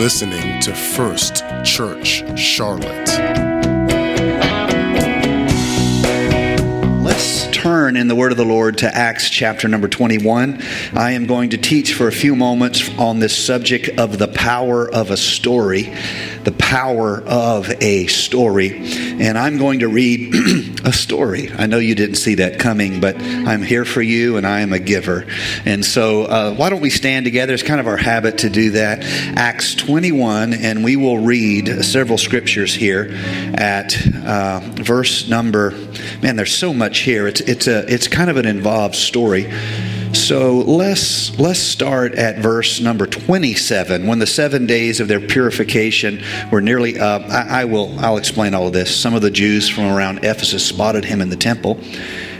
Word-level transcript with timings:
listening 0.00 0.58
to 0.62 0.74
First 0.74 1.44
Church 1.62 2.24
Charlotte. 2.34 3.49
Turn 7.90 7.96
in 7.96 8.06
the 8.06 8.14
word 8.14 8.30
of 8.30 8.38
the 8.38 8.44
Lord 8.44 8.78
to 8.78 8.86
Acts 8.86 9.28
chapter 9.28 9.66
number 9.66 9.88
21. 9.88 10.62
I 10.94 11.12
am 11.12 11.26
going 11.26 11.50
to 11.50 11.56
teach 11.56 11.92
for 11.92 12.06
a 12.06 12.12
few 12.12 12.36
moments 12.36 12.88
on 12.98 13.18
this 13.18 13.36
subject 13.36 13.98
of 13.98 14.16
the 14.16 14.28
power 14.28 14.88
of 14.88 15.10
a 15.10 15.16
story. 15.16 15.92
The 16.44 16.54
power 16.56 17.20
of 17.20 17.68
a 17.82 18.06
story. 18.06 18.78
And 19.20 19.36
I'm 19.36 19.58
going 19.58 19.80
to 19.80 19.88
read 19.88 20.32
a 20.84 20.92
story. 20.92 21.50
I 21.50 21.66
know 21.66 21.78
you 21.78 21.96
didn't 21.96 22.14
see 22.14 22.36
that 22.36 22.60
coming, 22.60 23.00
but 23.00 23.16
I'm 23.20 23.62
here 23.62 23.84
for 23.84 24.02
you 24.02 24.36
and 24.36 24.46
I 24.46 24.60
am 24.60 24.72
a 24.72 24.78
giver. 24.78 25.26
And 25.64 25.84
so, 25.84 26.24
uh, 26.26 26.54
why 26.54 26.70
don't 26.70 26.80
we 26.80 26.90
stand 26.90 27.24
together? 27.24 27.54
It's 27.54 27.64
kind 27.64 27.80
of 27.80 27.88
our 27.88 27.96
habit 27.96 28.38
to 28.38 28.50
do 28.50 28.70
that. 28.72 29.00
Acts 29.36 29.74
21, 29.74 30.54
and 30.54 30.84
we 30.84 30.94
will 30.94 31.18
read 31.18 31.84
several 31.84 32.18
scriptures 32.18 32.72
here 32.72 33.10
at 33.54 33.96
uh, 34.24 34.60
verse 34.76 35.28
number. 35.28 35.72
Man, 36.22 36.36
there's 36.36 36.54
so 36.54 36.72
much 36.72 37.00
here. 37.00 37.26
It's 37.26 37.40
it's 37.40 37.66
a 37.66 37.92
it's 37.92 38.08
kind 38.08 38.30
of 38.30 38.36
an 38.36 38.46
involved 38.46 38.94
story. 38.94 39.50
So 40.12 40.58
let's 40.58 41.38
let's 41.38 41.60
start 41.60 42.14
at 42.14 42.38
verse 42.38 42.80
number 42.80 43.06
27. 43.06 44.06
When 44.06 44.18
the 44.18 44.26
seven 44.26 44.66
days 44.66 44.98
of 44.98 45.08
their 45.08 45.20
purification 45.20 46.22
were 46.50 46.60
nearly 46.60 46.98
up, 46.98 47.22
I, 47.22 47.62
I 47.62 47.64
will 47.64 47.98
I'll 48.00 48.16
explain 48.16 48.54
all 48.54 48.66
of 48.66 48.72
this. 48.72 48.94
Some 48.94 49.14
of 49.14 49.22
the 49.22 49.30
Jews 49.30 49.68
from 49.68 49.84
around 49.84 50.18
Ephesus 50.18 50.66
spotted 50.66 51.04
him 51.04 51.20
in 51.20 51.30
the 51.30 51.36
temple. 51.36 51.80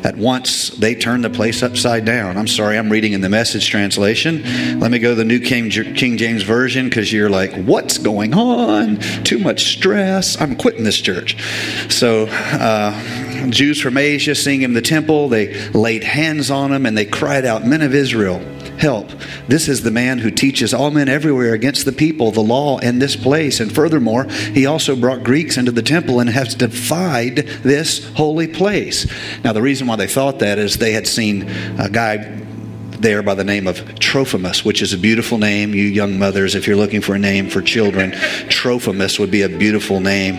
At 0.02 0.16
once 0.16 0.70
they 0.70 0.94
turned 0.94 1.24
the 1.24 1.30
place 1.30 1.62
upside 1.62 2.04
down. 2.04 2.36
I'm 2.36 2.48
sorry, 2.48 2.76
I'm 2.76 2.90
reading 2.90 3.12
in 3.12 3.20
the 3.20 3.28
Message 3.28 3.68
translation. 3.68 4.80
Let 4.80 4.90
me 4.90 4.98
go 4.98 5.10
to 5.10 5.14
the 5.14 5.24
New 5.24 5.40
King 5.40 5.70
King 5.70 6.16
James 6.16 6.42
version 6.42 6.88
because 6.88 7.12
you're 7.12 7.30
like, 7.30 7.52
what's 7.64 7.98
going 7.98 8.34
on? 8.34 8.96
Too 9.24 9.38
much 9.38 9.76
stress. 9.76 10.40
I'm 10.40 10.56
quitting 10.56 10.84
this 10.84 11.00
church. 11.00 11.36
So. 11.88 12.26
Uh, 12.28 13.19
Jews 13.50 13.80
from 13.80 13.96
Asia 13.96 14.34
seeing 14.34 14.62
him 14.62 14.70
in 14.70 14.74
the 14.74 14.82
temple, 14.82 15.28
they 15.28 15.54
laid 15.70 16.04
hands 16.04 16.50
on 16.50 16.72
him 16.72 16.86
and 16.86 16.96
they 16.96 17.04
cried 17.04 17.44
out, 17.44 17.66
Men 17.66 17.82
of 17.82 17.94
Israel, 17.94 18.38
help. 18.78 19.10
This 19.46 19.68
is 19.68 19.82
the 19.82 19.90
man 19.90 20.18
who 20.18 20.30
teaches 20.30 20.72
all 20.72 20.90
men 20.90 21.08
everywhere 21.08 21.52
against 21.52 21.84
the 21.84 21.92
people, 21.92 22.30
the 22.30 22.40
law, 22.40 22.78
and 22.78 23.00
this 23.00 23.16
place. 23.16 23.60
And 23.60 23.72
furthermore, 23.72 24.24
he 24.24 24.66
also 24.66 24.96
brought 24.96 25.22
Greeks 25.22 25.56
into 25.56 25.72
the 25.72 25.82
temple 25.82 26.20
and 26.20 26.30
has 26.30 26.54
defied 26.54 27.36
this 27.62 28.08
holy 28.14 28.48
place. 28.48 29.06
Now, 29.44 29.52
the 29.52 29.62
reason 29.62 29.86
why 29.86 29.96
they 29.96 30.06
thought 30.06 30.38
that 30.38 30.58
is 30.58 30.76
they 30.76 30.92
had 30.92 31.06
seen 31.06 31.48
a 31.78 31.90
guy 31.90 32.40
there 33.00 33.22
by 33.22 33.34
the 33.34 33.44
name 33.44 33.66
of 33.66 33.98
Trophimus, 33.98 34.64
which 34.64 34.82
is 34.82 34.92
a 34.92 34.98
beautiful 34.98 35.38
name. 35.38 35.74
You 35.74 35.84
young 35.84 36.18
mothers, 36.18 36.54
if 36.54 36.66
you're 36.66 36.76
looking 36.76 37.00
for 37.00 37.14
a 37.14 37.18
name 37.18 37.48
for 37.48 37.62
children, 37.62 38.12
Trophimus 38.48 39.18
would 39.18 39.30
be 39.30 39.42
a 39.42 39.48
beautiful 39.48 40.00
name 40.00 40.38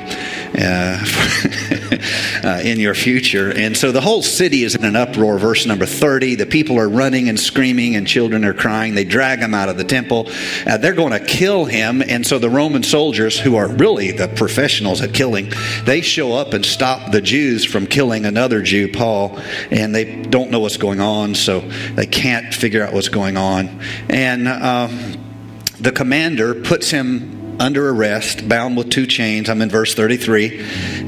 uh, 0.58 1.04
uh, 2.44 2.62
in 2.64 2.80
your 2.80 2.94
future. 2.94 3.52
And 3.52 3.76
so 3.76 3.92
the 3.92 4.02
whole 4.02 4.22
city 4.22 4.64
is 4.64 4.76
in 4.76 4.86
an 4.86 4.96
uproar. 4.96 5.38
Verse 5.38 5.66
number 5.66 5.86
30 5.86 6.36
the 6.36 6.46
people 6.46 6.78
are 6.80 6.90
running 6.90 7.30
and 7.30 7.40
screaming, 7.40 7.96
and 7.96 8.08
children 8.08 8.46
are 8.46 8.54
crying. 8.54 8.96
They 8.96 9.04
drag 9.04 9.40
him 9.40 9.54
out 9.54 9.70
of 9.70 9.78
the 9.78 9.84
temple. 9.84 10.28
Uh, 10.66 10.78
they're 10.78 10.94
going 10.94 11.12
to 11.12 11.20
kill 11.20 11.66
him. 11.66 12.02
And 12.02 12.26
so 12.26 12.40
the 12.40 12.50
Roman 12.50 12.84
soldiers, 12.84 13.40
who 13.40 13.56
are 13.56 13.68
really 13.68 14.12
the 14.12 14.28
professionals 14.28 15.02
at 15.02 15.14
killing, 15.14 15.52
they 15.86 16.02
show 16.02 16.34
up 16.34 16.54
and 16.54 16.66
stop 16.66 17.12
the 17.12 17.22
Jews 17.22 17.66
from 17.66 17.88
killing 17.88 18.26
another 18.26 18.62
Jew, 18.62 18.92
Paul. 18.92 19.40
And 19.72 19.94
they 19.96 20.22
don't 20.24 20.52
know 20.52 20.60
what's 20.60 20.78
going 20.78 21.00
on, 21.00 21.36
so 21.36 21.62
they 21.96 22.06
can't 22.06 22.51
figure 22.56 22.84
out 22.84 22.94
what's 22.94 23.10
going 23.10 23.38
on. 23.38 23.82
And 24.10 24.48
uh, 24.48 24.90
the 25.80 25.92
commander 25.92 26.54
puts 26.54 26.92
him 26.92 27.41
under 27.60 27.90
arrest, 27.90 28.48
bound 28.48 28.78
with 28.78 28.90
two 28.90 29.06
chains. 29.06 29.50
I'm 29.50 29.62
in 29.62 29.70
verse 29.70 29.94
33. 29.94 30.60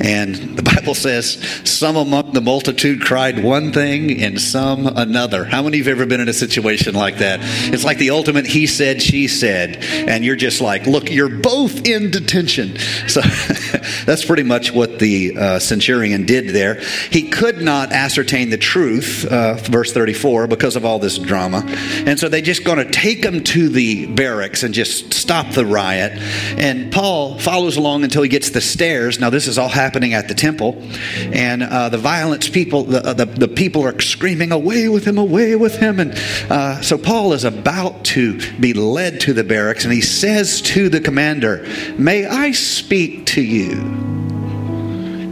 And 0.01 0.57
the 0.57 0.63
Bible 0.63 0.95
says, 0.95 1.33
Some 1.63 1.95
among 1.95 2.33
the 2.33 2.41
multitude 2.41 3.01
cried 3.01 3.43
one 3.43 3.71
thing 3.71 4.21
and 4.21 4.39
some 4.39 4.87
another. 4.87 5.45
How 5.45 5.63
many 5.63 5.79
of 5.79 5.85
you 5.85 5.91
have 5.91 5.99
ever 5.99 6.07
been 6.07 6.21
in 6.21 6.29
a 6.29 6.33
situation 6.33 6.95
like 6.95 7.17
that? 7.17 7.39
It's 7.73 7.83
like 7.83 7.97
the 7.97 8.11
ultimate 8.11 8.45
he 8.45 8.67
said, 8.67 9.01
she 9.01 9.27
said. 9.27 9.77
And 9.83 10.23
you're 10.23 10.35
just 10.35 10.61
like, 10.61 10.85
Look, 10.85 11.09
you're 11.11 11.29
both 11.29 11.87
in 11.87 12.11
detention. 12.11 12.77
So 13.07 13.21
that's 14.05 14.25
pretty 14.25 14.43
much 14.43 14.71
what 14.71 14.99
the 14.99 15.37
uh, 15.37 15.59
centurion 15.59 16.25
did 16.25 16.49
there. 16.49 16.81
He 17.11 17.29
could 17.29 17.61
not 17.61 17.91
ascertain 17.91 18.49
the 18.49 18.57
truth, 18.57 19.25
uh, 19.25 19.55
verse 19.55 19.93
34, 19.93 20.47
because 20.47 20.75
of 20.75 20.85
all 20.85 20.99
this 20.99 21.17
drama. 21.17 21.63
And 22.05 22.19
so 22.19 22.29
they're 22.29 22.41
just 22.41 22.63
going 22.63 22.79
to 22.79 22.91
take 22.91 23.23
him 23.23 23.43
to 23.45 23.69
the 23.69 24.07
barracks 24.07 24.63
and 24.63 24.73
just 24.73 25.13
stop 25.13 25.51
the 25.51 25.65
riot. 25.65 26.13
And 26.57 26.91
Paul 26.91 27.39
follows 27.39 27.77
along 27.77 28.03
until 28.03 28.21
he 28.21 28.29
gets 28.29 28.51
the 28.51 28.61
stairs. 28.61 29.19
Now, 29.19 29.29
this 29.29 29.47
is 29.47 29.57
all 29.57 29.69
happening 29.69 30.13
at 30.13 30.27
the 30.27 30.33
temple. 30.33 30.81
And 31.17 31.63
uh, 31.63 31.89
the 31.89 31.97
violence 31.97 32.49
people, 32.49 32.83
the, 32.83 33.05
uh, 33.05 33.13
the, 33.13 33.25
the, 33.25 33.47
people 33.47 33.83
are 33.83 33.99
screaming, 33.99 34.51
Away 34.51 34.89
with 34.89 35.05
him, 35.05 35.17
away 35.17 35.55
with 35.55 35.77
him. 35.77 35.99
And 35.99 36.11
uh, 36.51 36.81
so 36.81 36.97
Paul 36.97 37.33
is 37.33 37.43
about 37.43 38.05
to 38.05 38.39
be 38.59 38.73
led 38.73 39.19
to 39.21 39.33
the 39.33 39.43
barracks. 39.43 39.83
And 39.83 39.93
he 39.93 40.01
says 40.01 40.61
to 40.61 40.89
the 40.89 40.99
commander, 40.99 41.65
May 41.97 42.25
I 42.25 42.51
speak 42.51 43.25
to 43.27 43.41
you? 43.41 43.75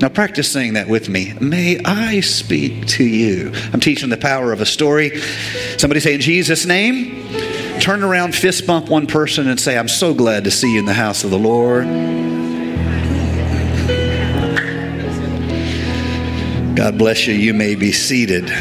Now, 0.02 0.10
practice 0.10 0.52
saying 0.52 0.74
that 0.74 0.88
with 0.88 1.10
me. 1.10 1.34
May 1.40 1.80
I 1.86 2.22
speak 2.22 2.88
to 2.88 3.04
you? 3.04 3.52
I'm 3.72 3.80
teaching 3.80 4.10
the 4.10 4.18
power 4.18 4.52
of 4.52 4.60
a 4.60 4.66
story. 4.66 5.20
Somebody 5.78 6.00
say, 6.00 6.16
In 6.16 6.22
Jesus' 6.22 6.66
name 6.66 7.51
turn 7.82 8.04
around, 8.04 8.36
fist 8.36 8.68
bump 8.68 8.90
one 8.90 9.08
person, 9.08 9.48
and 9.48 9.60
say, 9.60 9.78
I'm 9.78 9.88
so 9.88 10.14
glad 10.14 10.44
to 10.44 10.52
see 10.52 10.74
you 10.74 10.80
in 10.80 10.86
the 10.86 10.94
house 10.94 11.24
of 11.24 11.32
the 11.32 11.40
Lord. 11.40 11.86
God 16.76 16.98
bless 16.98 17.28
you. 17.28 17.34
You 17.34 17.54
may 17.54 17.76
be 17.76 17.92
seated 17.92 18.52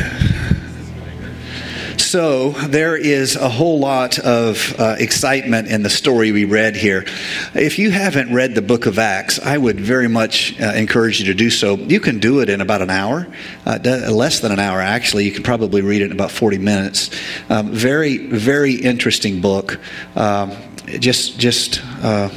so 2.11 2.51
there 2.51 2.97
is 2.97 3.37
a 3.37 3.49
whole 3.49 3.79
lot 3.79 4.19
of 4.19 4.75
uh, 4.81 4.97
excitement 4.99 5.69
in 5.69 5.85
the 5.85 5.91
story 5.91 6.33
we 6.33 6.45
read 6.45 6.75
here. 6.75 7.05
If 7.55 7.79
you 7.79 7.93
haven't 7.93 8.35
read 8.35 8.57
the 8.57 8.63
book 8.63 8.87
of 8.87 8.99
Acts, 8.99 9.39
I 9.39 9.57
would 9.57 9.79
very 9.79 10.09
much 10.09 10.61
uh, 10.61 10.73
encourage 10.75 11.21
you 11.21 11.27
to 11.27 11.35
do 11.35 11.51
so. 11.51 11.77
You 11.77 12.01
can 12.01 12.19
do 12.19 12.41
it 12.41 12.49
in 12.49 12.61
about 12.61 12.83
an 12.83 12.91
hour, 12.91 13.29
uh, 13.65 13.79
less 14.11 14.41
than 14.41 14.51
an 14.51 14.59
hour 14.59 14.81
actually. 14.81 15.25
You 15.25 15.31
can 15.31 15.45
probably 15.45 15.83
read 15.83 16.03
it 16.03 16.07
in 16.07 16.13
about 16.13 16.33
40 16.33 16.59
minutes. 16.59 17.11
Um, 17.49 17.71
very, 17.71 18.17
very 18.27 18.75
interesting 18.75 19.41
book. 19.41 19.79
Um, 20.17 20.57
just, 20.99 21.39
just 21.39 21.81
uh, 22.03 22.29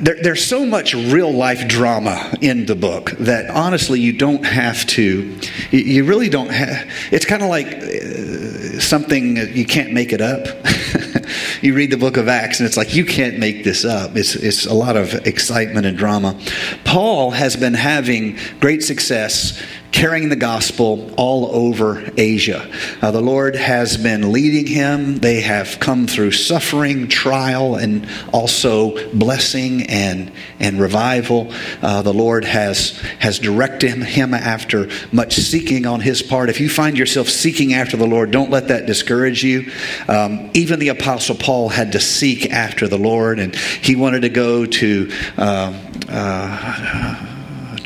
there, 0.00 0.16
there's 0.22 0.44
so 0.44 0.64
much 0.64 0.94
real 0.94 1.32
life 1.32 1.68
drama 1.68 2.32
in 2.40 2.66
the 2.66 2.74
book 2.74 3.10
that 3.18 3.50
honestly 3.50 4.00
you 4.00 4.12
don't 4.12 4.44
have 4.44 4.86
to 4.86 5.38
you 5.70 6.04
really 6.04 6.28
don't 6.28 6.50
have 6.50 6.90
it's 7.10 7.24
kind 7.24 7.42
of 7.42 7.48
like 7.48 7.66
uh, 7.66 8.80
something 8.80 9.36
you 9.54 9.66
can't 9.66 9.92
make 9.92 10.12
it 10.12 10.20
up. 10.20 10.46
You 11.60 11.74
read 11.74 11.90
the 11.90 11.96
book 11.96 12.16
of 12.16 12.28
acts 12.28 12.60
and 12.60 12.66
it's 12.66 12.76
like 12.76 12.94
you 12.94 13.04
can't 13.04 13.38
make 13.38 13.64
this 13.64 13.84
up. 13.84 14.16
It's, 14.16 14.34
it's 14.36 14.66
a 14.66 14.74
lot 14.74 14.96
of 14.96 15.14
excitement 15.26 15.86
and 15.86 15.98
drama. 15.98 16.38
Paul 16.84 17.32
has 17.32 17.56
been 17.56 17.74
having 17.74 18.38
great 18.60 18.82
success 18.82 19.60
carrying 19.92 20.28
the 20.28 20.36
gospel 20.36 21.12
all 21.16 21.54
over 21.54 22.10
Asia. 22.16 22.70
Uh, 23.00 23.10
the 23.10 23.20
Lord 23.20 23.56
has 23.56 23.96
been 23.96 24.32
leading 24.32 24.66
him. 24.66 25.16
They 25.16 25.40
have 25.40 25.80
come 25.80 26.06
through 26.06 26.32
suffering, 26.32 27.08
trial, 27.08 27.76
and 27.76 28.08
also 28.32 29.12
blessing 29.12 29.84
and, 29.84 30.30
and 30.60 30.80
revival. 30.80 31.52
Uh, 31.80 32.02
the 32.02 32.12
Lord 32.12 32.44
has, 32.44 32.98
has 33.18 33.38
directed 33.38 33.90
him 33.90 34.34
after 34.34 34.88
much 35.10 35.34
seeking 35.34 35.86
on 35.86 36.00
his 36.00 36.22
part. 36.22 36.50
If 36.50 36.60
you 36.60 36.68
find 36.68 36.98
yourself 36.98 37.28
seeking 37.28 37.72
after 37.74 37.96
the 37.96 38.06
Lord, 38.06 38.30
don't 38.30 38.50
let 38.50 38.68
that 38.68 38.86
discourage 38.86 39.42
you. 39.42 39.70
Um, 40.06 40.50
even 40.54 40.78
the 40.78 40.88
Apostle 40.88 41.36
Paul 41.36 41.70
had 41.70 41.92
to 41.92 42.00
seek 42.00 42.50
after 42.50 42.88
the 42.88 42.98
Lord, 42.98 43.38
and 43.38 43.56
he 43.56 43.96
wanted 43.96 44.20
to 44.20 44.28
go 44.28 44.66
to. 44.66 45.10
Uh, 45.36 45.72
uh 46.08 47.27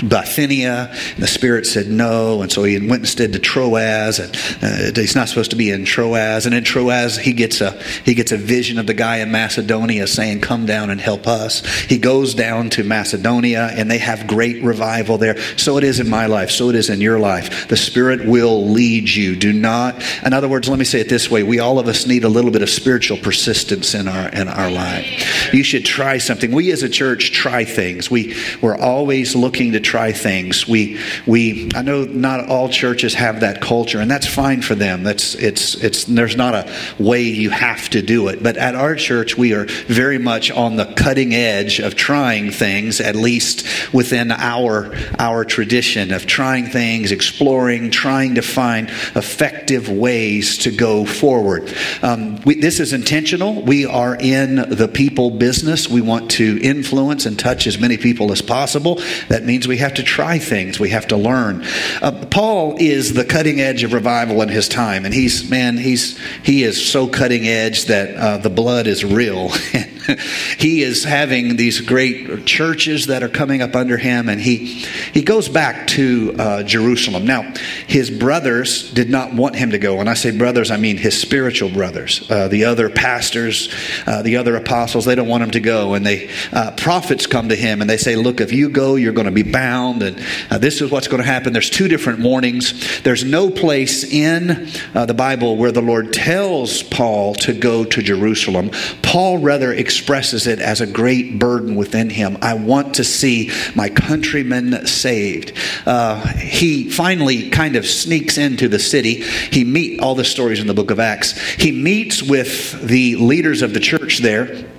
Bithynia. 0.02 0.90
And 1.14 1.22
the 1.22 1.26
Spirit 1.26 1.66
said 1.66 1.88
no, 1.88 2.43
and 2.43 2.50
so 2.50 2.64
he 2.64 2.78
went 2.78 3.02
instead 3.02 3.32
to 3.32 3.38
Troas. 3.38 4.19
And 4.19 4.37
uh, 4.62 5.00
he's 5.00 5.14
not 5.14 5.28
supposed 5.28 5.50
to 5.50 5.56
be 5.56 5.70
in 5.70 5.84
Troas. 5.84 6.46
And 6.46 6.54
in 6.54 6.64
Troas, 6.64 7.16
he 7.16 7.32
gets 7.32 7.60
a 7.60 7.72
he 8.04 8.14
gets 8.14 8.32
a 8.32 8.37
vision 8.37 8.78
of 8.78 8.87
the 8.87 8.94
guy 8.94 9.19
in 9.19 9.31
Macedonia 9.31 10.06
saying, 10.06 10.40
"Come 10.40 10.66
down 10.66 10.90
and 10.90 11.00
help 11.00 11.26
us." 11.26 11.64
He 11.82 11.99
goes 11.99 12.34
down 12.34 12.70
to 12.70 12.84
Macedonia, 12.84 13.70
and 13.72 13.90
they 13.90 13.99
have 13.99 14.26
great 14.26 14.62
revival 14.62 15.19
there. 15.19 15.38
So 15.56 15.78
it 15.78 15.84
is 15.84 16.00
in 16.00 16.08
my 16.08 16.26
life. 16.26 16.50
So 16.50 16.69
it 16.69 16.75
is 16.75 16.90
in 16.90 17.00
your 17.00 17.19
life. 17.19 17.69
The 17.69 17.76
Spirit 17.76 18.26
will 18.26 18.66
lead 18.66 19.08
you. 19.08 19.37
Do 19.37 19.52
not. 19.52 20.02
In 20.25 20.32
other 20.32 20.49
words, 20.49 20.69
let 20.69 20.78
me 20.78 20.84
say 20.84 21.00
it 21.00 21.08
this 21.08 21.31
way: 21.31 21.43
We 21.43 21.58
all 21.58 21.78
of 21.78 21.88
us 21.88 22.06
need 22.06 22.25
a 22.25 22.28
little 22.28 22.50
bit 22.50 22.62
of 22.62 22.70
spiritual 22.70 23.19
persistence 23.19 23.94
in 23.94 24.08
our 24.08 24.28
in 24.31 24.49
our 24.49 24.70
life. 24.70 25.52
You 25.52 25.62
should 25.62 25.84
try 25.84 26.19
something. 26.19 26.50
We 26.50 26.70
as 26.72 26.82
a 26.82 26.88
church 26.88 27.32
try 27.32 27.64
things. 27.64 28.10
We 28.10 28.34
we're 28.60 28.76
always 28.76 29.34
looking 29.34 29.72
to 29.72 29.81
try 29.81 29.92
things. 29.93 30.67
We, 30.67 30.99
we, 31.27 31.71
I 31.75 31.83
know 31.83 32.05
not 32.05 32.49
all 32.49 32.69
churches 32.69 33.15
have 33.15 33.41
that 33.41 33.61
culture, 33.61 34.00
and 34.00 34.11
that's 34.11 34.27
fine 34.27 34.62
for 34.62 34.75
them. 34.75 35.03
That's, 35.03 35.35
it's, 35.35 35.75
it's, 35.75 36.05
there's 36.05 36.37
not 36.37 36.55
a 36.55 36.73
way 36.99 37.23
you 37.23 37.50
have 37.50 37.91
to 37.91 38.00
do 38.00 38.29
it. 38.29 38.43
But 38.43 38.56
at 38.56 38.75
our 38.75 38.94
church, 38.94 39.37
we 39.37 39.53
are 39.53 39.67
very 39.67 40.19
much 40.19 40.50
on 40.50 40.77
the 40.77 40.87
cutting 40.94 41.35
edge 41.35 41.79
of 41.79 41.94
trying 41.94 42.50
things, 42.50 43.00
at 43.00 43.15
least 43.15 43.67
within 43.93 44.31
our, 44.33 44.94
our 45.19 45.44
tradition 45.44 46.12
of 46.12 46.27
trying 46.27 46.67
things, 46.67 47.12
exploring, 47.12 47.91
trying 47.91 48.37
to 48.37 48.43
find 48.43 48.88
effective 49.15 49.88
ways 49.88 50.59
to 50.59 50.71
go 50.71 51.05
forward. 51.05 51.73
Um, 52.03 52.41
we, 52.43 52.55
this 52.55 52.81
is 52.81 52.93
intentional. 52.93 53.62
We 53.62 53.85
are 53.87 54.17
in 54.17 54.56
the 54.56 54.88
people 54.93 55.31
business. 55.31 55.88
We 55.88 56.00
want 56.00 56.31
to 56.33 56.59
influence 56.62 57.27
and 57.27 57.38
touch 57.38 57.67
as 57.67 57.79
many 57.79 57.97
people 57.97 58.33
as 58.33 58.41
possible. 58.41 59.00
That 59.29 59.45
means 59.45 59.69
we 59.69 59.79
have 59.82 59.94
to 59.94 60.02
try 60.02 60.38
things, 60.38 60.81
we 60.81 60.90
have 60.90 61.06
to 61.08 61.17
learn. 61.17 61.64
Uh, 62.00 62.26
Paul 62.31 62.76
is 62.79 63.12
the 63.12 63.25
cutting 63.25 63.61
edge 63.61 63.84
of 63.84 63.93
revival 63.93 64.43
in 64.43 64.49
his 64.49 64.69
time, 64.69 65.05
and 65.05 65.14
he's, 65.14 65.49
man, 65.50 65.76
he's, 65.76 66.19
he 66.43 66.62
is 66.62 66.84
so 66.84 67.06
cutting 67.06 67.46
edge 67.46 67.87
that 67.87 68.17
uh, 68.17 68.38
the 68.38 68.50
blood 68.50 68.87
is 68.87 69.05
real. 69.05 69.49
he 70.58 70.82
is 70.82 71.05
having 71.05 71.56
these 71.56 71.81
great 71.81 72.46
churches 72.46 73.06
that 73.06 73.23
are 73.23 73.29
coming 73.29 73.62
up 73.62 73.76
under 73.76 73.96
him, 73.96 74.29
and 74.29 74.40
he, 74.40 74.84
he 75.12 75.23
goes 75.23 75.49
back 75.49 75.87
to 75.88 76.35
uh, 76.38 76.62
Jerusalem. 76.62 77.25
Now, 77.25 77.52
his 77.87 78.11
brothers 78.11 78.90
did 78.93 79.11
not 79.11 79.35
want 79.35 79.56
him 79.56 79.70
to 79.70 79.78
go. 79.78 79.96
When 79.96 80.08
I 80.08 80.14
say 80.14 80.37
brothers, 80.37 80.70
I 80.70 80.76
mean 80.76 80.96
his 80.96 81.20
spiritual 81.20 81.70
brothers, 81.70 82.28
uh, 82.31 82.49
the 82.49 82.64
other 82.64 82.88
pastors, 82.90 83.73
uh, 84.06 84.23
the 84.23 84.37
other 84.37 84.56
apostles. 84.56 85.05
They 85.05 85.14
don't 85.14 85.28
want 85.28 85.43
him 85.43 85.50
to 85.52 85.61
go, 85.61 85.94
and 85.94 86.05
they 86.05 86.31
uh, 86.52 86.73
prophets 86.73 87.26
come 87.26 87.49
to 87.49 87.56
him 87.56 87.81
and 87.81 87.88
they 87.88 87.96
say, 87.96 88.17
"Look, 88.17 88.40
if 88.40 88.52
you 88.52 88.69
go, 88.69 88.96
you're 88.96 89.12
going 89.12 89.26
to 89.26 89.32
be 89.32 89.43
bound, 89.43 89.62
and 90.03 90.25
uh, 90.50 90.59
this 90.59 90.81
is 90.81 90.91
what's 90.91 91.09
going 91.09 91.23
to 91.23 91.29
happen." 91.29 91.53
There's 91.53 91.70
two 91.70 91.88
different 91.88 92.20
warnings. 92.20 93.03
There's 93.03 93.25
no 93.25 93.50
place 93.50 94.05
in 94.05 94.69
uh, 94.94 95.06
the 95.06 95.14
Bible 95.14 95.56
where 95.56 95.73
the 95.73 95.82
Lord 95.82 96.12
tells 96.12 96.82
Paul 96.82 97.35
to 97.37 97.53
go 97.53 97.85
to 97.85 98.03
Jerusalem. 98.03 98.70
Paul 99.03 99.38
rather 99.38 99.73
expresses 99.73 100.47
it 100.47 100.59
as 100.59 100.81
a 100.81 100.87
great 100.87 101.38
burden 101.38 101.75
within 101.76 102.11
him. 102.11 102.38
I 102.43 102.55
want 102.55 102.94
to 102.94 103.05
see 103.05 103.50
my 103.75 103.88
countrymen 103.88 104.87
saved. 104.87 105.53
Uh, 105.87 106.26
he 106.38 106.91
finally 106.91 107.50
kind 107.50 107.76
of 107.76 107.87
sneaks 107.87 108.38
into 108.38 108.69
the 108.69 108.79
city. 108.79 109.23
He 109.23 109.64
meet 109.64 110.00
all 110.00 110.14
the 110.14 110.25
stories 110.25 110.61
in 110.61 110.67
the 110.67 110.75
book 110.75 110.91
of 110.91 111.00
Acts. 111.00 111.38
He 111.38 111.73
meets 111.73 112.23
with 112.23 112.81
the 112.87 113.17
leaders 113.17 113.62
of 113.62 113.75
the 113.75 113.81
church 113.81 114.19
there 114.19 114.72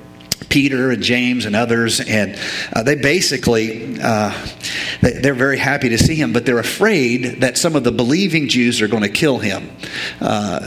Peter 0.54 0.92
and 0.92 1.02
James 1.02 1.46
and 1.46 1.56
others, 1.56 2.00
and 2.00 2.40
uh, 2.74 2.84
they 2.84 2.94
basically 2.94 4.00
uh, 4.00 4.32
they're 5.02 5.34
very 5.34 5.58
happy 5.58 5.90
to 5.90 5.98
see 5.98 6.14
him, 6.14 6.32
but 6.32 6.46
they're 6.46 6.60
afraid 6.60 7.42
that 7.42 7.58
some 7.58 7.76
of 7.76 7.84
the 7.84 7.92
believing 7.92 8.48
Jews 8.48 8.80
are 8.80 8.88
going 8.88 9.02
to 9.02 9.10
kill 9.10 9.40
him. 9.40 9.72
Uh, 10.22 10.60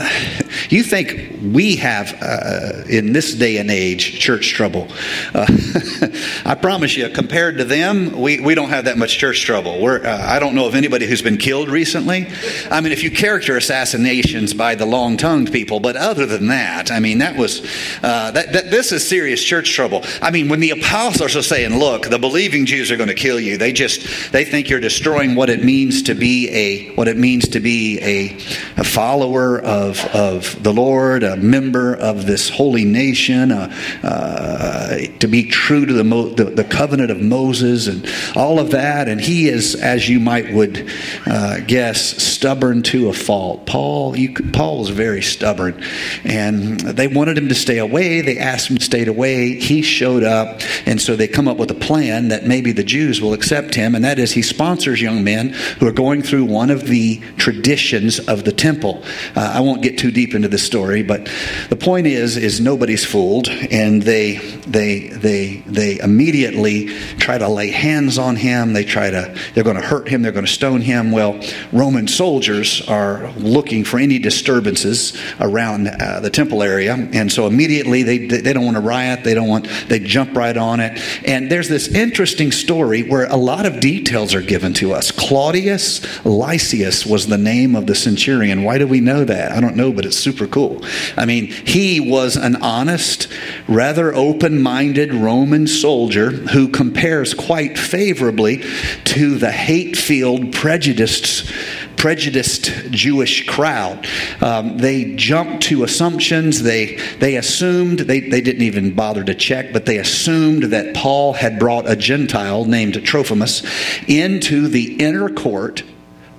you 0.75 0.83
think 0.83 1.39
we 1.41 1.77
have 1.77 2.17
uh, 2.21 2.83
in 2.89 3.13
this 3.13 3.33
day 3.33 3.57
and 3.57 3.71
age 3.71 4.19
church 4.19 4.51
trouble? 4.53 4.87
Uh, 5.33 5.47
I 6.45 6.55
promise 6.55 6.95
you, 6.95 7.09
compared 7.09 7.57
to 7.57 7.65
them, 7.65 8.19
we, 8.19 8.39
we 8.39 8.55
don't 8.55 8.69
have 8.69 8.85
that 8.85 8.97
much 8.97 9.17
church 9.17 9.43
trouble. 9.43 9.81
We're, 9.81 10.05
uh, 10.05 10.17
I 10.17 10.39
don't 10.39 10.55
know 10.55 10.67
of 10.67 10.75
anybody 10.75 11.07
who's 11.07 11.21
been 11.21 11.37
killed 11.37 11.69
recently. 11.69 12.27
I 12.69 12.81
mean, 12.81 12.91
if 12.91 13.03
you 13.03 13.11
character 13.11 13.57
assassinations 13.57 14.53
by 14.53 14.75
the 14.75 14.85
long-tongued 14.85 15.51
people, 15.51 15.79
but 15.79 15.95
other 15.95 16.25
than 16.25 16.47
that, 16.47 16.91
I 16.91 16.99
mean, 16.99 17.19
that 17.19 17.37
was 17.37 17.61
that, 18.01 18.33
that 18.53 18.71
this 18.71 18.91
is 18.91 19.07
serious 19.07 19.43
church 19.43 19.73
trouble. 19.73 20.03
I 20.21 20.31
mean, 20.31 20.49
when 20.49 20.59
the 20.59 20.71
apostles 20.71 21.35
are 21.35 21.41
saying, 21.41 21.77
look, 21.77 22.09
the 22.09 22.19
believing 22.19 22.65
Jews 22.65 22.91
are 22.91 22.97
going 22.97 23.09
to 23.09 23.15
kill 23.15 23.39
you, 23.39 23.57
they 23.57 23.71
just, 23.71 24.31
they 24.31 24.45
think 24.45 24.69
you're 24.69 24.79
destroying 24.79 25.35
what 25.35 25.49
it 25.49 25.63
means 25.63 26.03
to 26.03 26.13
be 26.13 26.49
a, 26.49 26.95
what 26.95 27.07
it 27.07 27.17
means 27.17 27.47
to 27.49 27.59
be 27.59 27.99
a, 28.01 28.35
a 28.79 28.83
follower 28.83 29.59
of, 29.59 30.03
of 30.13 30.56
the 30.63 30.73
Lord, 30.73 31.23
a 31.23 31.37
member 31.37 31.95
of 31.95 32.25
this 32.25 32.49
holy 32.49 32.85
nation, 32.85 33.51
uh, 33.51 33.73
uh, 34.03 34.97
to 35.19 35.27
be 35.27 35.43
true 35.43 35.85
to 35.85 35.93
the, 35.93 36.03
the, 36.03 36.43
the, 36.43 36.63
covenant 36.63 37.11
of 37.11 37.21
Moses 37.21 37.87
and 37.87 38.07
all 38.35 38.59
of 38.59 38.71
that. 38.71 39.07
And 39.07 39.19
he 39.19 39.47
is, 39.47 39.75
as 39.75 40.07
you 40.07 40.19
might 40.19 40.53
would 40.53 40.89
uh, 41.25 41.59
guess, 41.61 42.01
stubborn 42.23 42.83
to 42.83 43.09
a 43.09 43.13
fault. 43.13 43.65
Paul, 43.65 44.15
you, 44.15 44.33
Paul 44.33 44.79
was 44.79 44.89
very 44.89 45.21
stubborn. 45.21 45.81
And 46.23 46.79
they 46.79 47.07
wanted 47.07 47.37
him 47.37 47.49
to 47.49 47.55
stay 47.55 47.77
away. 47.77 48.21
They 48.21 48.37
asked 48.37 48.69
him 48.69 48.77
to 48.77 48.83
stay 48.83 49.05
away 49.05 49.55
he 49.55 49.81
showed 49.81 50.23
up. 50.23 50.61
And 50.85 51.01
so 51.01 51.15
they 51.15 51.27
come 51.27 51.47
up 51.47 51.57
with 51.57 51.71
a 51.71 51.75
plan 51.75 52.29
that 52.29 52.45
maybe 52.45 52.71
the 52.71 52.83
Jews 52.83 53.21
will 53.21 53.33
accept 53.33 53.75
him, 53.75 53.95
and 53.95 54.03
that 54.03 54.19
is 54.19 54.31
he 54.31 54.41
sponsors 54.41 55.01
young 55.01 55.23
men 55.23 55.49
who 55.79 55.87
are 55.87 55.91
going 55.91 56.21
through 56.21 56.45
one 56.45 56.69
of 56.69 56.87
the 56.87 57.19
traditions 57.37 58.19
of 58.19 58.43
the 58.43 58.51
temple. 58.51 59.03
Uh, 59.35 59.51
I 59.55 59.61
won't 59.61 59.81
get 59.81 59.97
too 59.97 60.11
deep 60.11 60.33
into 60.33 60.46
the 60.47 60.57
story, 60.57 61.03
but 61.03 61.29
the 61.69 61.75
point 61.75 62.07
is, 62.07 62.37
is 62.37 62.59
nobody's 62.59 63.05
fooled, 63.05 63.47
and 63.49 64.01
they 64.01 64.37
they 64.67 65.07
they 65.09 65.57
they 65.65 65.99
immediately 65.99 66.87
try 67.17 67.37
to 67.37 67.47
lay 67.47 67.69
hands 67.69 68.17
on 68.17 68.35
him. 68.35 68.73
They 68.73 68.83
try 68.83 69.09
to 69.09 69.35
they're 69.53 69.63
going 69.63 69.79
to 69.79 69.85
hurt 69.85 70.07
him. 70.07 70.21
They're 70.21 70.31
going 70.31 70.45
to 70.45 70.51
stone 70.51 70.81
him. 70.81 71.11
Well, 71.11 71.39
Roman 71.71 72.07
soldiers 72.07 72.81
are 72.87 73.31
looking 73.37 73.83
for 73.83 73.99
any 73.99 74.19
disturbances 74.19 75.19
around 75.39 75.87
uh, 75.87 76.19
the 76.19 76.29
temple 76.29 76.63
area, 76.63 76.93
and 76.93 77.31
so 77.31 77.47
immediately 77.47 78.03
they 78.03 78.27
they 78.27 78.53
don't 78.53 78.65
want 78.65 78.77
to 78.77 78.81
riot. 78.81 79.23
They 79.23 79.33
don't 79.33 79.47
want 79.47 79.67
they 79.87 79.99
jump 79.99 80.35
right 80.35 80.55
on 80.55 80.79
it. 80.79 81.01
And 81.25 81.51
there's 81.51 81.69
this 81.69 81.87
interesting 81.87 82.51
story 82.51 83.03
where 83.03 83.25
a 83.25 83.37
lot 83.37 83.65
of 83.65 83.79
details 83.79 84.33
are 84.35 84.41
given 84.41 84.73
to 84.75 84.93
us. 84.93 85.11
Claudius 85.11 86.01
Lysias 86.25 87.05
was 87.05 87.27
the 87.27 87.37
name 87.37 87.75
of 87.75 87.87
the 87.87 87.95
centurion. 87.95 88.63
Why 88.63 88.77
do 88.77 88.87
we 88.87 88.99
know 88.99 89.23
that? 89.23 89.51
I 89.51 89.59
don't 89.59 89.75
know, 89.75 89.91
but 89.91 90.05
it's 90.05 90.17
super 90.17 90.36
cool. 90.45 90.83
I 91.15 91.25
mean, 91.25 91.47
he 91.47 91.99
was 91.99 92.35
an 92.35 92.57
honest, 92.57 93.27
rather 93.67 94.13
open 94.13 94.61
minded 94.61 95.13
Roman 95.13 95.65
soldier 95.65 96.29
who 96.29 96.67
compares 96.67 97.33
quite 97.33 97.77
favorably 97.77 98.63
to 99.05 99.37
the 99.37 99.51
hate 99.51 99.97
filled, 99.97 100.53
prejudiced 100.53 101.51
prejudiced 101.97 102.65
Jewish 102.91 103.45
crowd. 103.47 104.07
Um, 104.39 104.77
they 104.77 105.15
jumped 105.15 105.63
to 105.63 105.83
assumptions. 105.83 106.61
They, 106.63 106.95
they 107.19 107.35
assumed, 107.35 107.99
they, 107.99 108.21
they 108.21 108.39
didn't 108.39 108.61
even 108.61 108.93
bother 108.93 109.23
to 109.23 109.35
check, 109.35 109.73
but 109.73 109.85
they 109.85 109.97
assumed 109.97 110.63
that 110.63 110.95
Paul 110.95 111.33
had 111.33 111.59
brought 111.59 111.89
a 111.89 111.95
Gentile 111.95 112.65
named 112.65 112.93
Trophimus 113.03 113.63
into 114.07 114.67
the 114.67 114.95
inner 115.01 115.29
court 115.29 115.83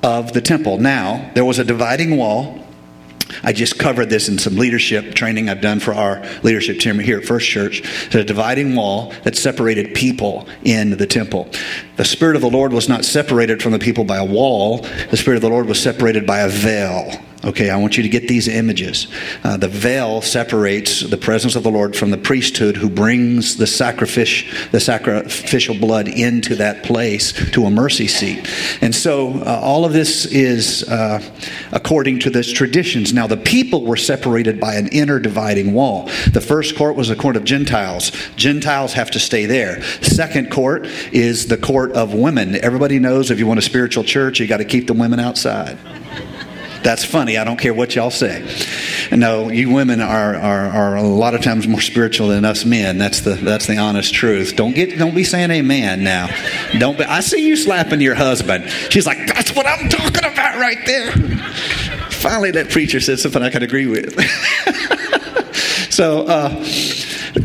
of 0.02 0.32
the 0.32 0.40
temple. 0.40 0.78
Now, 0.78 1.30
there 1.34 1.44
was 1.44 1.58
a 1.58 1.64
dividing 1.64 2.16
wall 2.16 2.64
I 3.42 3.52
just 3.52 3.78
covered 3.78 4.10
this 4.10 4.28
in 4.28 4.38
some 4.38 4.56
leadership 4.56 5.14
training 5.14 5.48
I've 5.48 5.60
done 5.60 5.80
for 5.80 5.94
our 5.94 6.22
leadership 6.42 6.78
team 6.78 6.99
here 6.99 7.18
at 7.18 7.25
First 7.25 7.49
Church. 7.49 7.82
A 8.14 8.25
dividing 8.25 8.75
wall 8.75 9.12
that 9.25 9.37
separated 9.37 9.94
people 9.94 10.49
in 10.64 10.90
the 10.90 11.06
temple. 11.06 11.50
The 11.97 12.04
Spirit 12.04 12.37
of 12.37 12.42
the 12.42 12.50
Lord 12.50 12.73
was 12.73 12.88
not 12.88 13.04
separated 13.04 13.62
from 13.62 13.73
the 13.73 13.78
people 13.78 14.04
by 14.04 14.16
a 14.16 14.25
wall, 14.25 14.78
the 15.11 15.16
Spirit 15.16 15.37
of 15.37 15.42
the 15.42 15.50
Lord 15.50 15.66
was 15.66 15.80
separated 15.80 16.26
by 16.26 16.40
a 16.40 16.49
veil. 16.49 17.12
Okay, 17.49 17.71
I 17.71 17.78
want 17.78 17.97
you 17.97 18.02
to 18.02 18.11
get 18.11 18.28
these 18.28 18.47
images. 18.47 19.09
Uh, 19.43 19.57
the 19.57 19.69
veil 19.69 20.21
separates 20.21 21.00
the 21.00 21.17
presence 21.17 21.57
of 21.57 21.62
the 21.62 21.71
Lord 21.71 21.97
from 21.97 22.11
the 22.11 22.19
priesthood 22.19 22.76
who 22.76 22.90
brings 22.90 23.57
the, 23.57 23.64
the 24.71 24.81
sacrificial 24.81 25.75
blood 25.78 26.09
into 26.09 26.57
that 26.57 26.85
place 26.85 27.33
to 27.52 27.64
a 27.64 27.71
mercy 27.71 28.07
seat. 28.07 28.47
And 28.83 28.95
so 28.95 29.31
uh, 29.31 29.61
all 29.62 29.87
of 29.87 29.95
this 29.95 30.26
is 30.26 30.87
uh, 30.90 31.23
according 31.73 32.19
to 32.19 32.28
this 32.28 32.52
traditions. 32.52 33.14
Now, 33.14 33.26
the 33.26 33.38
people 33.38 33.87
were 33.87 33.97
separated 33.97 34.61
by 34.61 34.75
an 34.75 34.88
inner 34.88 35.19
dividing 35.19 35.73
wall. 35.73 36.05
The 36.31 36.43
first 36.47 36.76
court 36.76 36.97
was 36.97 37.09
a 37.09 37.17
court 37.17 37.37
of 37.37 37.45
Gentiles. 37.45 38.12
Gentiles 38.37 38.93
have 38.93 39.11
to 39.12 39.19
stay 39.19 39.47
there. 39.47 39.83
Second 40.02 40.50
court 40.50 40.85
is 41.12 41.47
the 41.47 41.57
court 41.57 41.93
of 41.93 42.12
women. 42.12 42.57
Everybody 42.57 42.99
knows 42.99 43.31
if 43.31 43.38
you 43.38 43.47
want 43.47 43.59
a 43.59 43.62
spiritual 43.62 44.05
church, 44.05 44.38
you 44.38 44.47
got 44.47 44.59
to 44.59 44.67
keep 44.67 44.87
the 44.87 44.93
women 44.93 45.19
outside. 45.19 45.78
That's 46.82 47.04
funny. 47.04 47.37
I 47.37 47.44
don't 47.44 47.58
care 47.58 47.75
what 47.75 47.94
y'all 47.94 48.11
say. 48.11 48.47
No, 49.11 49.49
you 49.49 49.70
women 49.70 50.00
are, 50.00 50.37
are, 50.37 50.66
are 50.66 50.97
a 50.97 51.02
lot 51.02 51.35
of 51.35 51.42
times 51.42 51.66
more 51.66 51.80
spiritual 51.80 52.28
than 52.28 52.44
us 52.44 52.64
men. 52.64 52.99
That's 52.99 53.20
the 53.20 53.35
that's 53.35 53.66
the 53.66 53.78
honest 53.78 54.14
truth. 54.14 54.54
Don't 54.56 54.75
get 54.75 54.99
don't 54.99 55.14
be 55.14 55.25
saying 55.25 55.50
amen 55.50 56.04
now. 56.04 56.28
Don't 56.78 56.99
be, 56.99 57.04
I 57.04 57.20
see 57.20 57.47
you 57.47 57.56
slapping 57.56 58.00
your 58.00 58.14
husband. 58.14 58.68
She's 58.90 59.06
like, 59.06 59.18
that's 59.26 59.54
what 59.54 59.66
I'm 59.66 59.88
talking 59.88 60.25
about 60.25 60.58
right 60.58 60.78
there. 60.87 61.12
Finally, 62.11 62.52
that 62.52 62.70
preacher 62.70 63.00
said 63.00 63.18
something 63.18 63.42
I 63.42 63.50
could 63.50 63.62
agree 63.62 63.87
with. 63.87 64.18
so. 65.90 66.26
Uh, 66.26 66.64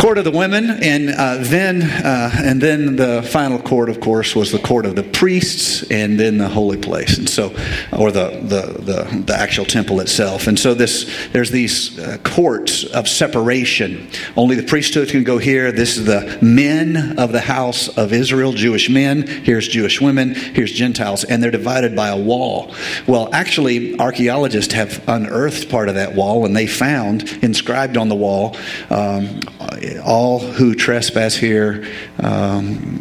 court 0.04 0.18
of 0.18 0.26
the 0.26 0.32
women, 0.32 0.70
and 0.70 1.12
uh, 1.12 1.38
then 1.40 1.82
uh, 1.82 2.30
and 2.36 2.60
then 2.60 2.98
the 2.98 3.24
final 3.24 3.58
court, 3.58 3.88
of 3.88 4.02
course, 4.02 4.36
was 4.36 4.52
the 4.52 4.60
court 4.60 4.86
of 4.86 4.98
the 4.98 5.04
priests, 5.04 5.82
and 5.90 6.20
then 6.20 6.38
the 6.38 6.50
holy 6.50 6.76
place, 6.76 7.18
and 7.18 7.30
so, 7.30 7.56
or 7.98 8.12
the 8.12 8.32
the 8.42 8.84
the, 8.84 9.24
the 9.26 9.34
actual 9.34 9.64
temple 9.64 10.02
itself. 10.02 10.48
And 10.48 10.60
so 10.60 10.74
this 10.74 11.10
there's 11.32 11.52
these 11.52 11.98
uh, 11.98 12.18
courts 12.22 12.84
of 12.84 13.08
separation. 13.08 14.10
Only 14.36 14.58
the 14.58 14.64
priesthood 14.64 15.08
can 15.08 15.24
go 15.24 15.38
here. 15.38 15.72
This 15.72 15.96
is 15.96 16.06
the 16.06 16.38
men 16.42 17.18
of 17.18 17.32
the 17.32 17.40
house 17.40 17.88
of 17.98 18.12
Israel, 18.12 18.52
Jewish 18.52 18.90
men. 18.90 19.26
Here's 19.26 19.70
Jewish 19.70 20.02
women. 20.02 20.36
Here's 20.36 20.74
Gentiles, 20.74 21.24
and 21.24 21.42
they're 21.42 21.50
divided 21.50 21.96
by 21.96 22.10
a 22.10 22.18
wall. 22.18 22.76
Well, 23.08 23.30
actually, 23.32 23.98
archaeologists 23.98 24.74
have 24.74 25.02
unearthed 25.08 25.70
part 25.70 25.88
of 25.88 25.96
that 25.96 26.14
wall, 26.14 26.46
and 26.46 26.54
they 26.54 26.68
found 26.68 27.24
inscribed 27.42 27.96
on 27.96 28.10
the 28.10 28.16
wall. 28.16 28.58
Um, 28.90 29.40
all 30.00 30.40
who 30.40 30.76
trespass 30.76 31.36
here 31.36 31.86
um, 32.20 33.00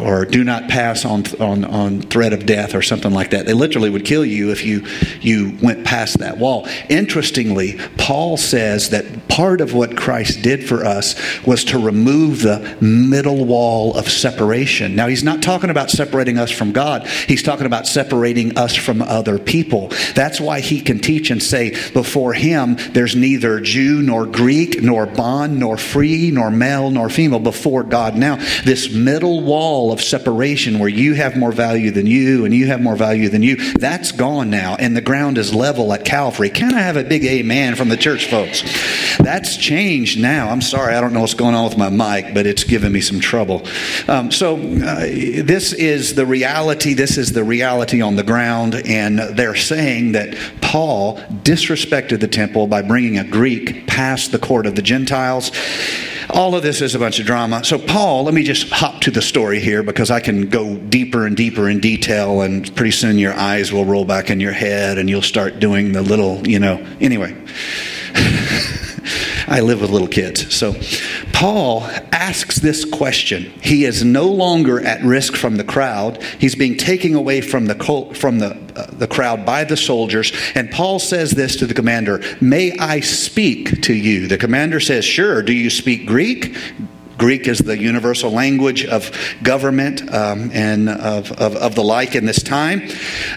or 0.00 0.24
do 0.24 0.44
not 0.44 0.68
pass 0.68 1.04
on, 1.04 1.24
on, 1.40 1.64
on 1.64 2.02
threat 2.02 2.32
of 2.32 2.46
death 2.46 2.74
or 2.74 2.82
something 2.82 3.12
like 3.12 3.30
that. 3.30 3.46
They 3.46 3.52
literally 3.52 3.90
would 3.90 4.04
kill 4.04 4.24
you 4.24 4.50
if 4.50 4.64
you, 4.64 4.86
you 5.20 5.56
went 5.62 5.84
past 5.84 6.18
that 6.18 6.38
wall. 6.38 6.66
Interestingly, 6.88 7.78
Paul 7.98 8.36
says 8.36 8.90
that 8.90 9.28
part 9.28 9.60
of 9.60 9.74
what 9.74 9.96
Christ 9.96 10.42
did 10.42 10.66
for 10.66 10.84
us 10.84 11.14
was 11.46 11.64
to 11.64 11.78
remove 11.78 12.42
the 12.42 12.76
middle 12.80 13.44
wall 13.44 13.94
of 13.96 14.08
separation. 14.08 14.94
Now, 14.96 15.08
he's 15.08 15.24
not 15.24 15.42
talking 15.42 15.70
about 15.70 15.90
separating 15.90 16.38
us 16.38 16.50
from 16.50 16.72
God, 16.72 17.06
he's 17.06 17.42
talking 17.42 17.66
about 17.66 17.86
separating 17.86 18.56
us 18.56 18.74
from 18.74 19.02
other 19.02 19.38
people. 19.38 19.88
That's 20.14 20.40
why 20.40 20.60
he 20.60 20.80
can 20.80 20.98
teach 20.98 21.30
and 21.30 21.42
say, 21.42 21.70
before 21.92 22.32
him, 22.32 22.76
there's 22.90 23.16
neither 23.16 23.60
Jew 23.60 24.02
nor 24.02 24.26
Greek, 24.26 24.82
nor 24.82 25.06
bond, 25.06 25.58
nor 25.58 25.76
free, 25.76 26.15
nor 26.30 26.50
male, 26.50 26.90
nor 26.90 27.08
female 27.08 27.38
before 27.38 27.82
God. 27.82 28.16
Now, 28.16 28.36
this 28.64 28.90
middle 28.92 29.42
wall 29.42 29.92
of 29.92 30.00
separation 30.00 30.78
where 30.78 30.88
you 30.88 31.14
have 31.14 31.36
more 31.36 31.52
value 31.52 31.90
than 31.90 32.06
you 32.06 32.44
and 32.44 32.54
you 32.54 32.66
have 32.66 32.80
more 32.80 32.96
value 32.96 33.28
than 33.28 33.42
you, 33.42 33.56
that's 33.74 34.12
gone 34.12 34.50
now, 34.50 34.76
and 34.76 34.96
the 34.96 35.00
ground 35.00 35.38
is 35.38 35.54
level 35.54 35.92
at 35.92 36.04
Calvary. 36.04 36.50
Can 36.50 36.74
I 36.74 36.80
have 36.80 36.96
a 36.96 37.04
big 37.04 37.24
amen 37.24 37.74
from 37.76 37.88
the 37.88 37.96
church 37.96 38.28
folks? 38.28 38.62
That's 39.18 39.56
changed 39.56 40.20
now. 40.20 40.48
I'm 40.48 40.62
sorry, 40.62 40.94
I 40.94 41.00
don't 41.00 41.12
know 41.12 41.20
what's 41.20 41.34
going 41.34 41.54
on 41.54 41.64
with 41.68 41.78
my 41.78 41.90
mic, 41.90 42.34
but 42.34 42.46
it's 42.46 42.64
giving 42.64 42.92
me 42.92 43.00
some 43.00 43.20
trouble. 43.20 43.66
Um, 44.08 44.30
so, 44.30 44.56
uh, 44.56 45.00
this 45.00 45.72
is 45.72 46.14
the 46.14 46.26
reality. 46.26 46.94
This 46.94 47.18
is 47.18 47.32
the 47.32 47.44
reality 47.44 48.00
on 48.00 48.16
the 48.16 48.22
ground, 48.22 48.74
and 48.74 49.18
they're 49.18 49.54
saying 49.54 50.12
that 50.12 50.36
Paul 50.60 51.18
disrespected 51.42 52.20
the 52.20 52.28
temple 52.28 52.66
by 52.66 52.82
bringing 52.82 53.18
a 53.18 53.24
Greek 53.24 53.86
past 53.86 54.32
the 54.32 54.38
court 54.38 54.66
of 54.66 54.74
the 54.74 54.82
Gentiles. 54.82 55.50
All 56.30 56.54
of 56.54 56.62
this 56.62 56.80
is 56.82 56.94
a 56.94 56.98
bunch 56.98 57.20
of 57.20 57.26
drama. 57.26 57.64
So, 57.64 57.78
Paul, 57.78 58.24
let 58.24 58.34
me 58.34 58.42
just 58.42 58.70
hop 58.70 59.00
to 59.02 59.10
the 59.10 59.22
story 59.22 59.60
here 59.60 59.82
because 59.82 60.10
I 60.10 60.20
can 60.20 60.48
go 60.48 60.76
deeper 60.76 61.26
and 61.26 61.36
deeper 61.36 61.68
in 61.68 61.80
detail, 61.80 62.40
and 62.40 62.74
pretty 62.74 62.90
soon 62.90 63.18
your 63.18 63.34
eyes 63.34 63.72
will 63.72 63.84
roll 63.84 64.04
back 64.04 64.30
in 64.30 64.40
your 64.40 64.52
head 64.52 64.98
and 64.98 65.08
you'll 65.08 65.22
start 65.22 65.60
doing 65.60 65.92
the 65.92 66.02
little, 66.02 66.46
you 66.46 66.58
know. 66.58 66.84
Anyway. 67.00 67.36
I 69.48 69.60
live 69.60 69.80
with 69.80 69.90
little 69.90 70.08
kids. 70.08 70.54
So 70.54 70.74
Paul 71.32 71.82
asks 72.12 72.56
this 72.56 72.84
question. 72.84 73.44
He 73.62 73.84
is 73.84 74.04
no 74.04 74.26
longer 74.28 74.80
at 74.80 75.02
risk 75.02 75.36
from 75.36 75.56
the 75.56 75.64
crowd. 75.64 76.22
He's 76.38 76.54
being 76.54 76.76
taken 76.76 77.14
away 77.14 77.40
from 77.40 77.66
the 77.66 77.76
from 78.14 78.38
the 78.38 78.56
uh, 78.76 78.86
the 78.90 79.06
crowd 79.06 79.46
by 79.46 79.64
the 79.64 79.76
soldiers, 79.76 80.32
and 80.54 80.70
Paul 80.70 80.98
says 80.98 81.30
this 81.32 81.56
to 81.56 81.66
the 81.66 81.74
commander, 81.74 82.22
"May 82.40 82.76
I 82.78 83.00
speak 83.00 83.82
to 83.82 83.94
you?" 83.94 84.26
The 84.26 84.38
commander 84.38 84.80
says, 84.80 85.04
"Sure. 85.04 85.42
Do 85.42 85.52
you 85.52 85.70
speak 85.70 86.06
Greek?" 86.06 86.54
Greek 87.18 87.48
is 87.48 87.58
the 87.58 87.78
universal 87.78 88.30
language 88.30 88.84
of 88.84 89.10
government 89.42 90.02
um, 90.12 90.50
and 90.52 90.88
of, 90.88 91.32
of, 91.32 91.56
of, 91.56 91.74
the 91.74 91.82
like 91.82 92.14
in 92.14 92.26
this 92.26 92.42
time. 92.42 92.82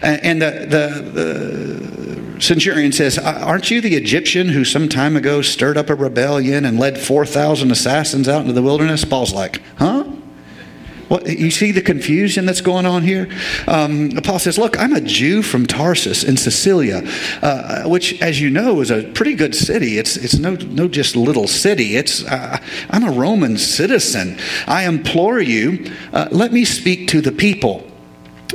And 0.02 0.42
the, 0.42 0.52
the, 0.52 1.02
the, 1.02 2.09
centurion 2.40 2.92
says, 2.92 3.18
Aren't 3.18 3.70
you 3.70 3.82
the 3.82 3.96
Egyptian 3.96 4.50
who 4.50 4.66
some 4.66 4.90
time 4.90 5.16
ago 5.16 5.42
stirred 5.42 5.78
up 5.78 5.90
a 5.90 5.96
rebellion 5.96 6.66
and 6.66 6.80
led 6.80 6.98
4,000 6.98 7.72
assassins 7.72 8.28
out 8.28 8.42
into 8.42 8.54
the 8.54 8.62
wilderness? 8.62 9.06
Paul's 9.06 9.34
like, 9.34 9.62
Huh? 9.78 10.06
You 11.26 11.50
see 11.50 11.72
the 11.72 11.82
confusion 11.82 12.46
that's 12.46 12.62
going 12.62 12.86
on 12.86 13.02
here? 13.02 13.28
Um, 13.68 14.12
Paul 14.24 14.38
says, 14.38 14.60
Look, 14.60 14.80
I'm 14.80 14.94
a 14.94 15.02
Jew 15.02 15.42
from 15.42 15.66
Tarsus 15.66 16.24
in 16.24 16.38
Cilicia, 16.38 17.04
uh, 17.42 17.90
which, 17.90 18.22
as 18.22 18.40
you 18.40 18.52
know, 18.52 18.80
is 18.82 18.92
a 18.92 19.04
pretty 19.04 19.34
good 19.34 19.56
city. 19.56 19.98
It's, 19.98 20.18
it's 20.18 20.38
no, 20.38 20.54
no 20.54 20.88
just 20.88 21.16
little 21.16 21.48
city. 21.48 21.96
It's, 21.96 22.24
uh, 22.26 22.60
I'm 22.92 23.04
a 23.04 23.12
Roman 23.12 23.58
citizen. 23.58 24.38
I 24.68 24.86
implore 24.86 25.40
you, 25.40 25.92
uh, 26.14 26.28
let 26.32 26.54
me 26.54 26.64
speak 26.64 27.08
to 27.10 27.22
the 27.22 27.32
people. 27.32 27.89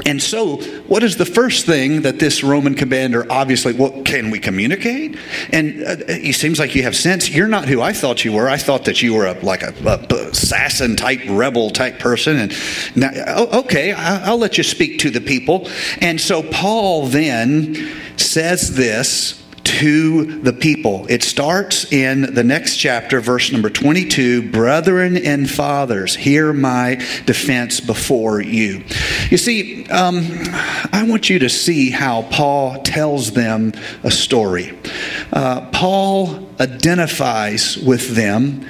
And 0.04 0.20
so, 0.20 0.56
what 0.88 1.04
is 1.04 1.18
the 1.18 1.24
first 1.24 1.66
thing 1.66 2.02
that 2.02 2.18
this 2.18 2.42
Roman 2.42 2.74
commander 2.74 3.30
obviously, 3.30 3.74
well, 3.74 4.02
can 4.02 4.30
we 4.30 4.40
communicate? 4.40 5.16
And 5.52 5.84
uh, 5.84 5.96
it 6.08 6.34
seems 6.34 6.58
like 6.58 6.74
you 6.74 6.82
have 6.82 6.96
sense. 6.96 7.30
You're 7.30 7.46
not 7.46 7.68
who 7.68 7.80
I 7.80 7.92
thought 7.92 8.24
you 8.24 8.32
were. 8.32 8.48
I 8.48 8.56
thought 8.56 8.86
that 8.86 9.02
you 9.02 9.14
were 9.14 9.26
a, 9.26 9.34
like 9.34 9.62
a, 9.62 9.72
a 9.86 10.30
assassin 10.30 10.96
type, 10.96 11.20
rebel 11.28 11.70
type 11.70 12.00
person. 12.00 12.38
And 12.38 12.52
now, 12.96 13.46
okay, 13.52 13.92
I'll 13.92 14.38
let 14.38 14.58
you 14.58 14.64
speak 14.64 14.98
to 15.00 15.10
the 15.10 15.20
people. 15.20 15.68
And 16.00 16.20
so, 16.20 16.42
Paul 16.42 17.06
then 17.06 17.76
says 18.16 18.74
this 18.74 19.43
to 19.74 20.24
the 20.24 20.52
people. 20.52 21.04
It 21.08 21.24
starts 21.24 21.92
in 21.92 22.32
the 22.34 22.44
next 22.44 22.76
chapter, 22.76 23.20
verse 23.20 23.50
number 23.50 23.68
22 23.68 24.52
Brethren 24.52 25.16
and 25.16 25.50
fathers, 25.50 26.14
hear 26.14 26.52
my 26.52 26.94
defense 27.26 27.80
before 27.80 28.40
you. 28.40 28.84
You 29.30 29.36
see, 29.36 29.86
um, 29.88 30.28
I 30.92 31.04
want 31.08 31.28
you 31.28 31.40
to 31.40 31.48
see 31.48 31.90
how 31.90 32.22
Paul 32.30 32.82
tells 32.82 33.32
them 33.32 33.72
a 34.04 34.12
story. 34.12 34.78
Uh, 35.32 35.68
Paul 35.72 36.48
identifies 36.60 37.76
with 37.76 38.14
them 38.14 38.64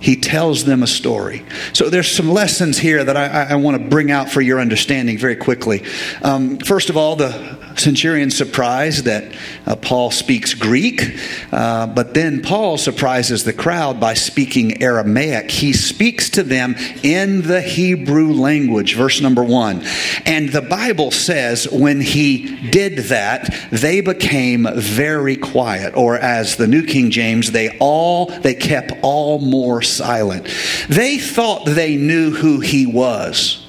he 0.00 0.16
tells 0.16 0.64
them 0.64 0.82
a 0.82 0.86
story. 0.88 1.44
So 1.72 1.88
there's 1.88 2.10
some 2.10 2.28
lessons 2.28 2.76
here 2.76 3.04
that 3.04 3.16
I, 3.16 3.52
I 3.52 3.54
want 3.54 3.80
to 3.80 3.88
bring 3.88 4.10
out 4.10 4.28
for 4.28 4.40
your 4.40 4.58
understanding 4.58 5.16
very 5.16 5.36
quickly. 5.36 5.84
Um, 6.22 6.58
first 6.58 6.90
of 6.90 6.96
all, 6.96 7.14
the 7.14 7.61
centurion 7.76 8.30
surprised 8.30 9.04
that 9.04 9.34
uh, 9.66 9.76
Paul 9.76 10.10
speaks 10.10 10.54
Greek, 10.54 11.18
uh, 11.52 11.86
but 11.86 12.14
then 12.14 12.42
Paul 12.42 12.78
surprises 12.78 13.44
the 13.44 13.52
crowd 13.52 14.00
by 14.00 14.14
speaking 14.14 14.82
Aramaic. 14.82 15.50
He 15.50 15.72
speaks 15.72 16.30
to 16.30 16.42
them 16.42 16.74
in 17.02 17.42
the 17.42 17.60
Hebrew 17.60 18.32
language, 18.32 18.94
verse 18.96 19.20
number 19.20 19.44
one. 19.44 19.82
And 20.24 20.50
the 20.50 20.62
Bible 20.62 21.10
says 21.10 21.68
when 21.70 22.00
he 22.00 22.70
did 22.70 22.98
that, 23.08 23.54
they 23.70 24.00
became 24.00 24.66
very 24.74 25.36
quiet, 25.36 25.96
or 25.96 26.16
as 26.16 26.56
the 26.56 26.66
New 26.66 26.84
King 26.84 27.10
James, 27.10 27.52
they 27.52 27.76
all 27.78 28.26
they 28.26 28.54
kept 28.54 28.92
all 29.02 29.38
more 29.38 29.82
silent. 29.82 30.48
They 30.88 31.18
thought 31.18 31.64
they 31.66 31.96
knew 31.96 32.30
who 32.30 32.60
he 32.60 32.86
was. 32.86 33.61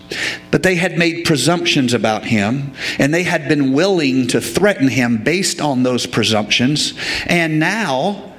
But 0.52 0.64
they 0.64 0.76
had 0.76 0.98
made 0.98 1.26
presumptions 1.26 1.94
about 1.94 2.26
him, 2.26 2.74
and 3.00 3.14
they 3.14 3.24
had 3.24 3.48
been 3.48 3.74
willing 3.74 4.28
to 4.28 4.42
threaten 4.42 4.88
him 4.88 5.24
based 5.24 5.62
on 5.62 5.84
those 5.84 6.06
presumptions. 6.06 6.94
And 7.26 7.60
now, 7.60 8.34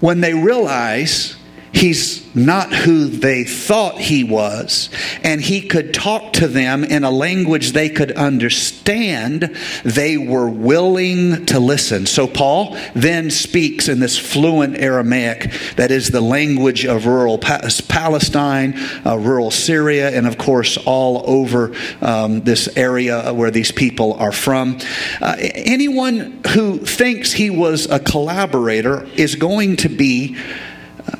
when 0.00 0.20
they 0.20 0.34
realize 0.34 1.36
he's 1.72 2.22
not 2.34 2.72
who 2.72 3.06
they 3.06 3.44
thought 3.44 3.98
he 3.98 4.24
was, 4.24 4.88
and 5.22 5.40
he 5.40 5.60
could 5.60 5.92
talk 5.92 6.32
to 6.34 6.48
them 6.48 6.84
in 6.84 7.04
a 7.04 7.10
language 7.10 7.72
they 7.72 7.88
could 7.88 8.12
understand, 8.12 9.56
they 9.84 10.16
were 10.16 10.48
willing 10.48 11.44
to 11.46 11.58
listen. 11.58 12.06
So 12.06 12.26
Paul 12.26 12.76
then 12.94 13.30
speaks 13.30 13.88
in 13.88 14.00
this 14.00 14.18
fluent 14.18 14.76
Aramaic 14.78 15.52
that 15.76 15.90
is 15.90 16.08
the 16.08 16.20
language 16.20 16.84
of 16.84 17.06
rural 17.06 17.38
Palestine, 17.38 18.78
uh, 19.04 19.18
rural 19.18 19.50
Syria, 19.50 20.10
and 20.10 20.26
of 20.26 20.38
course 20.38 20.76
all 20.78 21.22
over 21.26 21.74
um, 22.00 22.42
this 22.42 22.68
area 22.76 23.32
where 23.32 23.50
these 23.50 23.72
people 23.72 24.14
are 24.14 24.32
from. 24.32 24.78
Uh, 25.20 25.36
anyone 25.38 26.40
who 26.54 26.78
thinks 26.78 27.32
he 27.32 27.50
was 27.50 27.86
a 27.90 27.98
collaborator 27.98 29.04
is 29.16 29.34
going 29.34 29.76
to 29.76 29.88
be 29.88 30.36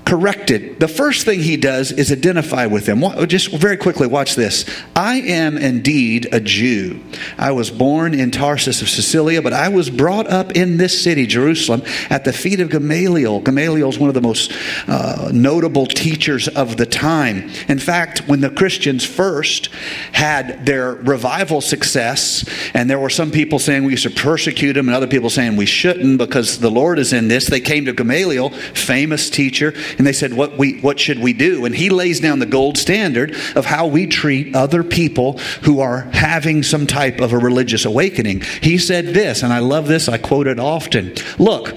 corrected. 0.04 0.80
The 0.80 0.88
first 0.88 1.24
thing 1.24 1.40
he 1.40 1.56
does 1.56 1.92
is 1.92 2.10
identify 2.10 2.66
with 2.66 2.86
them. 2.86 3.02
Just 3.28 3.52
very 3.52 3.76
quickly, 3.76 4.06
watch 4.06 4.34
this. 4.34 4.64
I 4.94 5.16
am 5.16 5.56
indeed 5.56 6.28
a 6.32 6.40
Jew. 6.40 7.00
I 7.38 7.52
was 7.52 7.70
born 7.70 8.14
in 8.14 8.30
Tarsus 8.30 8.82
of 8.82 8.88
Cilicia, 8.88 9.42
but 9.42 9.52
I 9.52 9.68
was 9.68 9.90
brought 9.90 10.28
up 10.28 10.52
in 10.52 10.76
this 10.76 11.02
city, 11.02 11.26
Jerusalem, 11.26 11.82
at 12.10 12.24
the 12.24 12.32
feet 12.32 12.60
of 12.60 12.70
Gamaliel. 12.70 13.40
Gamaliel 13.40 13.88
is 13.88 13.98
one 13.98 14.08
of 14.08 14.14
the 14.14 14.20
most 14.20 14.52
uh, 14.88 15.30
notable 15.32 15.86
teachers 15.86 16.48
of 16.48 16.76
the 16.76 16.86
time. 16.86 17.50
In 17.68 17.78
fact, 17.78 18.28
when 18.28 18.40
the 18.40 18.50
Christians 18.50 19.04
first 19.04 19.68
had 20.12 20.66
their 20.66 20.94
revival 20.94 21.60
success, 21.60 22.44
and 22.74 22.90
there 22.90 22.98
were 22.98 23.10
some 23.10 23.30
people 23.30 23.58
saying 23.58 23.84
we 23.84 23.96
should 23.96 24.16
persecute 24.16 24.76
him, 24.76 24.88
and 24.88 24.96
other 24.96 25.06
people 25.06 25.30
saying 25.30 25.56
we 25.56 25.66
shouldn't 25.66 26.18
because 26.18 26.58
the 26.58 26.70
Lord 26.70 26.98
is 26.98 27.12
in 27.12 27.28
this, 27.28 27.46
they 27.46 27.60
came 27.60 27.84
to 27.84 27.92
Gamaliel, 27.92 28.50
famous 28.50 29.30
teacher 29.30 29.72
And 29.98 30.06
they 30.06 30.12
said, 30.12 30.32
what, 30.32 30.58
we, 30.58 30.80
what 30.80 30.98
should 30.98 31.18
we 31.18 31.32
do? 31.32 31.64
And 31.64 31.74
he 31.74 31.90
lays 31.90 32.20
down 32.20 32.38
the 32.38 32.46
gold 32.46 32.78
standard 32.78 33.34
of 33.56 33.66
how 33.66 33.86
we 33.86 34.06
treat 34.06 34.54
other 34.54 34.82
people 34.82 35.38
who 35.62 35.80
are 35.80 36.02
having 36.12 36.62
some 36.62 36.86
type 36.86 37.20
of 37.20 37.32
a 37.32 37.38
religious 37.38 37.84
awakening. 37.84 38.42
He 38.60 38.78
said 38.78 39.06
this, 39.08 39.42
and 39.42 39.52
I 39.52 39.58
love 39.58 39.88
this, 39.88 40.08
I 40.08 40.18
quote 40.18 40.46
it 40.46 40.58
often. 40.58 41.14
Look, 41.38 41.74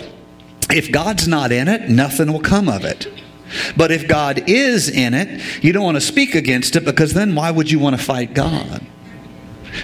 if 0.69 0.91
God's 0.91 1.27
not 1.27 1.51
in 1.51 1.67
it, 1.67 1.89
nothing 1.89 2.31
will 2.31 2.41
come 2.41 2.69
of 2.69 2.83
it. 2.83 3.07
But 3.77 3.91
if 3.91 4.07
God 4.07 4.49
is 4.49 4.89
in 4.89 5.13
it, 5.13 5.63
you 5.63 5.71
don't 5.71 5.83
want 5.83 5.97
to 5.97 6.01
speak 6.01 6.35
against 6.35 6.75
it 6.75 6.83
because 6.83 7.13
then 7.13 7.35
why 7.35 7.51
would 7.51 7.69
you 7.69 7.79
want 7.79 7.95
to 7.95 8.03
fight 8.03 8.33
God? 8.33 8.85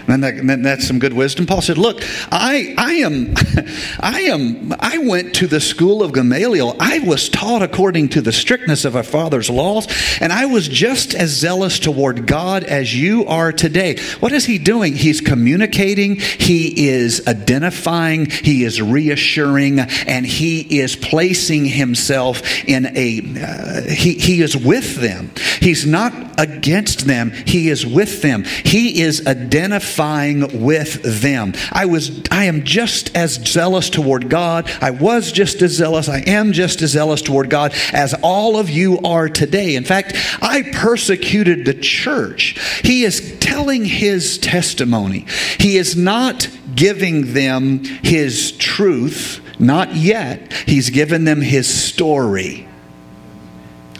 And 0.07 0.24
that, 0.24 0.63
that's 0.63 0.88
some 0.88 1.00
good 1.00 1.13
wisdom. 1.13 1.45
Paul 1.45 1.62
said, 1.62 1.77
"Look, 1.77 2.01
I, 2.31 2.74
I 2.77 2.93
am, 2.93 3.33
I 4.00 4.21
am, 4.21 4.74
I 4.79 4.98
went 5.00 5.36
to 5.36 5.48
the 5.48 5.62
school 5.62 6.03
of 6.03 6.13
Gamaliel. 6.13 6.75
I 6.79 7.00
was 7.00 7.29
taught 7.29 7.62
according 7.62 8.10
to 8.10 8.21
the 8.21 8.31
strictness 8.31 8.86
of 8.86 8.95
our 8.95 9.03
father's 9.03 9.50
laws, 9.50 9.88
and 10.19 10.31
I 10.31 10.45
was 10.45 10.67
just 10.67 11.13
as 11.13 11.29
zealous 11.29 11.79
toward 11.79 12.27
God 12.27 12.63
as 12.63 12.95
you 12.95 13.25
are 13.25 13.51
today." 13.51 13.98
What 14.19 14.31
is 14.31 14.45
he 14.45 14.57
doing? 14.57 14.95
He's 14.95 15.21
communicating. 15.21 16.15
He 16.15 16.89
is 16.89 17.27
identifying. 17.27 18.29
He 18.29 18.63
is 18.63 18.81
reassuring, 18.81 19.79
and 19.79 20.25
he 20.25 20.79
is 20.79 20.95
placing 20.95 21.65
himself 21.65 22.41
in 22.65 22.86
a. 22.95 23.21
Uh, 23.41 23.81
he 23.89 24.13
he 24.13 24.41
is 24.41 24.55
with 24.55 24.95
them. 24.95 25.31
He's 25.60 25.86
not 25.86 26.13
against 26.39 27.05
them. 27.05 27.31
He 27.31 27.69
is 27.69 27.86
with 27.86 28.21
them. 28.21 28.43
He 28.43 29.01
is 29.01 29.25
identifying 29.27 29.80
identifying 29.81 30.63
with 30.63 31.21
them. 31.21 31.53
I 31.71 31.85
was 31.85 32.21
I 32.29 32.45
am 32.45 32.63
just 32.63 33.15
as 33.15 33.33
zealous 33.33 33.89
toward 33.89 34.29
God. 34.29 34.69
I 34.81 34.91
was 34.91 35.31
just 35.31 35.61
as 35.61 35.71
zealous. 35.71 36.07
I 36.07 36.19
am 36.19 36.53
just 36.53 36.81
as 36.81 36.91
zealous 36.91 37.21
toward 37.21 37.50
God 37.50 37.73
as 37.93 38.13
all 38.21 38.57
of 38.57 38.69
you 38.69 39.00
are 39.00 39.29
today. 39.29 39.75
In 39.75 39.83
fact, 39.83 40.15
I 40.41 40.63
persecuted 40.73 41.65
the 41.65 41.73
church. 41.73 42.59
He 42.83 43.03
is 43.03 43.38
telling 43.39 43.85
his 43.85 44.38
testimony. 44.38 45.25
He 45.59 45.77
is 45.77 45.95
not 45.95 46.50
giving 46.75 47.33
them 47.33 47.83
his 47.83 48.51
truth, 48.53 49.41
not 49.59 49.95
yet. 49.95 50.53
He's 50.65 50.89
given 50.89 51.25
them 51.25 51.41
his 51.41 51.67
story. 51.67 52.67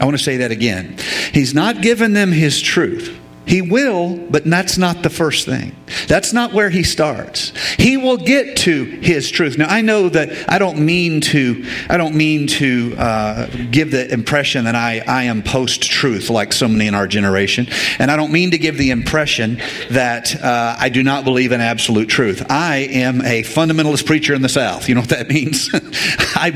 I 0.00 0.04
want 0.04 0.16
to 0.16 0.22
say 0.22 0.38
that 0.38 0.50
again. 0.50 0.96
He's 1.32 1.54
not 1.54 1.82
given 1.82 2.12
them 2.12 2.32
his 2.32 2.60
truth. 2.60 3.18
He 3.46 3.62
will, 3.62 4.16
but 4.16 4.44
that's 4.44 4.78
not 4.78 5.02
the 5.02 5.10
first 5.10 5.46
thing. 5.46 5.74
That's 6.06 6.32
not 6.32 6.52
where 6.52 6.70
he 6.70 6.82
starts. 6.82 7.52
He 7.78 7.96
will 7.96 8.16
get 8.16 8.56
to 8.58 8.84
his 8.84 9.30
truth. 9.30 9.58
Now, 9.58 9.68
I 9.68 9.80
know 9.80 10.08
that 10.08 10.50
I 10.50 10.58
don't 10.58 10.78
mean 10.78 11.20
to. 11.22 11.64
I 11.88 11.96
don't 11.96 12.14
mean 12.14 12.46
to 12.48 12.94
uh, 12.96 13.46
give 13.70 13.90
the 13.90 14.12
impression 14.12 14.64
that 14.64 14.74
I, 14.74 15.02
I 15.06 15.24
am 15.24 15.42
post 15.42 15.82
truth 15.82 16.30
like 16.30 16.52
so 16.52 16.68
many 16.68 16.86
in 16.86 16.94
our 16.94 17.06
generation, 17.06 17.66
and 17.98 18.10
I 18.10 18.16
don't 18.16 18.32
mean 18.32 18.52
to 18.52 18.58
give 18.58 18.78
the 18.78 18.90
impression 18.90 19.60
that 19.90 20.42
uh, 20.42 20.76
I 20.78 20.88
do 20.88 21.02
not 21.02 21.24
believe 21.24 21.52
in 21.52 21.60
absolute 21.60 22.08
truth. 22.08 22.44
I 22.50 22.76
am 22.90 23.20
a 23.20 23.42
fundamentalist 23.42 24.06
preacher 24.06 24.34
in 24.34 24.42
the 24.42 24.48
South. 24.48 24.88
You 24.88 24.94
know 24.94 25.00
what 25.02 25.10
that 25.10 25.28
means? 25.28 25.70
I, 25.74 26.52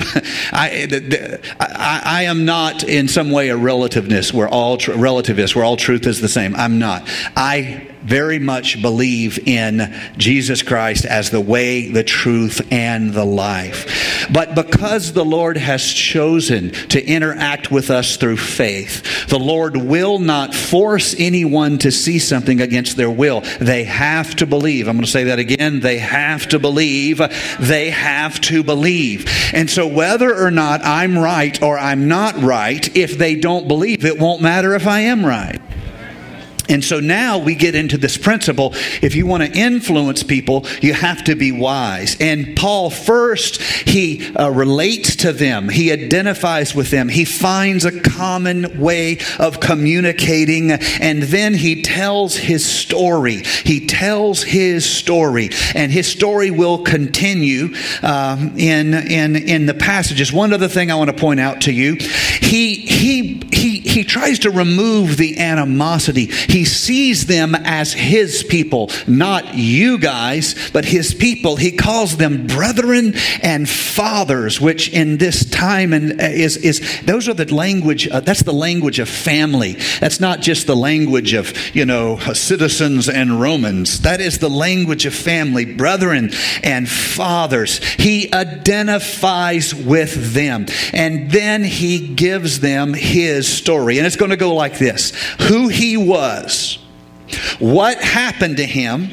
I, 0.53 1.39
I, 1.61 2.03
I, 2.05 2.23
am 2.25 2.45
not 2.45 2.85
in 2.85 3.09
some 3.09 3.31
way 3.31 3.51
a 3.51 3.57
relativist 3.57 4.33
where 4.33 4.49
all 4.49 4.77
tr- 4.77 4.97
where 4.97 5.65
all 5.65 5.77
truth 5.77 6.07
is 6.07 6.21
the 6.21 6.29
same. 6.29 6.55
I'm 6.57 6.79
not. 6.79 7.09
I 7.37 7.89
very 8.07 8.39
much 8.39 8.81
believe 8.81 9.39
in 9.47 9.95
Jesus 10.17 10.63
Christ 10.63 11.05
as 11.05 11.31
the 11.31 11.41
way, 11.41 11.91
the 11.91 12.05
truth, 12.05 12.67
and 12.71 13.13
the 13.13 13.25
life. 13.25 14.29
But 14.33 14.55
because 14.55 15.13
the 15.13 15.25
Lord 15.25 15.57
has 15.57 15.93
chosen 15.93 16.71
to 16.89 17.05
interact 17.05 17.71
with 17.71 17.91
us 17.91 18.17
through 18.17 18.39
faith, 18.39 19.27
the 19.29 19.39
Lord 19.39 19.77
will 19.77 20.19
not 20.19 20.55
force 20.55 21.15
anyone 21.19 21.79
to 21.79 21.91
see 21.91 22.19
something 22.19 22.61
against 22.61 22.97
their 22.97 23.11
will. 23.11 23.43
They 23.61 23.85
have 23.85 24.37
to 24.37 24.47
believe. 24.47 24.89
I'm 24.89 24.97
going 24.97 25.05
to 25.05 25.11
say 25.11 25.25
that 25.25 25.39
again. 25.39 25.81
They 25.81 25.99
have 25.99 26.49
to 26.49 26.59
believe. 26.59 27.21
They 27.61 27.91
have 27.91 28.41
to 28.43 28.63
believe. 28.63 29.27
And 29.53 29.69
so, 29.69 29.87
whether 29.87 30.35
or 30.35 30.51
not 30.51 30.85
I'm 30.85 31.19
right 31.19 31.61
or 31.63 31.79
I'm 31.79 32.09
not 32.09 32.37
right, 32.37 32.97
if 32.97 33.19
they 33.19 33.35
don't 33.35 33.69
believe, 33.69 34.05
it 34.05 34.19
won't 34.19 34.43
matter 34.43 34.75
if 34.75 34.87
I 34.87 35.01
am 35.01 35.25
right. 35.25 35.61
And 36.69 36.85
so 36.85 37.01
now 37.01 37.39
we 37.39 37.55
get 37.55 37.75
into 37.75 37.99
this 37.99 38.17
principle. 38.17 38.73
If 39.03 39.15
you 39.15 39.27
want 39.27 39.43
to 39.45 39.59
influence 39.59 40.23
people, 40.23 40.67
you 40.81 40.95
have 40.95 41.25
to 41.25 41.37
be 41.37 41.53
wise. 41.53 42.17
And 42.21 42.57
Paul 42.57 42.91
first, 42.91 43.61
he 43.63 44.35
uh, 44.35 44.51
relates 44.51 45.17
to 45.17 45.33
them. 45.33 45.69
He 45.69 45.93
identifies 45.93 46.75
with 46.75 46.91
them. 46.91 47.09
He 47.09 47.25
finds 47.25 47.85
a 47.85 48.01
common 48.01 48.81
way 48.81 49.19
of 49.39 49.61
communicating. 49.61 50.73
And 50.73 51.23
then 51.23 51.55
he 51.55 51.83
tells 51.83 52.37
his 52.37 52.65
story. 52.65 53.43
He 53.65 53.87
tells 53.87 54.43
his 54.43 54.89
story. 54.89 55.51
And 55.75 55.93
his 55.93 56.07
story 56.07 56.51
will 56.51 56.83
continue 56.83 57.75
um, 58.03 58.59
in, 58.59 58.95
in, 58.95 59.37
in 59.37 59.67
the 59.67 59.75
passages. 59.75 60.33
One 60.33 60.53
other 60.53 60.69
thing 60.69 60.91
I 60.91 60.97
want 60.97 61.11
to 61.11 61.17
point 61.17 61.41
out 61.41 61.63
to 61.63 61.73
you. 61.73 61.95
He, 62.41 62.75
he, 62.75 63.41
he, 63.53 63.76
he 63.87 64.05
tries 64.05 64.41
to 64.41 64.51
remove 64.51 65.17
the 65.17 65.39
animosity 65.39 66.27
he 66.27 66.65
sees 66.65 67.27
them 67.27 67.55
as 67.55 67.93
his 67.93 68.43
people, 68.45 68.91
not 69.07 69.55
you 69.55 69.99
guys, 69.99 70.55
but 70.73 70.85
his 70.85 71.15
people. 71.15 71.57
He 71.57 71.73
calls 71.73 72.17
them 72.17 72.47
brethren 72.47 73.15
and 73.43 73.69
fathers, 73.69 74.61
which 74.61 74.89
in 74.89 75.19
this 75.19 75.49
time 75.49 75.93
and 75.93 76.21
uh, 76.21 76.25
is 76.25 76.57
is 76.57 77.03
those 77.03 77.29
are 77.29 77.35
the 77.35 77.53
language. 77.53 78.09
Uh, 78.09 78.21
that's 78.21 78.43
the 78.43 78.53
language 78.53 78.99
of 78.99 79.09
family. 79.09 79.75
That's 80.01 80.21
not 80.21 80.41
just 80.41 80.67
the 80.67 80.77
language 80.77 81.33
of 81.33 81.53
you 81.75 81.85
know 81.85 82.19
citizens 82.33 83.09
and 83.09 83.41
Romans. 83.41 84.01
That 84.01 84.21
is 84.21 84.39
the 84.39 84.51
language 84.51 85.07
of 85.07 85.15
family, 85.15 85.65
brethren 85.65 86.31
and 86.63 86.89
fathers. 86.89 87.79
He 87.79 88.33
identifies 88.33 89.75
with 89.75 90.33
them, 90.35 90.67
and 90.93 91.31
then 91.31 91.65
he 91.65 92.15
gives 92.15 92.61
them 92.61 92.95
his 92.95 93.49
story, 93.49 93.76
and 93.99 94.07
it's 94.07 94.17
going 94.17 94.31
to 94.31 94.37
go 94.37 94.55
like 94.55 94.79
this: 94.79 95.13
Who 95.49 95.69
he 95.69 95.97
was 95.97 96.17
was, 96.17 96.79
what 97.59 97.99
happened 97.99 98.57
to 98.59 98.65
him, 98.65 99.11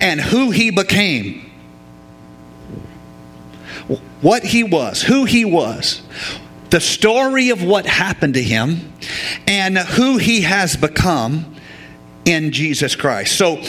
and 0.00 0.20
who 0.20 0.50
he 0.50 0.70
became. 0.70 1.50
What 4.20 4.44
he 4.44 4.62
was, 4.62 5.02
who 5.02 5.24
he 5.24 5.44
was, 5.44 6.02
the 6.70 6.80
story 6.80 7.50
of 7.50 7.62
what 7.62 7.84
happened 7.86 8.34
to 8.34 8.42
him, 8.42 8.92
and 9.46 9.76
who 9.76 10.16
he 10.18 10.42
has 10.42 10.76
become 10.76 11.56
in 12.24 12.52
Jesus 12.52 12.94
Christ. 12.94 13.36
So 13.36 13.62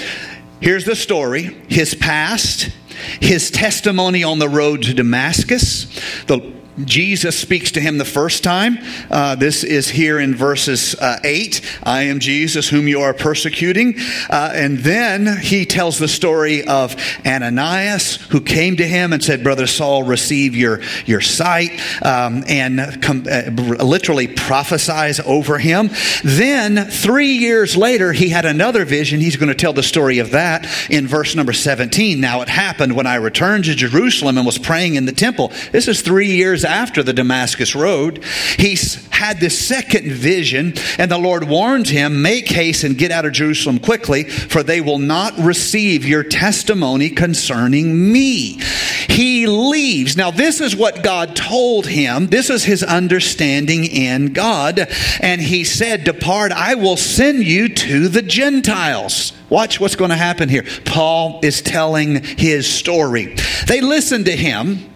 here's 0.62 0.86
the 0.86 0.96
story 0.96 1.43
his 1.67 1.96
past, 1.96 2.69
his 3.19 3.50
testimony 3.50 4.24
on 4.24 4.39
the 4.39 4.48
road 4.48 4.84
to 4.84 4.93
Damascus, 4.93 5.86
the 6.28 6.54
Jesus 6.86 7.39
speaks 7.39 7.71
to 7.71 7.79
him 7.79 7.99
the 7.99 8.05
first 8.05 8.43
time. 8.43 8.79
Uh, 9.09 9.36
this 9.36 9.63
is 9.63 9.89
here 9.89 10.19
in 10.19 10.33
verses 10.33 10.95
uh, 10.95 11.19
8. 11.23 11.62
I 11.83 12.03
am 12.03 12.19
Jesus 12.19 12.67
whom 12.69 12.88
you 12.88 13.01
are 13.01 13.13
persecuting. 13.13 13.95
Uh, 14.29 14.51
and 14.53 14.79
then 14.79 15.38
he 15.38 15.65
tells 15.65 15.99
the 15.99 16.07
story 16.07 16.65
of 16.65 16.95
Ananias 17.25 18.15
who 18.15 18.41
came 18.41 18.75
to 18.77 18.88
him 18.88 19.13
and 19.13 19.23
said, 19.23 19.43
Brother 19.43 19.67
Saul, 19.67 20.03
receive 20.03 20.55
your, 20.55 20.81
your 21.05 21.21
sight, 21.21 21.79
um, 22.03 22.43
and 22.47 23.01
com- 23.03 23.27
uh, 23.29 23.51
literally 23.83 24.27
prophesies 24.27 25.19
over 25.19 25.59
him. 25.59 25.91
Then, 26.23 26.89
three 26.89 27.33
years 27.33 27.77
later, 27.77 28.13
he 28.13 28.29
had 28.29 28.45
another 28.45 28.83
vision. 28.83 29.19
He's 29.19 29.38
going 29.38 29.49
to 29.49 29.55
tell 29.55 29.73
the 29.73 29.83
story 29.83 30.17
of 30.17 30.31
that 30.31 30.65
in 30.89 31.05
verse 31.05 31.36
number 31.36 31.53
17. 31.53 32.19
Now, 32.19 32.41
it 32.41 32.49
happened 32.49 32.95
when 32.95 33.05
I 33.05 33.15
returned 33.15 33.65
to 33.65 33.75
Jerusalem 33.75 34.38
and 34.38 34.45
was 34.45 34.57
praying 34.57 34.95
in 34.95 35.05
the 35.05 35.12
temple. 35.12 35.51
This 35.71 35.88
is 35.88 36.01
three 36.01 36.31
years 36.31 36.62
after 36.63 37.04
the 37.04 37.13
Damascus 37.13 37.76
Road, 37.76 38.23
he 38.58 38.78
had 39.12 39.39
this 39.39 39.58
second 39.58 40.12
vision, 40.12 40.73
and 40.97 41.10
the 41.10 41.17
Lord 41.17 41.45
warned 41.45 41.88
him, 41.88 42.21
Make 42.21 42.49
haste 42.49 42.84
and 42.84 42.97
get 42.97 43.12
out 43.12 43.26
of 43.26 43.32
Jerusalem 43.32 43.80
quickly, 43.80 44.23
for 44.23 44.63
they 44.63 44.82
will 44.82 44.99
not 44.99 45.38
receive 45.38 46.06
your 46.06 46.23
testimony 46.23 47.10
concerning 47.10 48.12
me. 48.12 48.60
He 49.10 49.47
leaves. 49.47 50.17
Now, 50.17 50.32
this 50.32 50.60
is 50.60 50.76
what 50.76 51.04
God 51.04 51.36
told 51.36 51.88
him. 51.88 52.28
This 52.28 52.49
is 52.49 52.63
his 52.63 52.84
understanding 52.84 53.86
in 53.86 54.34
God. 54.34 54.88
And 55.19 55.39
he 55.39 55.63
said, 55.63 56.04
Depart, 56.04 56.52
I 56.52 56.76
will 56.76 56.97
send 56.97 57.43
you 57.43 57.69
to 57.69 58.08
the 58.08 58.21
Gentiles. 58.21 59.34
Watch 59.49 59.80
what's 59.80 59.95
going 59.95 60.10
to 60.10 60.15
happen 60.15 60.49
here. 60.49 60.65
Paul 60.86 61.39
is 61.43 61.62
telling 61.62 62.23
his 62.23 62.67
story. 62.67 63.36
They 63.67 63.82
listened 63.82 64.26
to 64.26 64.36
him 64.36 64.92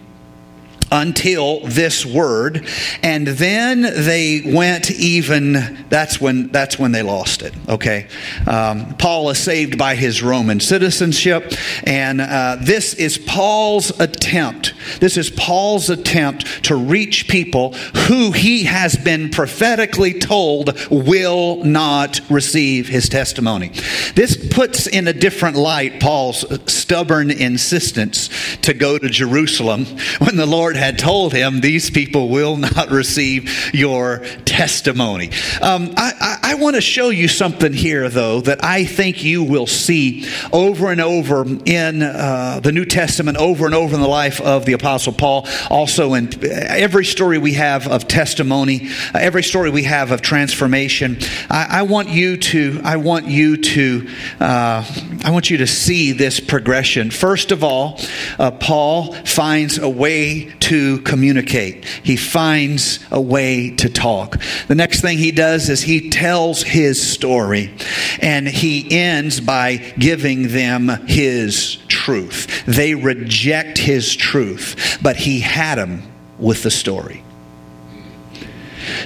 until 0.90 1.60
this 1.60 2.04
word 2.04 2.66
and 3.02 3.26
then 3.26 3.82
they 3.82 4.42
went 4.44 4.90
even 4.90 5.84
that's 5.88 6.20
when 6.20 6.48
that's 6.48 6.78
when 6.78 6.92
they 6.92 7.02
lost 7.02 7.42
it 7.42 7.54
okay? 7.68 8.06
Um, 8.46 8.94
paul 8.96 9.30
is 9.30 9.38
saved 9.38 9.78
by 9.78 9.94
his 9.94 10.22
roman 10.22 10.60
citizenship 10.60 11.52
and 11.84 12.20
uh, 12.20 12.56
this 12.60 12.94
is 12.94 13.18
paul's 13.18 13.98
attempt 14.00 14.74
this 15.00 15.16
is 15.16 15.30
paul's 15.30 15.90
attempt 15.90 16.64
to 16.64 16.76
reach 16.76 17.28
people 17.28 17.72
who 18.06 18.32
he 18.32 18.64
has 18.64 18.96
been 18.96 19.30
prophetically 19.30 20.12
told 20.12 20.78
will 20.90 21.62
not 21.64 22.20
receive 22.30 22.88
his 22.88 23.08
testimony 23.08 23.70
this 24.14 24.36
puts 24.50 24.86
in 24.86 25.08
a 25.08 25.12
different 25.12 25.56
light 25.56 26.00
paul's 26.00 26.44
stubborn 26.70 27.30
insistence 27.30 28.28
to 28.62 28.74
go 28.74 28.98
to 28.98 29.08
jerusalem 29.08 29.84
when 30.18 30.36
the 30.36 30.46
lord 30.46 30.76
had 30.76 30.98
told 30.98 31.32
him, 31.32 31.60
These 31.60 31.90
people 31.90 32.28
will 32.28 32.56
not 32.56 32.90
receive 32.90 33.74
your 33.74 34.20
testimony. 34.44 35.30
Um, 35.62 35.92
I, 35.96 36.12
I, 36.20 36.52
I 36.52 36.54
want 36.54 36.76
to 36.76 36.82
show 36.82 37.10
you 37.10 37.28
something 37.28 37.72
here, 37.72 38.08
though, 38.08 38.40
that 38.42 38.64
I 38.64 38.84
think 38.84 39.22
you 39.22 39.42
will 39.42 39.66
see 39.66 40.28
over 40.52 40.90
and 40.90 41.00
over 41.00 41.44
in 41.64 42.02
uh, 42.02 42.60
the 42.62 42.72
New 42.72 42.84
Testament, 42.84 43.38
over 43.38 43.66
and 43.66 43.74
over 43.74 43.94
in 43.94 44.00
the 44.00 44.08
life 44.08 44.40
of 44.40 44.64
the 44.64 44.74
Apostle 44.78 45.12
Paul. 45.12 45.46
Also, 45.70 46.14
in 46.14 46.30
every 46.44 47.04
story 47.04 47.38
we 47.38 47.54
have 47.54 47.88
of 47.88 48.06
testimony, 48.06 48.88
uh, 49.14 49.18
every 49.18 49.42
story 49.42 49.70
we 49.70 49.82
have 49.84 50.12
of 50.12 50.22
transformation. 50.22 51.18
I, 51.50 51.80
I 51.80 51.82
want 51.82 52.08
you 52.08 52.36
to, 52.36 52.80
I 52.84 52.96
want 52.96 53.26
you 53.26 53.56
to, 53.56 54.08
uh, 54.40 54.84
I 55.24 55.30
want 55.30 55.50
you 55.50 55.58
to 55.58 55.66
see 55.66 56.12
this 56.12 56.40
progression. 56.40 57.10
First 57.10 57.50
of 57.50 57.64
all, 57.64 58.00
uh, 58.38 58.52
Paul 58.52 59.12
finds 59.24 59.78
a 59.78 59.88
way 59.88 60.52
to 60.60 61.00
communicate. 61.02 61.84
He 61.84 62.16
finds 62.16 63.00
a 63.10 63.20
way 63.20 63.70
to 63.76 63.88
talk. 63.88 64.40
The 64.68 64.74
next 64.74 65.00
thing 65.00 65.18
he 65.18 65.32
does 65.32 65.68
is 65.68 65.82
he 65.82 66.10
tells 66.10 66.62
his 66.62 67.04
story, 67.04 67.74
and 68.20 68.46
he 68.46 68.96
ends 68.96 69.40
by 69.40 69.76
giving 69.98 70.48
them 70.48 70.88
his 71.06 71.76
truth. 71.88 72.64
They 72.66 72.94
reject 72.94 73.78
his 73.78 74.14
truth, 74.14 74.67
but 75.02 75.16
he 75.16 75.40
had 75.40 75.76
them 75.76 76.02
with 76.38 76.62
the 76.62 76.70
story. 76.70 77.24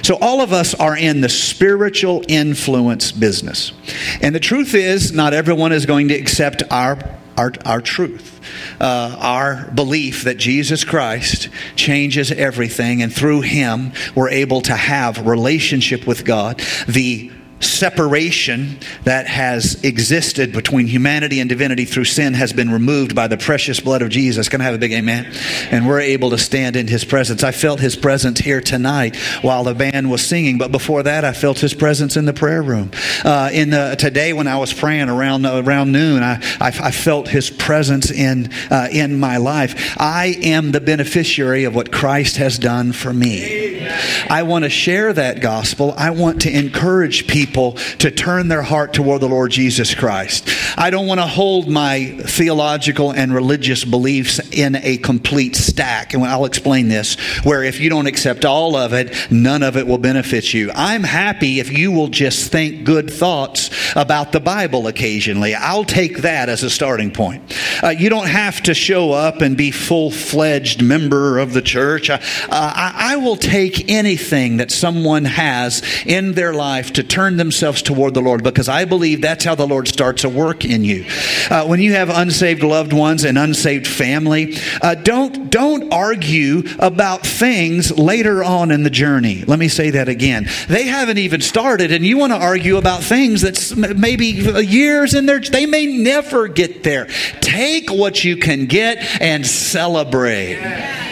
So, 0.01 0.17
all 0.21 0.41
of 0.41 0.53
us 0.53 0.73
are 0.75 0.95
in 0.95 1.21
the 1.21 1.29
spiritual 1.29 2.23
influence 2.27 3.11
business. 3.11 3.73
And 4.21 4.33
the 4.33 4.39
truth 4.39 4.73
is, 4.73 5.11
not 5.11 5.33
everyone 5.33 5.71
is 5.71 5.85
going 5.85 6.09
to 6.09 6.15
accept 6.15 6.63
our 6.71 6.97
our, 7.37 7.51
our 7.65 7.81
truth, 7.81 8.39
uh, 8.79 9.15
our 9.19 9.71
belief 9.71 10.23
that 10.23 10.37
Jesus 10.37 10.83
Christ 10.83 11.49
changes 11.75 12.31
everything, 12.31 13.01
and 13.01 13.13
through 13.13 13.41
Him 13.41 13.91
we're 14.15 14.29
able 14.29 14.61
to 14.61 14.75
have 14.75 15.25
relationship 15.25 16.05
with 16.05 16.25
God. 16.25 16.61
The 16.87 17.31
separation 17.63 18.77
that 19.03 19.27
has 19.27 19.83
existed 19.83 20.51
between 20.53 20.87
humanity 20.87 21.39
and 21.39 21.49
divinity 21.49 21.85
through 21.85 22.05
sin 22.05 22.33
has 22.33 22.53
been 22.53 22.69
removed 22.69 23.15
by 23.15 23.27
the 23.27 23.37
precious 23.37 23.79
blood 23.79 24.01
of 24.01 24.09
Jesus. 24.09 24.49
Can 24.49 24.61
I 24.61 24.65
have 24.65 24.75
a 24.75 24.77
big 24.77 24.93
amen? 24.93 25.31
And 25.71 25.87
we're 25.87 26.01
able 26.01 26.29
to 26.31 26.37
stand 26.37 26.75
in 26.75 26.87
his 26.87 27.05
presence. 27.05 27.43
I 27.43 27.51
felt 27.51 27.79
his 27.79 27.95
presence 27.95 28.39
here 28.39 28.61
tonight 28.61 29.15
while 29.41 29.63
the 29.63 29.73
band 29.73 30.09
was 30.09 30.25
singing, 30.25 30.57
but 30.57 30.71
before 30.71 31.03
that, 31.03 31.25
I 31.25 31.33
felt 31.33 31.59
his 31.59 31.73
presence 31.73 32.17
in 32.17 32.25
the 32.25 32.33
prayer 32.33 32.61
room. 32.61 32.91
Uh, 33.23 33.49
in 33.53 33.69
the, 33.69 33.95
today, 33.97 34.33
when 34.33 34.47
I 34.47 34.57
was 34.57 34.73
praying 34.73 35.09
around 35.09 35.45
around 35.45 35.91
noon, 35.91 36.23
I, 36.23 36.35
I, 36.59 36.67
I 36.67 36.91
felt 36.91 37.27
his 37.27 37.49
presence 37.49 38.11
in 38.11 38.51
uh, 38.69 38.87
in 38.91 39.19
my 39.19 39.37
life. 39.37 39.95
I 39.97 40.37
am 40.43 40.71
the 40.71 40.81
beneficiary 40.81 41.63
of 41.63 41.75
what 41.75 41.91
Christ 41.91 42.37
has 42.37 42.57
done 42.57 42.91
for 42.91 43.13
me. 43.13 43.87
I 44.29 44.43
want 44.43 44.63
to 44.63 44.69
share 44.69 45.13
that 45.13 45.41
gospel. 45.41 45.93
I 45.97 46.09
want 46.11 46.41
to 46.41 46.51
encourage 46.51 47.27
people 47.27 47.52
people 47.53 47.73
to 47.99 48.09
turn 48.09 48.47
their 48.47 48.63
heart 48.63 48.93
toward 48.93 49.21
the 49.21 49.29
Lord 49.29 49.51
Jesus 49.51 49.93
Christ. 49.93 50.49
I 50.77 50.89
don't 50.89 51.07
want 51.07 51.19
to 51.19 51.27
hold 51.27 51.67
my 51.67 52.05
theological 52.19 53.11
and 53.11 53.33
religious 53.33 53.83
beliefs 53.83 54.39
in 54.51 54.75
a 54.75 54.97
complete 54.97 55.55
stack. 55.55 56.13
And 56.13 56.23
I'll 56.23 56.45
explain 56.45 56.87
this 56.87 57.15
where 57.43 57.63
if 57.63 57.79
you 57.79 57.89
don't 57.89 58.07
accept 58.07 58.45
all 58.45 58.75
of 58.75 58.93
it, 58.93 59.15
none 59.31 59.63
of 59.63 59.77
it 59.77 59.87
will 59.87 59.97
benefit 59.97 60.53
you. 60.53 60.71
I'm 60.73 61.03
happy 61.03 61.59
if 61.59 61.71
you 61.71 61.91
will 61.91 62.07
just 62.07 62.51
think 62.51 62.83
good 62.83 63.09
thoughts 63.11 63.69
about 63.95 64.31
the 64.31 64.39
Bible 64.39 64.87
occasionally. 64.87 65.55
I'll 65.55 65.85
take 65.85 66.17
that 66.19 66.49
as 66.49 66.63
a 66.63 66.69
starting 66.69 67.11
point. 67.11 67.57
Uh, 67.83 67.89
you 67.89 68.09
don't 68.09 68.27
have 68.27 68.61
to 68.63 68.73
show 68.73 69.11
up 69.11 69.41
and 69.41 69.55
be 69.55 69.71
full 69.71 70.11
fledged 70.11 70.81
member 70.81 71.39
of 71.39 71.53
the 71.53 71.61
church. 71.61 72.09
Uh, 72.09 72.19
I, 72.49 73.13
I 73.13 73.15
will 73.17 73.35
take 73.35 73.89
anything 73.89 74.57
that 74.57 74.71
someone 74.71 75.25
has 75.25 75.83
in 76.05 76.33
their 76.33 76.53
life 76.53 76.93
to 76.93 77.03
turn 77.03 77.37
themselves 77.37 77.81
toward 77.81 78.13
the 78.13 78.21
Lord 78.21 78.43
because 78.43 78.69
I 78.69 78.85
believe 78.85 79.21
that's 79.21 79.45
how 79.45 79.55
the 79.55 79.67
Lord 79.67 79.87
starts 79.87 80.23
a 80.23 80.29
work 80.29 80.62
in 80.65 80.83
you. 80.83 81.05
Uh, 81.49 81.65
when 81.65 81.79
you 81.79 81.93
have 81.93 82.09
unsaved 82.09 82.63
loved 82.63 82.93
ones 82.93 83.23
and 83.23 83.37
unsaved 83.37 83.87
family, 83.87 84.55
uh, 84.81 84.95
don't 84.95 85.49
don't 85.49 85.93
argue 85.93 86.63
about 86.79 87.25
things 87.25 87.97
later 87.97 88.43
on 88.43 88.71
in 88.71 88.83
the 88.83 88.89
journey. 88.89 89.43
Let 89.45 89.59
me 89.59 89.67
say 89.67 89.91
that 89.91 90.09
again. 90.09 90.47
They 90.67 90.83
haven't 90.83 91.17
even 91.17 91.41
started, 91.41 91.91
and 91.91 92.05
you 92.05 92.17
want 92.17 92.33
to 92.33 92.39
argue 92.39 92.77
about 92.77 93.03
things 93.03 93.41
that's 93.41 93.75
maybe 93.75 94.25
years 94.27 95.13
in 95.13 95.25
there. 95.25 95.39
They 95.39 95.65
may 95.65 95.85
never 95.85 96.47
get 96.47 96.83
there. 96.83 97.07
Take 97.41 97.91
what 97.91 98.23
you 98.23 98.37
can 98.37 98.65
get 98.65 99.21
and 99.21 99.45
celebrate. 99.45 101.02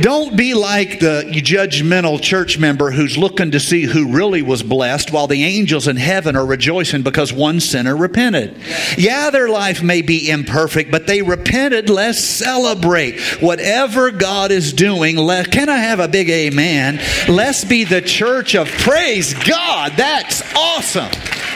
Don't 0.00 0.36
be 0.36 0.54
like 0.54 1.00
the 1.00 1.24
judgmental 1.30 2.20
church 2.20 2.58
member 2.58 2.90
who's 2.90 3.18
looking 3.18 3.50
to 3.50 3.60
see 3.60 3.82
who 3.82 4.12
really 4.12 4.40
was 4.40 4.62
blessed 4.62 5.12
while 5.12 5.26
the 5.26 5.44
angels 5.44 5.88
in 5.88 5.96
heaven 5.96 6.36
are 6.36 6.46
rejoicing 6.46 7.02
because 7.02 7.32
one 7.32 7.60
sinner 7.60 7.96
repented. 7.96 8.56
Yeah, 8.96 9.30
their 9.30 9.48
life 9.48 9.82
may 9.82 10.02
be 10.02 10.30
imperfect, 10.30 10.90
but 10.90 11.06
they 11.06 11.22
repented. 11.22 11.90
Let's 11.90 12.18
celebrate 12.18 13.20
whatever 13.42 14.10
God 14.10 14.52
is 14.52 14.72
doing. 14.72 15.16
Let, 15.16 15.50
can 15.50 15.68
I 15.68 15.78
have 15.78 16.00
a 16.00 16.08
big 16.08 16.30
amen? 16.30 17.00
Let's 17.28 17.64
be 17.64 17.84
the 17.84 18.00
church 18.00 18.54
of 18.54 18.68
praise 18.68 19.34
God. 19.34 19.92
That's 19.96 20.42
awesome. 20.54 21.10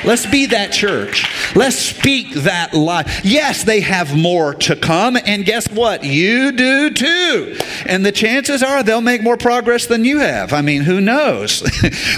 Let's 0.05 0.27
be 0.27 0.47
that 0.47 0.73
church. 0.73 1.27
Let's 1.57 1.77
speak 1.77 2.33
that 2.35 2.75
life. 2.75 3.23
Yes, 3.25 3.65
they 3.65 3.81
have 3.81 4.17
more 4.17 4.55
to 4.55 4.77
come, 4.77 5.17
and 5.17 5.45
guess 5.45 5.69
what? 5.71 6.05
You 6.05 6.53
do 6.53 6.91
too. 6.91 7.57
And 7.87 8.05
the 8.05 8.13
chances 8.13 8.63
are 8.63 8.83
they'll 8.83 9.01
make 9.01 9.23
more 9.23 9.37
progress 9.37 9.87
than 9.87 10.05
you 10.05 10.19
have. 10.19 10.53
I 10.53 10.61
mean, 10.61 10.83
who 10.83 11.01
knows? 11.01 11.63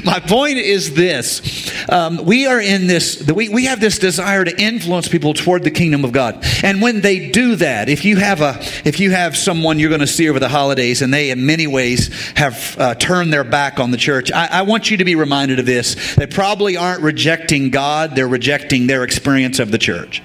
My 0.05 0.20
point 0.20 0.59
is 0.59 0.94
this 0.94 1.70
um, 1.88 2.25
we 2.25 2.46
are 2.46 2.61
in 2.61 2.87
this, 2.87 3.25
we, 3.31 3.49
we 3.49 3.66
have 3.66 3.81
this 3.81 3.99
desire 3.99 4.44
to 4.44 4.61
influence 4.61 5.09
people 5.09 5.35
toward 5.35 5.62
the 5.62 5.70
kingdom 5.70 6.05
of 6.05 6.12
God. 6.12 6.44
And 6.62 6.83
when 6.83 7.01
they 7.01 7.31
do 7.31 7.57
that, 7.57 7.88
if 7.88 8.05
you 8.05 8.16
have, 8.16 8.40
a, 8.40 8.59
if 8.85 9.01
you 9.01 9.12
have 9.12 9.37
someone 9.37 9.79
you're 9.79 9.88
going 9.88 10.01
to 10.01 10.07
see 10.07 10.29
over 10.29 10.40
the 10.40 10.49
holidays 10.49 11.03
and 11.03 11.12
they, 11.12 11.31
in 11.31 11.46
many 11.46 11.66
ways, 11.66 12.09
have 12.37 12.77
uh, 12.79 12.94
turned 12.94 13.33
their 13.33 13.44
back 13.44 13.79
on 13.79 13.90
the 13.90 13.96
church, 13.96 14.33
I, 14.33 14.49
I 14.51 14.62
want 14.62 14.90
you 14.90 14.96
to 14.96 15.05
be 15.05 15.14
reminded 15.14 15.59
of 15.59 15.66
this. 15.66 16.16
They 16.16 16.27
probably 16.27 16.77
aren't 16.77 17.03
rejecting 17.03 17.70
God, 17.76 18.16
they're 18.16 18.26
rejecting 18.26 18.86
their 18.86 19.04
experience 19.04 19.58
of 19.58 19.70
the 19.70 19.76
church 19.76 20.22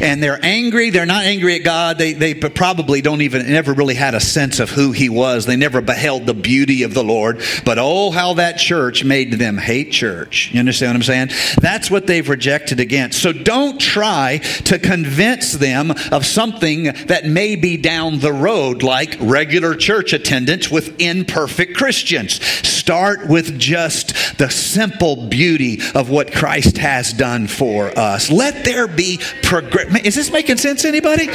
and 0.00 0.22
they're 0.22 0.38
angry. 0.42 0.90
They're 0.90 1.06
not 1.06 1.24
angry 1.24 1.56
at 1.56 1.64
God. 1.64 1.98
They, 1.98 2.12
they 2.12 2.34
probably 2.34 3.00
don't 3.00 3.22
even 3.22 3.50
never 3.50 3.72
really 3.72 3.94
had 3.94 4.14
a 4.14 4.20
sense 4.20 4.60
of 4.60 4.70
who 4.70 4.92
He 4.92 5.08
was. 5.08 5.46
They 5.46 5.56
never 5.56 5.80
beheld 5.80 6.26
the 6.26 6.34
beauty 6.34 6.82
of 6.82 6.94
the 6.94 7.04
Lord. 7.04 7.42
But 7.64 7.78
oh, 7.78 8.10
how 8.10 8.34
that 8.34 8.58
church 8.58 9.04
made 9.04 9.32
them 9.34 9.58
hate 9.58 9.92
church. 9.92 10.50
You 10.52 10.60
understand 10.60 10.90
what 10.90 10.96
I'm 10.96 11.02
saying? 11.02 11.28
That's 11.60 11.90
what 11.90 12.06
they've 12.06 12.28
rejected 12.28 12.80
against. 12.80 13.20
So 13.20 13.32
don't 13.32 13.80
try 13.80 14.38
to 14.64 14.78
convince 14.78 15.52
them 15.52 15.92
of 16.12 16.26
something 16.26 16.84
that 16.84 17.24
may 17.24 17.56
be 17.56 17.76
down 17.76 18.18
the 18.20 18.32
road, 18.32 18.82
like 18.82 19.16
regular 19.20 19.74
church 19.74 20.12
attendance 20.12 20.70
with 20.70 21.00
imperfect 21.00 21.76
Christians. 21.76 22.42
Start 22.42 23.28
with 23.28 23.58
just 23.58 24.38
the 24.38 24.48
simple 24.48 25.28
beauty 25.28 25.80
of 25.94 26.10
what 26.10 26.32
Christ 26.32 26.78
has 26.78 27.12
done 27.12 27.46
for 27.46 27.96
us. 27.98 28.30
Let 28.30 28.64
there 28.64 28.86
be 28.86 29.20
progress. 29.62 30.04
Is 30.04 30.14
this 30.14 30.30
making 30.30 30.58
sense, 30.58 30.84
anybody? 30.84 31.28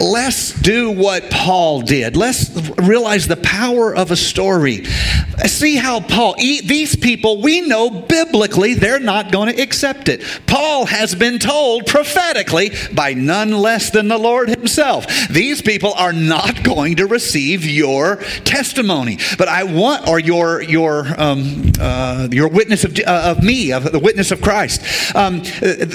Let's 0.00 0.52
do 0.52 0.90
what 0.90 1.30
Paul 1.30 1.82
did. 1.82 2.16
Let's 2.16 2.50
realize 2.78 3.26
the 3.26 3.36
power 3.36 3.94
of 3.94 4.10
a 4.10 4.16
story. 4.16 4.84
See 5.46 5.76
how 5.76 6.00
Paul, 6.00 6.36
these 6.36 6.96
people, 6.96 7.42
we 7.42 7.60
know 7.60 7.90
biblically 7.90 8.74
they're 8.74 8.98
not 8.98 9.30
going 9.30 9.54
to 9.54 9.60
accept 9.60 10.08
it. 10.08 10.22
Paul 10.46 10.86
has 10.86 11.14
been 11.14 11.38
told 11.38 11.86
prophetically 11.86 12.72
by 12.94 13.14
none 13.14 13.50
less 13.50 13.90
than 13.90 14.08
the 14.08 14.18
Lord 14.18 14.48
Himself. 14.48 15.06
These 15.28 15.62
people 15.62 15.92
are 15.94 16.12
not 16.12 16.62
going 16.62 16.96
to 16.96 17.06
receive 17.06 17.64
your 17.64 18.16
testimony. 18.44 19.18
But 19.36 19.48
I 19.48 19.64
want, 19.64 20.08
or 20.08 20.18
your 20.18 20.62
your 20.62 21.06
um, 21.20 21.72
uh, 21.78 22.28
your 22.30 22.48
witness 22.48 22.84
of, 22.84 22.98
uh, 22.98 23.34
of 23.36 23.42
me, 23.42 23.72
of 23.72 23.92
the 23.92 23.98
witness 23.98 24.30
of 24.30 24.40
Christ. 24.40 25.14
Um, 25.14 25.42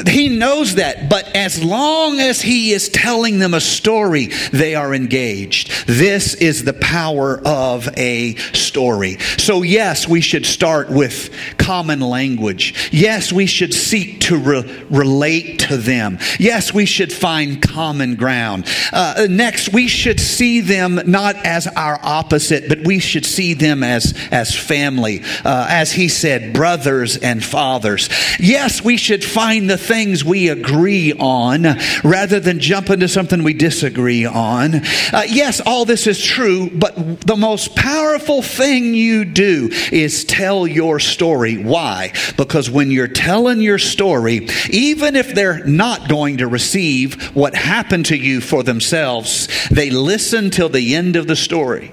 he 0.08 0.30
knows 0.30 0.76
that. 0.76 1.10
But 1.10 1.36
as 1.36 1.64
long 1.64 2.20
as 2.20 2.42
He 2.42 2.72
is 2.72 2.90
telling 2.90 3.40
them 3.40 3.54
a 3.54 3.62
story, 3.62 4.28
they 4.52 4.76
are 4.76 4.94
engaged. 4.94 5.88
This 5.88 6.36
is 6.36 6.64
the 6.64 6.74
power 6.74 7.42
of 7.46 7.90
a 7.98 8.36
story. 8.36 9.18
So, 9.40 9.64
yes, 9.64 10.08
we 10.08 10.20
should 10.20 10.46
start 10.46 10.90
with 10.90 11.34
common 11.58 12.02
language. 12.02 12.90
Yes, 12.92 13.32
we 13.32 13.46
should 13.46 13.74
seek 13.74 14.20
to 14.22 14.38
re- 14.38 14.86
relate 14.90 15.60
to 15.60 15.78
them. 15.78 16.20
Yes, 16.38 16.74
we 16.74 16.86
should 16.86 17.14
find 17.14 17.62
common 17.62 18.16
ground. 18.16 18.68
Uh, 18.92 19.28
next, 19.30 19.72
we 19.72 19.88
should 19.88 20.20
see 20.20 20.60
them 20.60 21.00
not 21.06 21.38
as 21.46 21.68
our 21.68 22.00
opposite, 22.04 22.68
but 22.68 22.80
we 22.84 23.00
should 23.00 23.26
see 23.26 23.54
them 23.54 23.82
as, 23.82 24.14
as 24.30 24.54
family. 24.56 25.22
Uh, 25.46 25.68
as 25.70 25.94
he 25.94 26.10
said, 26.10 26.54
brothers 26.54 27.16
and 27.18 27.44
fathers. 27.44 28.10
Yes, 28.40 28.84
we 28.84 28.98
should 28.98 29.24
find 29.24 29.70
the 29.70 29.78
things 29.78 30.26
we 30.26 30.50
agree 30.50 31.14
on 31.14 31.66
rather 32.04 32.40
than 32.42 32.60
jump 32.60 32.90
into 32.90 33.08
something 33.08 33.44
we 33.44 33.54
disagree 33.54 34.26
on. 34.26 34.76
Uh, 34.76 35.24
yes, 35.28 35.62
all 35.66 35.86
this 35.86 36.08
is 36.08 36.22
true, 36.22 36.70
but 36.70 37.22
the 37.22 37.38
most 37.38 37.76
powerful 37.76 38.42
thing 38.42 38.94
you 38.94 39.19
do 39.26 39.70
is 39.92 40.24
tell 40.26 40.68
your 40.68 41.00
story. 41.00 41.58
Why? 41.58 42.14
Because 42.38 42.70
when 42.70 42.92
you're 42.92 43.08
telling 43.08 43.62
your 43.62 43.80
story, 43.80 44.48
even 44.70 45.16
if 45.16 45.34
they're 45.34 45.66
not 45.66 46.10
going 46.10 46.38
to 46.38 46.48
receive 46.48 47.36
what 47.36 47.56
happened 47.56 48.08
to 48.08 48.18
you 48.18 48.42
for 48.42 48.64
themselves, 48.64 49.48
they 49.70 49.90
listen 49.90 50.50
till 50.50 50.70
the 50.70 50.96
end 50.96 51.16
of 51.16 51.28
the 51.28 51.36
story. 51.36 51.92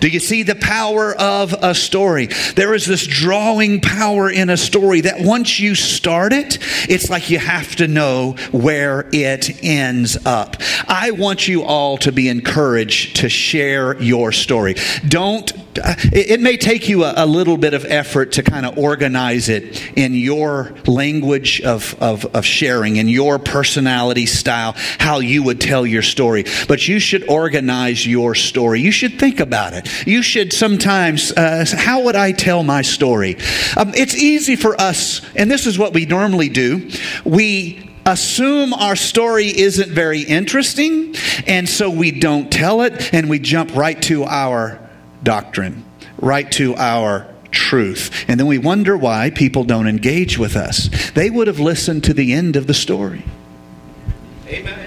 Do 0.00 0.08
you 0.08 0.20
see 0.20 0.42
the 0.42 0.54
power 0.54 1.14
of 1.14 1.52
a 1.52 1.74
story? 1.74 2.26
There 2.56 2.74
is 2.74 2.86
this 2.86 3.06
drawing 3.06 3.80
power 3.80 4.30
in 4.30 4.50
a 4.50 4.56
story 4.56 5.02
that 5.02 5.20
once 5.20 5.60
you 5.60 5.74
start 5.74 6.32
it, 6.32 6.58
it's 6.88 7.10
like 7.10 7.30
you 7.30 7.38
have 7.38 7.76
to 7.76 7.86
know 7.86 8.36
where 8.50 9.08
it 9.12 9.62
ends 9.62 10.16
up. 10.26 10.56
I 10.88 11.10
want 11.12 11.48
you 11.48 11.62
all 11.62 11.98
to 11.98 12.12
be 12.12 12.28
encouraged 12.28 13.16
to 13.16 13.28
share 13.28 14.00
your 14.02 14.32
story. 14.32 14.74
Don't 15.06 15.69
it, 15.74 16.40
may 16.40 16.56
take 16.56 16.88
you 16.88 17.04
a, 17.04 17.14
a, 17.16 17.26
little 17.26 17.56
bit 17.56 17.74
of 17.74 17.84
effort 17.84 18.32
to 18.32 18.42
kind 18.42 18.66
of 18.66 18.76
organize 18.76 19.48
it 19.48 19.96
in 19.96 20.14
your 20.14 20.74
language 20.86 21.60
of, 21.60 21.94
of, 22.00 22.26
of, 22.34 22.44
sharing, 22.44 22.96
in 22.96 23.08
your 23.08 23.38
personality 23.38 24.26
style, 24.26 24.74
how 24.98 25.20
you 25.20 25.42
would 25.44 25.60
tell 25.60 25.86
your 25.86 26.02
story. 26.02 26.44
But 26.66 26.88
you 26.88 26.98
should 26.98 27.28
organize 27.28 28.06
your 28.06 28.34
story. 28.34 28.80
You 28.80 28.90
should 28.90 29.18
think 29.18 29.40
about 29.40 29.72
it. 29.74 30.06
You 30.06 30.22
should 30.22 30.52
sometimes, 30.52 31.32
uh, 31.32 31.64
how 31.72 32.04
would 32.04 32.16
I 32.16 32.32
tell 32.32 32.62
my 32.62 32.82
story? 32.82 33.36
Um, 33.76 33.92
it's 33.94 34.16
easy 34.16 34.56
for 34.56 34.80
us, 34.80 35.20
and 35.36 35.50
this 35.50 35.66
is 35.66 35.78
what 35.78 35.94
we 35.94 36.06
normally 36.06 36.48
do. 36.48 36.90
We 37.24 37.90
assume 38.06 38.72
our 38.74 38.96
story 38.96 39.46
isn't 39.46 39.90
very 39.90 40.22
interesting, 40.22 41.14
and 41.46 41.68
so 41.68 41.90
we 41.90 42.10
don't 42.10 42.50
tell 42.50 42.82
it, 42.82 43.14
and 43.14 43.30
we 43.30 43.38
jump 43.38 43.76
right 43.76 44.00
to 44.02 44.24
our 44.24 44.89
doctrine, 45.22 45.84
right 46.18 46.50
to 46.52 46.74
our 46.76 47.32
truth. 47.50 48.24
And 48.28 48.38
then 48.38 48.46
we 48.46 48.58
wonder 48.58 48.96
why 48.96 49.30
people 49.30 49.64
don't 49.64 49.88
engage 49.88 50.38
with 50.38 50.56
us. 50.56 50.88
They 51.12 51.30
would 51.30 51.46
have 51.46 51.60
listened 51.60 52.04
to 52.04 52.14
the 52.14 52.32
end 52.32 52.56
of 52.56 52.66
the 52.66 52.74
story. 52.74 53.24
Amen. 54.46 54.79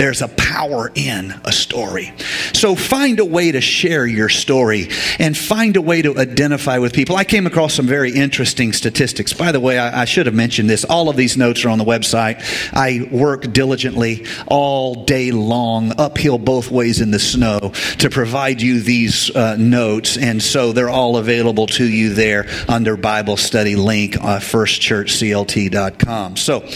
There's 0.00 0.22
a 0.22 0.28
power 0.28 0.90
in 0.94 1.38
a 1.44 1.52
story. 1.52 2.14
So 2.54 2.74
find 2.74 3.20
a 3.20 3.24
way 3.26 3.52
to 3.52 3.60
share 3.60 4.06
your 4.06 4.30
story 4.30 4.88
and 5.18 5.36
find 5.36 5.76
a 5.76 5.82
way 5.82 6.00
to 6.00 6.18
identify 6.18 6.78
with 6.78 6.94
people. 6.94 7.16
I 7.16 7.24
came 7.24 7.46
across 7.46 7.74
some 7.74 7.86
very 7.86 8.10
interesting 8.10 8.72
statistics. 8.72 9.34
By 9.34 9.52
the 9.52 9.60
way, 9.60 9.78
I, 9.78 10.00
I 10.00 10.04
should 10.06 10.24
have 10.24 10.34
mentioned 10.34 10.70
this. 10.70 10.86
All 10.86 11.10
of 11.10 11.16
these 11.16 11.36
notes 11.36 11.66
are 11.66 11.68
on 11.68 11.76
the 11.76 11.84
website. 11.84 12.42
I 12.72 13.10
work 13.14 13.52
diligently 13.52 14.24
all 14.46 15.04
day 15.04 15.32
long, 15.32 15.92
uphill 15.98 16.38
both 16.38 16.70
ways 16.70 17.02
in 17.02 17.10
the 17.10 17.18
snow, 17.18 17.74
to 17.98 18.08
provide 18.08 18.62
you 18.62 18.80
these 18.80 19.30
uh, 19.36 19.56
notes. 19.56 20.16
And 20.16 20.42
so 20.42 20.72
they're 20.72 20.88
all 20.88 21.18
available 21.18 21.66
to 21.66 21.84
you 21.84 22.14
there 22.14 22.46
under 22.70 22.96
Bible 22.96 23.36
study 23.36 23.76
link, 23.76 24.16
uh, 24.16 24.38
firstchurchclt.com. 24.38 26.36
So 26.36 26.66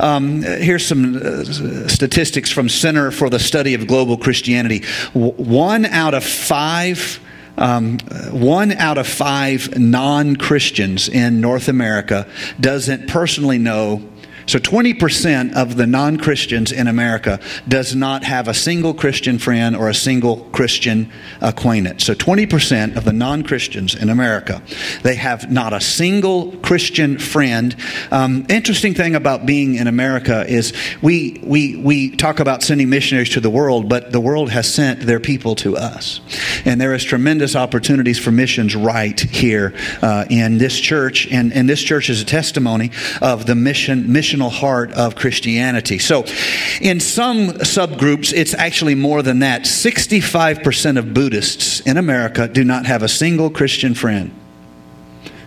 um, 0.00 0.42
here's 0.42 0.84
some 0.84 1.16
uh, 1.18 1.44
statistics 1.86 2.50
from 2.50 2.63
from 2.64 2.70
Center 2.70 3.10
for 3.10 3.28
the 3.28 3.38
Study 3.38 3.74
of 3.74 3.86
Global 3.86 4.16
Christianity. 4.16 4.84
One 5.12 5.84
out 5.84 6.14
of 6.14 6.24
five. 6.24 7.20
Um, 7.58 7.98
one 8.32 8.72
out 8.72 8.96
of 8.96 9.06
five 9.06 9.78
non 9.78 10.36
Christians 10.36 11.08
in 11.10 11.42
North 11.42 11.68
America 11.68 12.26
doesn't 12.58 13.06
personally 13.06 13.58
know 13.58 14.02
so 14.46 14.58
20% 14.58 15.54
of 15.54 15.76
the 15.76 15.86
non 15.86 16.18
Christians 16.18 16.72
in 16.72 16.86
America 16.86 17.40
does 17.66 17.94
not 17.94 18.24
have 18.24 18.48
a 18.48 18.54
single 18.54 18.94
Christian 18.94 19.38
friend 19.38 19.74
or 19.76 19.88
a 19.88 19.94
single 19.94 20.38
Christian 20.52 21.10
acquaintance. 21.40 22.04
So 22.04 22.14
20% 22.14 22.96
of 22.96 23.04
the 23.04 23.12
non 23.12 23.42
Christians 23.42 23.94
in 23.94 24.10
America, 24.10 24.62
they 25.02 25.14
have 25.14 25.50
not 25.50 25.72
a 25.72 25.80
single 25.80 26.52
Christian 26.58 27.18
friend. 27.18 27.74
Um, 28.10 28.46
interesting 28.48 28.94
thing 28.94 29.14
about 29.14 29.46
being 29.46 29.76
in 29.76 29.86
America 29.86 30.44
is 30.46 30.72
we, 31.02 31.40
we, 31.42 31.76
we 31.76 32.16
talk 32.16 32.40
about 32.40 32.62
sending 32.62 32.88
missionaries 32.90 33.30
to 33.30 33.40
the 33.40 33.50
world, 33.50 33.88
but 33.88 34.12
the 34.12 34.20
world 34.20 34.50
has 34.50 34.72
sent 34.72 35.00
their 35.00 35.20
people 35.20 35.54
to 35.56 35.76
us. 35.76 36.20
And 36.64 36.80
there 36.80 36.94
is 36.94 37.04
tremendous 37.04 37.56
opportunities 37.56 38.18
for 38.18 38.30
missions 38.30 38.74
right 38.74 39.18
here 39.18 39.74
uh, 40.02 40.26
in 40.28 40.58
this 40.58 40.78
church. 40.78 41.26
And, 41.30 41.52
and 41.52 41.68
this 41.68 41.82
church 41.82 42.10
is 42.10 42.20
a 42.20 42.24
testimony 42.24 42.90
of 43.22 43.46
the 43.46 43.54
mission, 43.54 44.12
mission 44.12 44.33
heart 44.40 44.92
of 44.92 45.16
Christianity. 45.16 45.98
So, 45.98 46.24
in 46.80 47.00
some 47.00 47.48
subgroups, 47.48 48.32
it's 48.32 48.54
actually 48.54 48.94
more 48.94 49.22
than 49.22 49.40
that. 49.40 49.62
65% 49.62 50.98
of 50.98 51.14
Buddhists 51.14 51.80
in 51.80 51.96
America 51.96 52.48
do 52.48 52.64
not 52.64 52.86
have 52.86 53.02
a 53.02 53.08
single 53.08 53.50
Christian 53.50 53.94
friend 53.94 54.32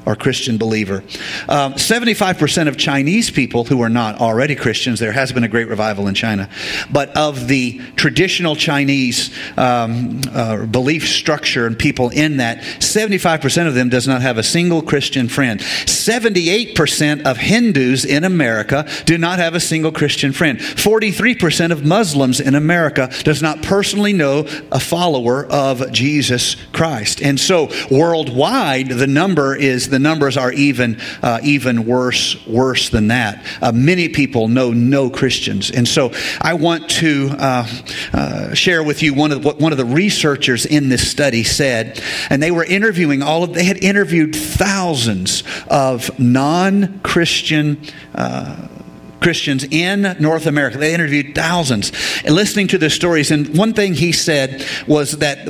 or 0.08 0.16
Christian 0.16 0.58
believer. 0.58 1.04
Um, 1.50 1.74
75% 1.74 2.70
of 2.70 2.78
Chinese 2.78 3.30
people 3.30 3.66
who 3.66 3.82
are 3.82 3.90
not 3.90 4.22
already 4.22 4.56
Christians, 4.56 5.02
there 5.02 5.12
has 5.12 5.34
been 5.34 5.44
a 5.44 5.50
great 5.50 5.68
revival 5.68 6.08
in 6.08 6.16
China, 6.16 6.50
but 6.90 7.16
of 7.18 7.50
the 7.50 7.80
traditional 7.98 8.56
Chinese 8.56 9.38
um, 9.58 10.22
uh, 10.32 10.66
belief 10.66 11.10
structure 11.10 11.68
and 11.68 11.78
people 11.78 12.08
in 12.10 12.38
that, 12.38 12.60
75% 12.60 13.68
of 13.68 13.74
them 13.74 13.90
does 13.90 14.08
not 14.08 14.22
have 14.22 14.38
a 14.38 14.44
single 14.44 14.82
Christian 14.82 15.28
friend. 15.28 15.60
78% 15.60 17.26
of 17.26 17.36
Hindus 17.36 18.06
in 18.06 18.24
America 18.24 18.88
do 19.04 19.18
not 19.18 19.40
have 19.40 19.56
a 19.56 19.60
single 19.60 19.92
Christian 19.92 20.32
friend. 20.32 20.58
43% 20.58 21.72
of 21.72 21.86
Muslims 21.86 22.40
in 22.40 22.56
America 22.56 23.12
does 23.24 23.42
not 23.42 23.62
personally 23.62 24.14
know 24.14 24.48
a 24.72 24.80
follower 24.80 25.46
of 25.48 25.92
Jesus 25.92 26.56
Christ. 26.72 27.22
And 27.22 27.38
so 27.38 27.70
worldwide, 27.92 28.88
the 28.88 29.08
number 29.08 29.54
is 29.54 29.90
the 29.90 29.97
the 29.98 30.04
numbers 30.04 30.38
are 30.38 30.52
even 30.52 31.00
uh, 31.24 31.40
even 31.42 31.88
worse 31.88 32.46
worse 32.46 32.90
than 32.90 33.08
that. 33.08 33.44
Uh, 33.64 33.72
many 33.72 34.10
people 34.10 34.48
know 34.48 34.72
no 34.72 35.10
Christians, 35.10 35.72
and 35.72 35.88
so 35.88 36.12
I 36.40 36.54
want 36.54 36.88
to 37.02 37.30
uh, 37.32 37.68
uh 38.14 38.54
share 38.54 38.84
with 38.84 39.02
you 39.02 39.16
one 39.16 39.32
of 39.32 39.44
what 39.44 39.60
one 39.60 39.72
of 39.72 39.80
the 39.80 39.86
researchers 39.86 40.68
in 40.68 40.90
this 40.90 41.10
study 41.10 41.44
said, 41.44 42.00
and 42.30 42.44
they 42.44 42.52
were 42.52 42.64
interviewing 42.64 43.24
all 43.24 43.44
of 43.44 43.56
they 43.56 43.64
had 43.64 43.84
interviewed 43.84 44.36
thousands 44.36 45.42
of 45.68 46.20
non 46.20 47.00
Christian 47.00 47.82
uh, 48.14 48.68
Christians 49.20 49.64
in 49.64 50.16
North 50.20 50.46
America. 50.46 50.78
They 50.78 50.94
interviewed 50.94 51.36
thousands 51.36 51.92
and 52.24 52.36
listening 52.36 52.68
to 52.70 52.78
their 52.78 52.90
stories. 52.90 53.32
And 53.32 53.58
one 53.58 53.74
thing 53.74 53.94
he 53.94 54.12
said 54.12 54.66
was 54.88 55.18
that 55.20 55.48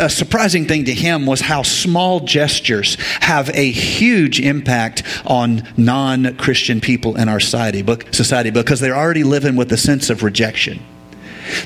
a 0.00 0.10
surprising 0.10 0.66
thing 0.66 0.84
to 0.86 0.94
him 0.94 1.26
was 1.26 1.40
how 1.40 1.62
small 1.62 2.20
gestures 2.20 2.96
have 3.20 3.48
a 3.50 3.70
huge 3.70 4.40
impact 4.40 5.02
on 5.26 5.66
non 5.76 6.36
Christian 6.36 6.80
people 6.80 7.16
in 7.16 7.28
our 7.28 7.40
society, 7.40 7.84
society 8.12 8.50
because 8.50 8.80
they're 8.80 8.96
already 8.96 9.24
living 9.24 9.56
with 9.56 9.72
a 9.72 9.76
sense 9.76 10.10
of 10.10 10.22
rejection. 10.22 10.80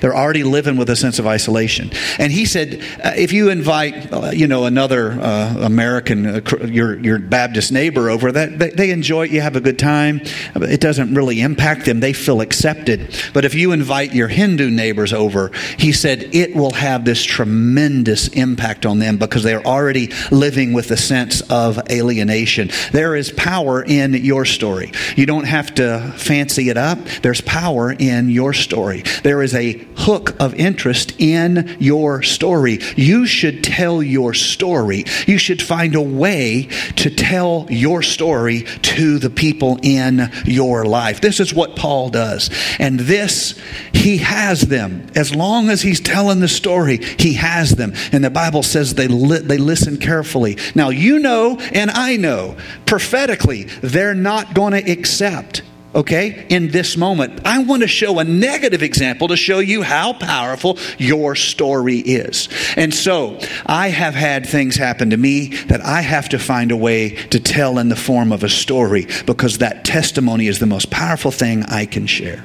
They're 0.00 0.16
already 0.16 0.44
living 0.44 0.76
with 0.76 0.90
a 0.90 0.96
sense 0.96 1.18
of 1.18 1.26
isolation. 1.26 1.90
And 2.18 2.32
he 2.32 2.44
said, 2.44 2.82
uh, 3.04 3.12
if 3.16 3.32
you 3.32 3.50
invite, 3.50 4.12
uh, 4.12 4.30
you 4.32 4.46
know, 4.46 4.64
another 4.64 5.12
uh, 5.12 5.56
American, 5.60 6.26
uh, 6.26 6.40
your 6.64 6.98
your 6.98 7.18
Baptist 7.18 7.72
neighbor 7.72 8.10
over, 8.10 8.32
that 8.32 8.58
they, 8.58 8.70
they 8.70 8.90
enjoy 8.90 9.26
it. 9.26 9.30
You 9.30 9.40
have 9.40 9.56
a 9.56 9.60
good 9.60 9.78
time. 9.78 10.20
It 10.54 10.80
doesn't 10.80 11.14
really 11.14 11.40
impact 11.40 11.84
them. 11.84 12.00
They 12.00 12.12
feel 12.12 12.40
accepted. 12.40 13.14
But 13.32 13.44
if 13.44 13.54
you 13.54 13.72
invite 13.72 14.14
your 14.14 14.28
Hindu 14.28 14.70
neighbors 14.70 15.12
over, 15.12 15.50
he 15.78 15.92
said 15.92 16.34
it 16.34 16.54
will 16.54 16.72
have 16.72 17.04
this 17.04 17.22
tremendous 17.22 18.28
impact 18.28 18.86
on 18.86 18.98
them 18.98 19.18
because 19.18 19.42
they're 19.42 19.66
already 19.66 20.12
living 20.30 20.72
with 20.72 20.90
a 20.90 20.96
sense 20.96 21.40
of 21.50 21.78
alienation. 21.90 22.70
There 22.92 23.16
is 23.16 23.32
power 23.32 23.82
in 23.82 24.14
your 24.14 24.44
story. 24.44 24.92
You 25.16 25.26
don't 25.26 25.44
have 25.44 25.74
to 25.76 26.12
fancy 26.16 26.68
it 26.68 26.76
up. 26.76 26.98
There's 27.22 27.40
power 27.40 27.92
in 27.92 28.28
your 28.28 28.52
story. 28.52 29.02
There 29.22 29.42
is 29.42 29.54
a 29.54 29.69
hook 29.96 30.34
of 30.40 30.54
interest 30.54 31.14
in 31.18 31.76
your 31.78 32.22
story. 32.22 32.78
You 32.96 33.26
should 33.26 33.62
tell 33.62 34.02
your 34.02 34.34
story. 34.34 35.04
You 35.26 35.38
should 35.38 35.62
find 35.62 35.94
a 35.94 36.00
way 36.00 36.68
to 36.96 37.10
tell 37.10 37.66
your 37.70 38.02
story 38.02 38.62
to 38.82 39.18
the 39.18 39.30
people 39.30 39.78
in 39.82 40.30
your 40.44 40.84
life. 40.84 41.20
This 41.20 41.40
is 41.40 41.54
what 41.54 41.76
Paul 41.76 42.10
does. 42.10 42.50
And 42.78 43.00
this, 43.00 43.60
he 43.92 44.18
has 44.18 44.62
them. 44.62 45.06
As 45.14 45.34
long 45.34 45.70
as 45.70 45.82
he's 45.82 46.00
telling 46.00 46.40
the 46.40 46.48
story, 46.48 46.98
he 47.18 47.34
has 47.34 47.76
them. 47.76 47.92
And 48.12 48.24
the 48.24 48.30
Bible 48.30 48.62
says 48.62 48.94
they, 48.94 49.08
li- 49.08 49.40
they 49.40 49.58
listen 49.58 49.96
carefully. 49.96 50.58
Now, 50.74 50.90
you 50.90 51.18
know, 51.18 51.58
and 51.72 51.90
I 51.90 52.16
know 52.16 52.56
prophetically, 52.86 53.64
they're 53.82 54.14
not 54.14 54.54
going 54.54 54.72
to 54.72 54.90
accept 54.90 55.62
okay, 55.94 56.46
in 56.48 56.68
this 56.68 56.96
moment. 56.96 57.40
I 57.44 57.62
want 57.62 57.82
to 57.82 57.88
show 57.88 58.18
a 58.18 58.24
negative 58.24 58.82
example 58.82 59.28
to 59.28 59.36
show 59.36 59.58
you 59.58 59.82
how 59.82 60.12
powerful 60.12 60.78
your 60.98 61.34
story 61.34 61.98
is. 61.98 62.48
And 62.76 62.94
so 62.94 63.38
I 63.66 63.88
have 63.88 64.14
had 64.14 64.46
things 64.46 64.76
happen 64.76 65.10
to 65.10 65.16
me 65.16 65.48
that 65.66 65.80
I 65.80 66.00
have 66.02 66.28
to 66.30 66.38
find 66.38 66.70
a 66.70 66.76
way 66.76 67.10
to 67.10 67.40
tell 67.40 67.78
in 67.78 67.88
the 67.88 67.96
form 67.96 68.32
of 68.32 68.44
a 68.44 68.48
story 68.48 69.06
because 69.26 69.58
that 69.58 69.84
testimony 69.84 70.46
is 70.46 70.58
the 70.58 70.66
most 70.66 70.90
powerful 70.90 71.30
thing 71.30 71.64
I 71.64 71.86
can 71.86 72.06
share. 72.06 72.44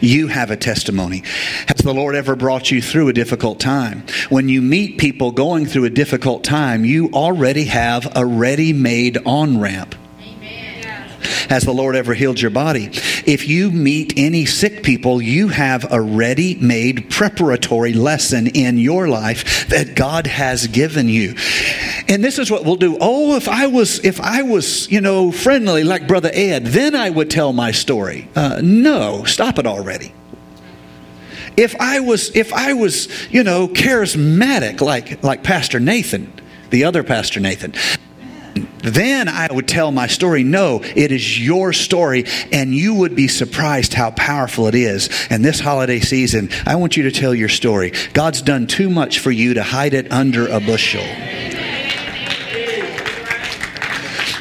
You 0.00 0.26
have 0.26 0.50
a 0.50 0.56
testimony. 0.56 1.22
Has 1.68 1.76
the 1.84 1.94
Lord 1.94 2.16
ever 2.16 2.34
brought 2.34 2.72
you 2.72 2.82
through 2.82 3.08
a 3.08 3.12
difficult 3.12 3.60
time? 3.60 4.04
When 4.28 4.48
you 4.48 4.60
meet 4.60 4.98
people 4.98 5.30
going 5.30 5.66
through 5.66 5.84
a 5.84 5.90
difficult 5.90 6.42
time, 6.42 6.84
you 6.84 7.10
already 7.12 7.64
have 7.66 8.10
a 8.16 8.26
ready 8.26 8.72
made 8.72 9.18
on 9.24 9.60
ramp 9.60 9.94
has 11.48 11.64
the 11.64 11.72
Lord 11.72 11.96
ever 11.96 12.14
healed 12.14 12.40
your 12.40 12.50
body? 12.50 12.90
If 13.26 13.48
you 13.48 13.70
meet 13.70 14.14
any 14.16 14.46
sick 14.46 14.82
people, 14.82 15.20
you 15.20 15.48
have 15.48 15.90
a 15.92 16.00
ready 16.00 16.54
made 16.56 17.10
preparatory 17.10 17.92
lesson 17.92 18.46
in 18.48 18.78
your 18.78 19.08
life 19.08 19.68
that 19.68 19.94
God 19.94 20.26
has 20.26 20.66
given 20.66 21.08
you. 21.08 21.34
And 22.08 22.24
this 22.24 22.38
is 22.38 22.50
what 22.50 22.64
we'll 22.64 22.76
do. 22.76 22.96
Oh, 23.00 23.36
if 23.36 23.48
I 23.48 23.66
was, 23.66 24.04
if 24.04 24.20
I 24.20 24.42
was, 24.42 24.90
you 24.90 25.00
know, 25.00 25.30
friendly 25.32 25.84
like 25.84 26.06
Brother 26.06 26.30
Ed, 26.32 26.66
then 26.66 26.94
I 26.94 27.10
would 27.10 27.30
tell 27.30 27.52
my 27.52 27.70
story. 27.70 28.28
Uh, 28.34 28.60
no, 28.62 29.24
stop 29.24 29.58
it 29.58 29.66
already 29.66 30.12
if 31.58 31.74
I 31.80 31.98
was 31.98 32.34
if 32.36 32.52
I 32.52 32.72
was 32.72 33.08
you 33.32 33.42
know 33.42 33.66
charismatic 33.66 34.80
like 34.80 35.22
like 35.24 35.42
Pastor 35.42 35.80
Nathan, 35.80 36.32
the 36.70 36.84
other 36.84 37.02
Pastor 37.02 37.40
Nathan, 37.40 37.74
then 38.82 39.28
I 39.28 39.48
would 39.52 39.68
tell 39.68 39.90
my 39.90 40.06
story. 40.06 40.42
No, 40.42 40.80
it 40.82 41.12
is 41.12 41.44
your 41.44 41.72
story, 41.72 42.24
and 42.52 42.74
you 42.74 42.94
would 42.94 43.14
be 43.14 43.28
surprised 43.28 43.94
how 43.94 44.10
powerful 44.12 44.66
it 44.66 44.74
is. 44.74 45.08
And 45.30 45.44
this 45.44 45.60
holiday 45.60 46.00
season, 46.00 46.50
I 46.66 46.76
want 46.76 46.96
you 46.96 47.04
to 47.04 47.10
tell 47.10 47.34
your 47.34 47.48
story. 47.48 47.92
God's 48.12 48.42
done 48.42 48.66
too 48.66 48.90
much 48.90 49.18
for 49.18 49.30
you 49.30 49.54
to 49.54 49.62
hide 49.62 49.94
it 49.94 50.10
under 50.12 50.46
a 50.48 50.60
bushel. 50.60 51.04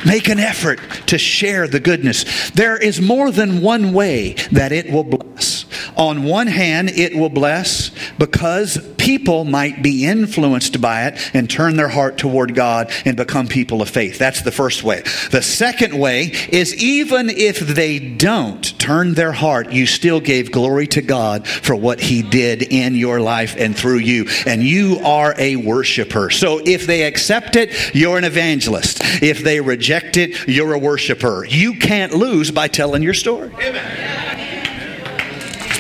Make 0.06 0.30
an 0.30 0.39
effort 0.39 0.80
to 1.08 1.17
share 1.17 1.67
the 1.67 1.82
goodness. 1.82 2.52
There 2.52 2.78
is 2.78 3.02
more 3.02 3.30
than 3.30 3.62
one 3.62 3.91
way 3.91 4.34
that 4.52 4.71
it 4.71 4.89
will 4.89 5.04
bless. 5.04 5.65
On 5.97 6.23
one 6.23 6.47
hand, 6.47 6.89
it 6.91 7.15
will 7.15 7.30
bless 7.30 7.91
because 8.17 8.78
people 8.98 9.46
might 9.46 9.82
be 9.82 10.06
influenced 10.06 10.82
by 10.82 11.08
it 11.08 11.32
and 11.34 11.50
turn 11.50 11.78
their 11.78 11.88
heart 11.88 12.17
toward 12.17 12.56
God 12.56 12.91
and 13.06 13.15
become 13.15 13.48
people 13.48 13.82
of 13.82 13.89
faith. 13.89 14.17
That's 14.17 14.41
the 14.41 14.52
first 14.52 14.84
way. 14.84 15.02
The 15.32 15.41
second 15.41 15.98
way 15.98 16.32
is 16.50 16.76
even 16.76 17.30
if 17.30 17.60
they 17.60 18.00
don't 18.00 18.78
turn 18.80 19.13
their 19.13 19.32
heart, 19.32 19.72
you 19.72 19.86
still 19.86 20.20
gave 20.20 20.52
glory 20.52 20.88
to 20.88 21.02
God 21.02 21.48
for 21.48 21.76
what 21.76 22.00
He 22.00 22.22
did 22.22 22.62
in 22.63 22.96
your 22.96 23.20
life 23.20 23.56
and 23.58 23.76
through 23.76 24.00
you. 24.00 24.28
And 24.46 24.63
you 24.63 25.00
are 25.04 25.34
a 25.38 25.56
worshiper. 25.56 26.30
So 26.30 26.60
if 26.63 26.88
they 26.88 27.04
accept 27.04 27.56
it, 27.56 27.96
you're 27.96 28.17
an 28.17 28.24
evangelist. 28.24 29.00
If 29.22 29.39
they 29.43 29.62
reject 29.62 30.17
it, 30.17 30.48
you're 30.48 30.74
a 30.74 30.80
worshiper. 30.80 31.46
You 31.46 31.76
can't 31.76 32.13
lose 32.13 32.52
by 32.52 32.67
telling 32.67 33.04
your 33.04 33.13
story. 33.13 33.52
Amen. 33.62 34.16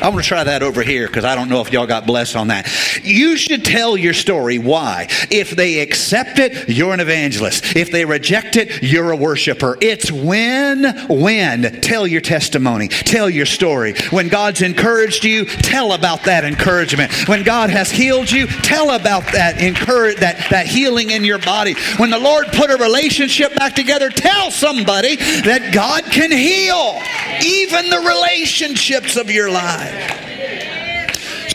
I'm 0.01 0.11
going 0.11 0.23
to 0.23 0.27
try 0.27 0.43
that 0.43 0.63
over 0.63 0.83
here 0.83 1.07
because 1.07 1.25
I 1.25 1.35
don't 1.35 1.49
know 1.49 1.61
if 1.61 1.71
y'all 1.71 1.87
got 1.87 2.05
blessed 2.05 2.35
on 2.35 2.47
that. 2.47 2.67
You 3.03 3.37
should 3.37 3.65
tell 3.65 3.97
your 3.97 4.13
story. 4.13 4.59
Why? 4.59 5.07
If 5.31 5.51
they 5.51 5.79
accept 5.79 6.39
it, 6.39 6.69
you're 6.69 6.93
an 6.93 6.99
evangelist. 6.99 7.75
If 7.75 7.91
they 7.91 8.05
reject 8.05 8.55
it, 8.55 8.83
you're 8.83 9.11
a 9.11 9.17
worshiper. 9.17 9.77
It's 9.81 10.11
win 10.11 10.85
win. 11.09 11.81
Tell 11.81 12.05
your 12.07 12.21
testimony. 12.21 12.87
Tell 12.87 13.29
your 13.29 13.45
story. 13.45 13.95
When 14.11 14.27
God's 14.27 14.61
encouraged 14.61 15.23
you, 15.23 15.45
tell 15.45 15.93
about 15.93 16.23
that 16.23 16.43
encouragement. 16.43 17.11
When 17.27 17.43
God 17.43 17.69
has 17.69 17.89
healed 17.89 18.31
you, 18.31 18.47
tell 18.47 18.91
about 18.91 19.23
that 19.33 19.61
encourage 19.61 20.17
that, 20.17 20.47
that 20.49 20.67
healing 20.67 21.11
in 21.11 21.23
your 21.23 21.39
body. 21.39 21.75
When 21.97 22.09
the 22.09 22.19
Lord 22.19 22.47
put 22.47 22.69
a 22.69 22.77
relationship 22.77 23.55
back 23.55 23.75
together, 23.75 24.09
tell 24.09 24.51
somebody 24.51 25.15
that 25.15 25.73
God 25.73 26.03
can 26.05 26.31
heal 26.31 27.01
even 27.43 27.89
the 27.89 27.99
relationships 27.99 29.15
of 29.15 29.29
your 29.29 29.51
life. 29.51 29.86
Amen. 29.87 30.26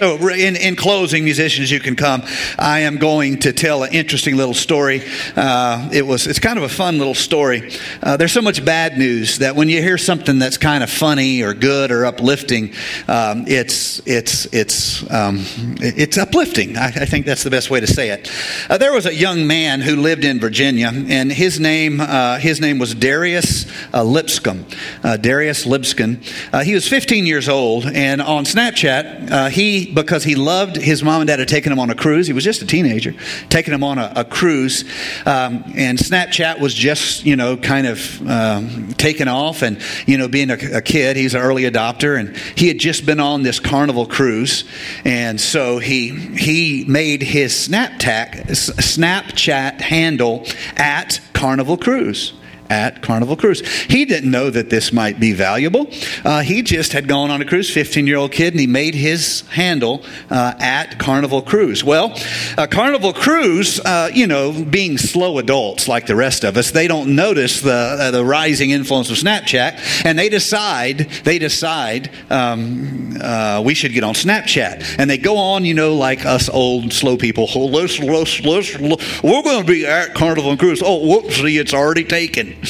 So, 0.03 0.17
in, 0.31 0.57
in 0.57 0.75
closing, 0.75 1.23
musicians, 1.23 1.71
you 1.71 1.79
can 1.79 1.95
come. 1.95 2.25
I 2.59 2.81
am 2.81 2.97
going 2.97 3.39
to 3.39 3.53
tell 3.53 3.85
an 3.85 3.93
interesting 3.93 4.37
little 4.37 4.53
story. 4.53 5.01
Uh, 5.37 5.91
it 5.93 6.05
was 6.05 6.27
it's 6.27 6.41
kind 6.41 6.59
of 6.59 6.65
a 6.65 6.69
fun 6.69 6.99
little 6.99 7.15
story. 7.15 7.71
Uh, 8.03 8.17
there's 8.17 8.33
so 8.33 8.43
much 8.43 8.65
bad 8.65 8.99
news 8.99 9.39
that 9.39 9.55
when 9.55 9.69
you 9.69 9.81
hear 9.81 9.97
something 9.97 10.41
that's 10.41 10.59
kind 10.59 10.83
of 10.83 10.91
funny 10.91 11.45
or 11.45 11.55
good 11.55 11.93
or 11.93 12.05
uplifting, 12.05 12.73
um, 13.07 13.45
it's 13.47 14.05
it's 14.05 14.47
it's 14.47 15.09
um, 15.13 15.45
it's 15.79 16.19
uplifting. 16.19 16.77
I, 16.77 16.87
I, 16.87 17.07
think 17.07 17.25
that's 17.25 17.45
the 17.45 17.51
best 17.51 17.71
way 17.71 17.79
to 17.79 17.87
say 17.87 18.11
it. 18.11 18.29
Uh, 18.69 18.79
there 18.79 18.93
was 18.93 19.07
a 19.07 19.15
young 19.15 19.47
man 19.47 19.81
who 19.81 19.95
lived 19.95 20.25
in 20.25 20.41
Virginia, 20.41 20.91
and 20.93 21.31
his 21.31 21.61
name 21.61 22.01
uh, 22.01 22.39
his 22.39 22.61
name 22.61 22.81
was 22.81 22.93
Darius 22.93 23.71
uh, 23.95 24.03
Lipscomb. 24.03 24.67
Uh, 25.05 25.17
Darius 25.17 25.65
Lipscomb. 25.65 26.21
he 26.65 26.75
was 26.75 26.89
15 26.89 27.25
years 27.25 27.49
old, 27.49 27.87
and 27.87 28.21
on 28.21 28.43
Snapchat, 28.47 29.53
he 29.53 29.92
because 29.95 30.25
he 30.25 30.35
loved 30.35 30.77
his 30.77 31.03
mom 31.03 31.21
and 31.21 31.29
dad 31.29 31.39
had 31.39 31.49
taken 31.49 31.73
him 31.73 31.79
on 31.79 31.91
a 31.91 31.95
cruise. 31.95 32.27
He 32.27 32.33
was 32.33 32.45
just 32.45 32.63
a 32.63 32.67
teenager, 32.67 33.15
taking 33.49 33.75
him 33.75 33.85
on 33.85 33.99
a, 33.99 34.13
a 34.17 34.25
cruise. 34.25 34.85
Um, 35.27 35.65
and 35.75 35.99
Snapchat 35.99 36.61
was 36.61 36.75
just, 36.75 37.25
you 37.25 37.37
know, 37.37 37.57
kind 37.57 37.87
of 37.87 38.29
um, 38.29 38.93
taken 38.95 39.29
off. 39.29 39.63
And, 39.63 39.81
you 40.07 40.19
know, 40.19 40.29
being 40.29 40.51
a, 40.51 40.59
a, 40.77 40.83
kid, 40.83 41.17
he's 41.17 41.35
an 41.35 41.41
early 41.41 41.63
adopter. 41.63 42.19
And 42.19 42.37
he 42.57 42.69
had 42.69 42.79
just 42.79 43.07
been 43.07 43.21
on 43.21 43.43
this 43.43 43.61
carnival 43.61 44.07
cruise. 44.07 44.65
And 45.05 45.41
so 45.41 45.79
he, 45.79 46.11
he 46.11 46.85
made 46.87 47.23
his 47.23 47.53
Snapchat, 47.53 48.47
Snapchat 48.51 49.81
handle 49.81 50.47
at 50.77 51.21
Carnival 51.33 51.77
Cruise 51.77 52.33
at 52.73 53.03
Carnival 53.03 53.37
Cruise. 53.37 53.61
He 53.83 54.07
didn't 54.07 54.31
know 54.31 54.49
that 54.49 54.71
this 54.71 54.95
might 54.95 55.21
be 55.21 55.35
valuable. 55.35 55.91
Uh, 56.25 56.41
he 56.41 56.63
just 56.63 56.95
had 56.95 57.07
gone 57.07 57.31
on 57.31 57.43
a 57.43 57.45
cruise, 57.45 57.71
15 57.71 58.07
year 58.07 58.17
old 58.17 58.33
kid, 58.33 58.55
and 58.55 58.61
he 58.61 58.67
made 58.67 58.95
his 58.95 59.43
handle 59.51 60.03
uh, 60.31 60.55
at 60.59 60.99
Carnival 60.99 61.43
Cruise. 61.43 61.85
Well, 61.85 62.17
uh, 62.57 62.67
Carnival 62.67 63.13
Cruise, 63.13 63.79
uh, 63.81 64.11
you 64.15 64.27
know, 64.27 64.65
being 64.65 64.97
slow 64.97 65.37
adults 65.37 65.87
like 65.87 66.07
the 66.07 66.17
rest 66.17 66.45
of 66.45 66.57
us, 66.57 66.71
they 66.71 66.89
don't 66.89 67.15
notice 67.15 67.61
the, 67.61 67.73
uh, 67.73 68.11
the 68.11 68.25
rising 68.25 68.71
influence 68.71 69.11
of 69.11 69.19
Snapchat, 69.19 70.05
and 70.07 70.19
they 70.19 70.31
decide, 70.31 71.11
they 71.25 71.39
decide 71.39 72.11
um, 72.31 73.19
uh, 73.21 73.63
we 73.63 73.75
should 73.75 73.93
get 73.93 74.03
on 74.03 74.15
Snapchat. 74.15 74.97
And 74.99 75.11
they 75.11 75.19
go 75.19 75.37
on, 75.37 75.67
you 75.67 75.75
know, 75.75 75.95
like 75.95 76.25
us 76.25 76.49
old 76.49 76.95
slow 76.95 77.19
people, 77.19 77.47
oh, 77.55 77.67
let's, 77.67 77.99
let's, 77.99 78.41
let's, 78.41 78.79
we're 79.23 79.43
going 79.43 79.61
to 79.61 79.71
be 79.71 79.87
at 79.87 80.15
Carnival 80.15 80.57
Cruise. 80.57 80.83
Oh, 80.83 81.01
whoopsie, 81.01 81.61
it's 81.61 81.75
already 81.75 82.05
taken. 82.05 82.62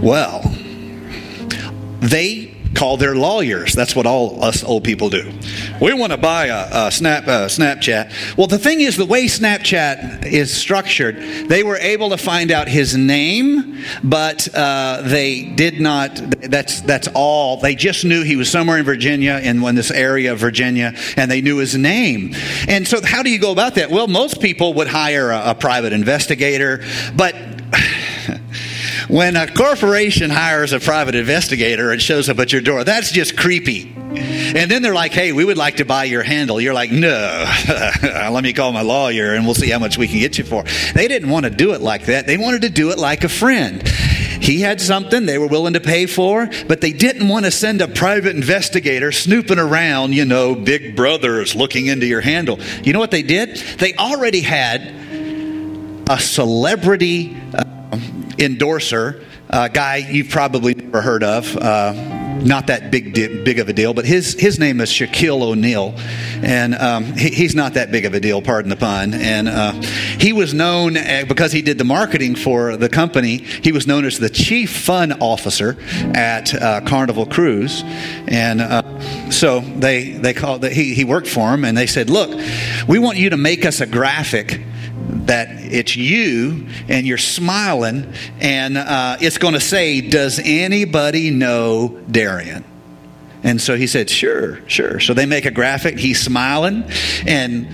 Well, 0.00 0.42
they 2.00 2.54
call 2.74 2.96
their 2.96 3.14
lawyers. 3.14 3.72
That's 3.72 3.94
what 3.96 4.06
all 4.06 4.42
us 4.42 4.64
old 4.64 4.84
people 4.84 5.08
do. 5.08 5.32
We 5.80 5.92
want 5.94 6.12
to 6.12 6.18
buy 6.18 6.46
a, 6.46 6.86
a 6.86 6.90
Snap 6.90 7.26
uh, 7.26 7.46
Snapchat. 7.46 8.36
Well, 8.36 8.46
the 8.46 8.58
thing 8.58 8.80
is, 8.80 8.96
the 8.96 9.06
way 9.06 9.26
Snapchat 9.26 10.26
is 10.26 10.52
structured, 10.52 11.16
they 11.48 11.62
were 11.62 11.76
able 11.76 12.10
to 12.10 12.16
find 12.16 12.50
out 12.50 12.68
his 12.68 12.96
name, 12.96 13.78
but 14.02 14.48
uh, 14.54 15.02
they 15.02 15.44
did 15.44 15.80
not. 15.80 16.16
That's 16.42 16.80
that's 16.82 17.08
all. 17.14 17.58
They 17.58 17.74
just 17.74 18.04
knew 18.04 18.22
he 18.22 18.36
was 18.36 18.50
somewhere 18.50 18.78
in 18.78 18.84
Virginia, 18.84 19.40
in, 19.42 19.62
in 19.62 19.74
this 19.74 19.90
area 19.90 20.32
of 20.32 20.38
Virginia, 20.38 20.94
and 21.16 21.30
they 21.30 21.40
knew 21.40 21.58
his 21.58 21.76
name. 21.76 22.34
And 22.68 22.86
so, 22.86 23.00
how 23.04 23.22
do 23.22 23.30
you 23.30 23.38
go 23.38 23.52
about 23.52 23.76
that? 23.76 23.90
Well, 23.90 24.08
most 24.08 24.40
people 24.40 24.74
would 24.74 24.88
hire 24.88 25.30
a, 25.30 25.50
a 25.50 25.54
private 25.54 25.92
investigator, 25.92 26.84
but 27.16 27.34
when 29.08 29.36
a 29.36 29.52
corporation 29.52 30.30
hires 30.30 30.72
a 30.72 30.80
private 30.80 31.14
investigator 31.14 31.90
and 31.90 32.00
shows 32.00 32.28
up 32.28 32.38
at 32.38 32.52
your 32.52 32.62
door, 32.62 32.84
that's 32.84 33.10
just 33.10 33.36
creepy. 33.36 33.92
And 33.96 34.70
then 34.70 34.82
they're 34.82 34.94
like, 34.94 35.12
hey, 35.12 35.32
we 35.32 35.44
would 35.44 35.56
like 35.56 35.76
to 35.76 35.84
buy 35.84 36.04
your 36.04 36.22
handle. 36.22 36.60
You're 36.60 36.74
like, 36.74 36.90
no, 36.90 37.44
let 38.02 38.44
me 38.44 38.52
call 38.52 38.72
my 38.72 38.82
lawyer 38.82 39.34
and 39.34 39.44
we'll 39.44 39.54
see 39.54 39.70
how 39.70 39.78
much 39.78 39.98
we 39.98 40.06
can 40.06 40.18
get 40.20 40.38
you 40.38 40.44
for. 40.44 40.62
They 40.94 41.08
didn't 41.08 41.30
want 41.30 41.44
to 41.44 41.50
do 41.50 41.74
it 41.74 41.80
like 41.80 42.06
that. 42.06 42.26
They 42.26 42.36
wanted 42.36 42.62
to 42.62 42.70
do 42.70 42.90
it 42.90 42.98
like 42.98 43.24
a 43.24 43.28
friend. 43.28 43.86
He 44.40 44.60
had 44.60 44.80
something 44.80 45.26
they 45.26 45.38
were 45.38 45.46
willing 45.46 45.72
to 45.72 45.80
pay 45.80 46.06
for, 46.06 46.48
but 46.68 46.80
they 46.80 46.92
didn't 46.92 47.28
want 47.28 47.46
to 47.46 47.50
send 47.50 47.80
a 47.80 47.88
private 47.88 48.36
investigator 48.36 49.10
snooping 49.10 49.58
around, 49.58 50.12
you 50.12 50.24
know, 50.24 50.54
big 50.54 50.94
brothers 50.94 51.54
looking 51.54 51.86
into 51.86 52.06
your 52.06 52.20
handle. 52.20 52.60
You 52.82 52.92
know 52.92 52.98
what 52.98 53.10
they 53.10 53.22
did? 53.22 53.56
They 53.56 53.94
already 53.94 54.42
had 54.42 54.94
a 56.08 56.18
celebrity 56.18 57.36
uh, 57.54 57.64
endorser, 58.38 59.22
a 59.48 59.68
guy 59.68 59.96
you've 59.96 60.30
probably 60.30 60.74
never 60.74 61.00
heard 61.00 61.22
of. 61.22 61.56
Uh, 61.56 61.92
not 62.42 62.66
that 62.66 62.90
big 62.90 63.14
big 63.14 63.58
of 63.58 63.68
a 63.68 63.72
deal, 63.72 63.94
but 63.94 64.04
his 64.04 64.34
his 64.34 64.58
name 64.58 64.80
is 64.80 64.90
Shaquille 64.90 65.42
O'Neal, 65.42 65.94
and 66.42 66.74
um, 66.74 67.04
he, 67.14 67.28
he's 67.30 67.54
not 67.54 67.74
that 67.74 67.90
big 67.90 68.04
of 68.04 68.14
a 68.14 68.20
deal. 68.20 68.42
Pardon 68.42 68.68
the 68.68 68.76
pun. 68.76 69.14
And 69.14 69.48
uh, 69.48 69.72
he 70.18 70.32
was 70.32 70.52
known 70.52 70.96
uh, 70.96 71.24
because 71.28 71.52
he 71.52 71.62
did 71.62 71.78
the 71.78 71.84
marketing 71.84 72.34
for 72.34 72.76
the 72.76 72.88
company. 72.88 73.38
He 73.38 73.72
was 73.72 73.86
known 73.86 74.04
as 74.04 74.18
the 74.18 74.28
chief 74.28 74.74
fun 74.76 75.12
officer 75.20 75.76
at 76.14 76.54
uh, 76.54 76.80
Carnival 76.82 77.26
Cruise, 77.26 77.82
and 78.28 78.60
uh, 78.60 79.30
so 79.30 79.60
they 79.60 80.12
they 80.12 80.34
called 80.34 80.62
the, 80.62 80.70
he 80.70 80.94
he 80.94 81.04
worked 81.04 81.28
for 81.28 81.52
him, 81.52 81.64
and 81.64 81.76
they 81.76 81.86
said, 81.86 82.10
"Look, 82.10 82.38
we 82.88 82.98
want 82.98 83.18
you 83.18 83.30
to 83.30 83.36
make 83.36 83.64
us 83.64 83.80
a 83.80 83.86
graphic." 83.86 84.60
That 85.08 85.48
it's 85.50 85.96
you 85.96 86.66
and 86.88 87.06
you're 87.06 87.18
smiling 87.18 88.12
and 88.40 88.76
uh, 88.76 89.16
it's 89.20 89.38
going 89.38 89.54
to 89.54 89.60
say, 89.60 90.00
Does 90.00 90.40
anybody 90.42 91.30
know 91.30 92.00
Darian? 92.10 92.64
And 93.42 93.60
so 93.60 93.76
he 93.76 93.86
said, 93.86 94.08
Sure, 94.08 94.66
sure. 94.68 95.00
So 95.00 95.14
they 95.14 95.26
make 95.26 95.44
a 95.44 95.50
graphic. 95.50 95.98
He's 95.98 96.20
smiling 96.20 96.84
and 97.26 97.68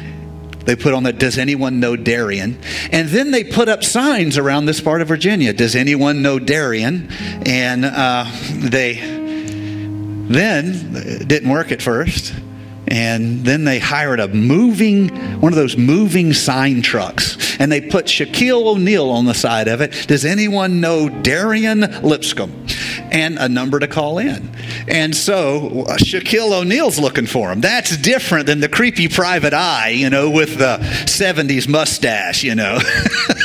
they 0.65 0.77
put 0.77 0.93
on 0.93 1.05
that, 1.05 1.19
Does 1.19 1.39
anyone 1.39 1.81
know 1.81 1.97
Darian? 1.97 2.59
And 2.93 3.09
then 3.09 3.31
they 3.31 3.45
put 3.45 3.69
up 3.69 3.85
signs 3.85 4.37
around 4.37 4.67
this 4.67 4.81
part 4.81 5.01
of 5.01 5.09
Virginia. 5.09 5.53
Does 5.53 5.77
anyone 5.77 6.23
know 6.23 6.39
Darian? 6.39 7.09
And 7.47 7.85
uh, 7.85 8.31
they 8.55 8.95
then 10.29 11.27
didn't 11.27 11.49
work 11.49 11.73
at 11.73 11.83
first 11.83 12.35
and 12.91 13.45
then 13.45 13.65
they 13.65 13.79
hired 13.79 14.21
a 14.21 14.29
moving 14.29 15.09
one 15.41 15.53
of 15.53 15.57
those 15.57 15.77
moving 15.77 16.33
sign 16.33 16.83
trucks 16.83 17.57
and 17.61 17.71
they 17.71 17.81
put 17.81 18.07
Shaquille 18.07 18.67
O'Neal 18.67 19.11
on 19.11 19.27
the 19.27 19.35
side 19.35 19.69
of 19.69 19.81
it. 19.81 20.09
Does 20.09 20.25
anyone 20.25 20.81
know 20.81 21.09
Darian 21.09 21.81
Lipscomb? 22.03 22.67
And 23.13 23.39
a 23.39 23.49
number 23.49 23.79
to 23.81 23.89
call 23.89 24.19
in. 24.19 24.51
And 24.89 25.15
so 25.15 25.85
Shaquille 25.99 26.53
O'Neal's 26.53 26.99
looking 26.99 27.27
for 27.27 27.51
him. 27.51 27.61
That's 27.61 27.97
different 27.97 28.47
than 28.47 28.61
the 28.61 28.69
creepy 28.69 29.09
private 29.09 29.53
eye, 29.53 29.91
you 29.91 30.11
know, 30.11 30.31
with 30.31 30.59
the 30.59 30.79
70s 31.07 31.69
mustache, 31.69 32.45
you 32.45 32.55
know. 32.55 32.79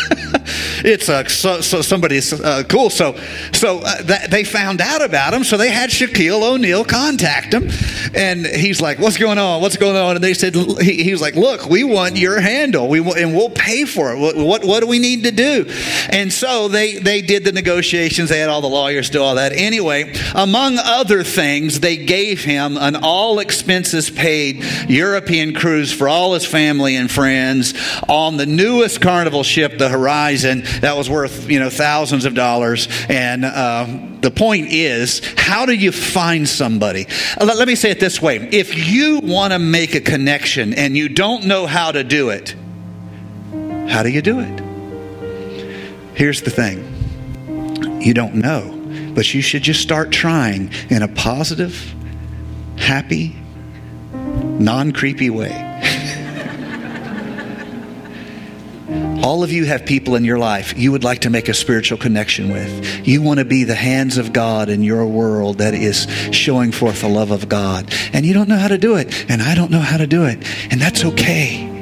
it's 0.85 1.09
uh, 1.09 1.27
so, 1.27 1.61
so 1.61 1.81
somebody's 1.81 2.31
uh, 2.31 2.63
cool. 2.69 2.89
So, 2.89 3.17
so 3.53 3.79
uh, 3.79 4.03
that, 4.03 4.29
they 4.29 4.43
found 4.43 4.81
out 4.81 5.03
about 5.03 5.33
him. 5.33 5.43
So 5.43 5.57
they 5.57 5.71
had 5.71 5.89
Shaquille 5.89 6.43
O'Neal 6.43 6.85
contact 6.85 7.53
him, 7.53 7.69
and 8.13 8.45
he's 8.45 8.81
like, 8.81 8.99
"What's 8.99 9.17
going 9.17 9.39
on? 9.39 9.61
What's 9.61 9.77
going 9.77 9.95
on?" 9.95 10.15
And 10.15 10.23
they 10.23 10.35
said, 10.35 10.55
he, 10.55 11.03
he 11.03 11.11
was 11.11 11.21
like, 11.21 11.35
"Look, 11.35 11.65
we 11.65 11.83
want 11.83 12.17
your 12.17 12.39
handle. 12.39 12.87
We 12.87 12.99
and 12.99 13.35
we'll 13.35 13.49
pay 13.49 13.85
for 13.85 14.13
it. 14.13 14.19
What, 14.19 14.35
what, 14.37 14.63
what 14.63 14.79
do 14.81 14.87
we 14.87 14.99
need 14.99 15.23
to 15.23 15.31
do?" 15.31 15.65
And 16.09 16.31
so 16.31 16.67
they 16.67 16.93
they 16.93 17.21
did 17.21 17.43
the 17.43 17.51
negotiations. 17.51 18.29
They 18.29 18.39
had 18.39 18.49
all 18.49 18.61
the 18.61 18.67
lawyers 18.67 19.09
do 19.09 19.21
all 19.21 19.35
that. 19.35 19.53
Anyway, 19.53 20.13
among 20.35 20.77
other 20.77 21.23
things, 21.23 21.79
they 21.79 21.97
gave 21.97 22.43
him 22.43 22.77
an 22.77 22.95
all 22.95 23.39
expenses 23.39 24.11
paid 24.11 24.63
European 24.87 25.55
cruise 25.55 25.91
for 25.91 26.07
all 26.07 26.35
his 26.35 26.45
family 26.45 26.95
and 26.95 27.09
friends 27.09 27.73
on 28.07 28.37
the 28.37 28.45
newest 28.45 29.01
carnival 29.01 29.43
ship, 29.43 29.79
the 29.79 29.89
Horizon 29.89 30.63
that 30.81 30.95
was 30.97 31.09
worth 31.09 31.49
you 31.49 31.59
know 31.59 31.69
thousands 31.69 32.25
of 32.25 32.33
dollars. 32.33 32.87
And 33.09 33.45
uh, 33.45 33.85
the 34.21 34.31
point 34.31 34.67
is, 34.71 35.21
how 35.37 35.65
do 35.65 35.73
you 35.73 35.91
find 35.91 36.47
somebody? 36.47 37.07
Let, 37.39 37.57
let 37.57 37.67
me 37.67 37.75
say 37.75 37.91
it 37.91 37.99
this 37.99 38.21
way: 38.21 38.37
if 38.37 38.75
you 38.75 39.19
want 39.19 39.53
to 39.53 39.59
make 39.59 39.95
a 39.95 40.01
connection 40.01 40.73
and 40.73 40.95
you 40.95 41.09
don't 41.09 41.45
know 41.45 41.65
how 41.65 41.91
to 41.91 42.03
do 42.03 42.29
it, 42.29 42.55
how 43.89 44.03
do 44.03 44.09
you 44.09 44.21
do 44.21 44.39
it? 44.39 44.61
Here's 46.15 46.41
the 46.41 46.51
thing: 46.51 48.01
you 48.01 48.13
don't 48.13 48.35
know, 48.35 49.11
but 49.13 49.33
you 49.33 49.41
should 49.41 49.63
just 49.63 49.81
start 49.81 50.11
trying 50.11 50.71
in 50.89 51.01
a 51.01 51.07
positive, 51.07 51.93
happy, 52.77 53.35
non 54.13 54.91
creepy 54.91 55.29
way. 55.29 55.74
All 59.25 59.41
of 59.41 59.51
you 59.51 59.65
have 59.65 59.87
people 59.87 60.13
in 60.15 60.23
your 60.23 60.37
life 60.37 60.77
you 60.77 60.91
would 60.91 61.03
like 61.03 61.21
to 61.21 61.31
make 61.31 61.49
a 61.49 61.53
spiritual 61.55 61.97
connection 61.97 62.51
with. 62.51 63.07
You 63.07 63.23
want 63.23 63.39
to 63.39 63.45
be 63.45 63.63
the 63.63 63.73
hands 63.73 64.19
of 64.19 64.31
God 64.31 64.69
in 64.69 64.83
your 64.83 65.07
world 65.07 65.57
that 65.57 65.73
is 65.73 66.05
showing 66.29 66.71
forth 66.71 67.01
the 67.01 67.09
love 67.09 67.31
of 67.31 67.49
God. 67.49 67.91
And 68.13 68.23
you 68.23 68.35
don't 68.35 68.47
know 68.47 68.59
how 68.59 68.67
to 68.67 68.77
do 68.77 68.97
it. 68.97 69.25
And 69.27 69.41
I 69.41 69.55
don't 69.55 69.71
know 69.71 69.79
how 69.79 69.97
to 69.97 70.05
do 70.05 70.25
it. 70.25 70.37
And 70.71 70.79
that's 70.79 71.03
okay 71.03 71.74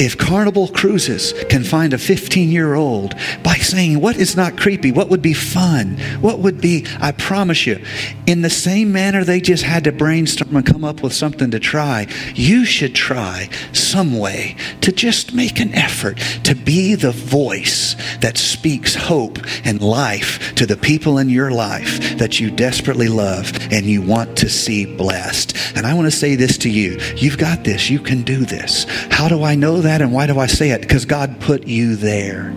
if 0.00 0.16
Carnival 0.16 0.68
Cruises 0.68 1.34
can 1.50 1.62
find 1.62 1.92
a 1.92 1.98
15 1.98 2.50
year 2.50 2.74
old 2.74 3.14
by 3.42 3.56
saying, 3.56 4.00
What 4.00 4.16
is 4.16 4.34
not 4.34 4.56
creepy? 4.56 4.90
What 4.92 5.10
would 5.10 5.20
be 5.20 5.34
fun? 5.34 5.98
What 6.22 6.38
would 6.38 6.58
be, 6.58 6.86
I 7.00 7.12
promise 7.12 7.66
you, 7.66 7.84
in 8.26 8.40
the 8.40 8.48
same 8.48 8.92
manner 8.92 9.24
they 9.24 9.42
just 9.42 9.62
had 9.62 9.84
to 9.84 9.92
brainstorm 9.92 10.56
and 10.56 10.64
come 10.64 10.84
up 10.84 11.02
with 11.02 11.12
something 11.12 11.50
to 11.50 11.60
try, 11.60 12.06
you 12.34 12.64
should 12.64 12.94
try 12.94 13.50
some 13.74 14.18
way 14.18 14.56
to 14.80 14.90
just 14.90 15.34
make 15.34 15.60
an 15.60 15.74
effort 15.74 16.16
to 16.44 16.54
be 16.54 16.94
the 16.94 17.12
voice 17.12 17.94
that 18.20 18.38
speaks 18.38 18.94
hope 18.94 19.38
and 19.64 19.82
life 19.82 20.54
to 20.54 20.64
the 20.64 20.78
people 20.78 21.18
in 21.18 21.28
your 21.28 21.50
life 21.50 22.16
that 22.16 22.40
you 22.40 22.50
desperately 22.50 23.08
love 23.08 23.52
and 23.70 23.84
you 23.84 24.00
want 24.00 24.34
to 24.38 24.48
see 24.48 24.86
blessed. 24.86 25.54
And 25.76 25.86
I 25.86 25.92
want 25.92 26.06
to 26.06 26.16
say 26.16 26.36
this 26.36 26.56
to 26.58 26.70
you 26.70 26.98
you've 27.16 27.36
got 27.36 27.64
this, 27.64 27.90
you 27.90 27.98
can 27.98 28.22
do 28.22 28.46
this. 28.46 28.86
How 29.10 29.28
do 29.28 29.42
I 29.42 29.54
know 29.54 29.82
that? 29.82 29.89
That. 29.90 30.00
And 30.02 30.12
why 30.12 30.26
do 30.26 30.38
I 30.38 30.46
say 30.46 30.70
it? 30.70 30.80
Because 30.80 31.04
God 31.04 31.40
put 31.40 31.66
you 31.66 31.96
there. 31.96 32.54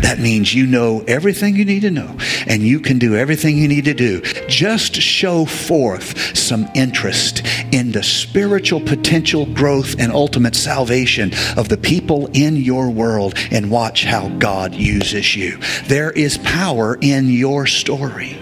That 0.00 0.18
means 0.18 0.52
you 0.52 0.66
know 0.66 1.04
everything 1.06 1.54
you 1.54 1.64
need 1.64 1.82
to 1.82 1.90
know 1.90 2.16
and 2.48 2.62
you 2.62 2.80
can 2.80 2.98
do 2.98 3.14
everything 3.14 3.56
you 3.56 3.68
need 3.68 3.84
to 3.84 3.94
do. 3.94 4.20
Just 4.48 4.96
show 4.96 5.44
forth 5.44 6.36
some 6.36 6.68
interest 6.74 7.42
in 7.70 7.92
the 7.92 8.02
spiritual 8.02 8.80
potential 8.80 9.46
growth 9.46 9.94
and 10.00 10.10
ultimate 10.10 10.56
salvation 10.56 11.30
of 11.56 11.68
the 11.68 11.76
people 11.76 12.28
in 12.32 12.56
your 12.56 12.90
world 12.90 13.34
and 13.52 13.70
watch 13.70 14.04
how 14.04 14.28
God 14.28 14.74
uses 14.74 15.36
you. 15.36 15.58
There 15.84 16.10
is 16.10 16.38
power 16.38 16.98
in 17.00 17.28
your 17.28 17.68
story. 17.68 18.32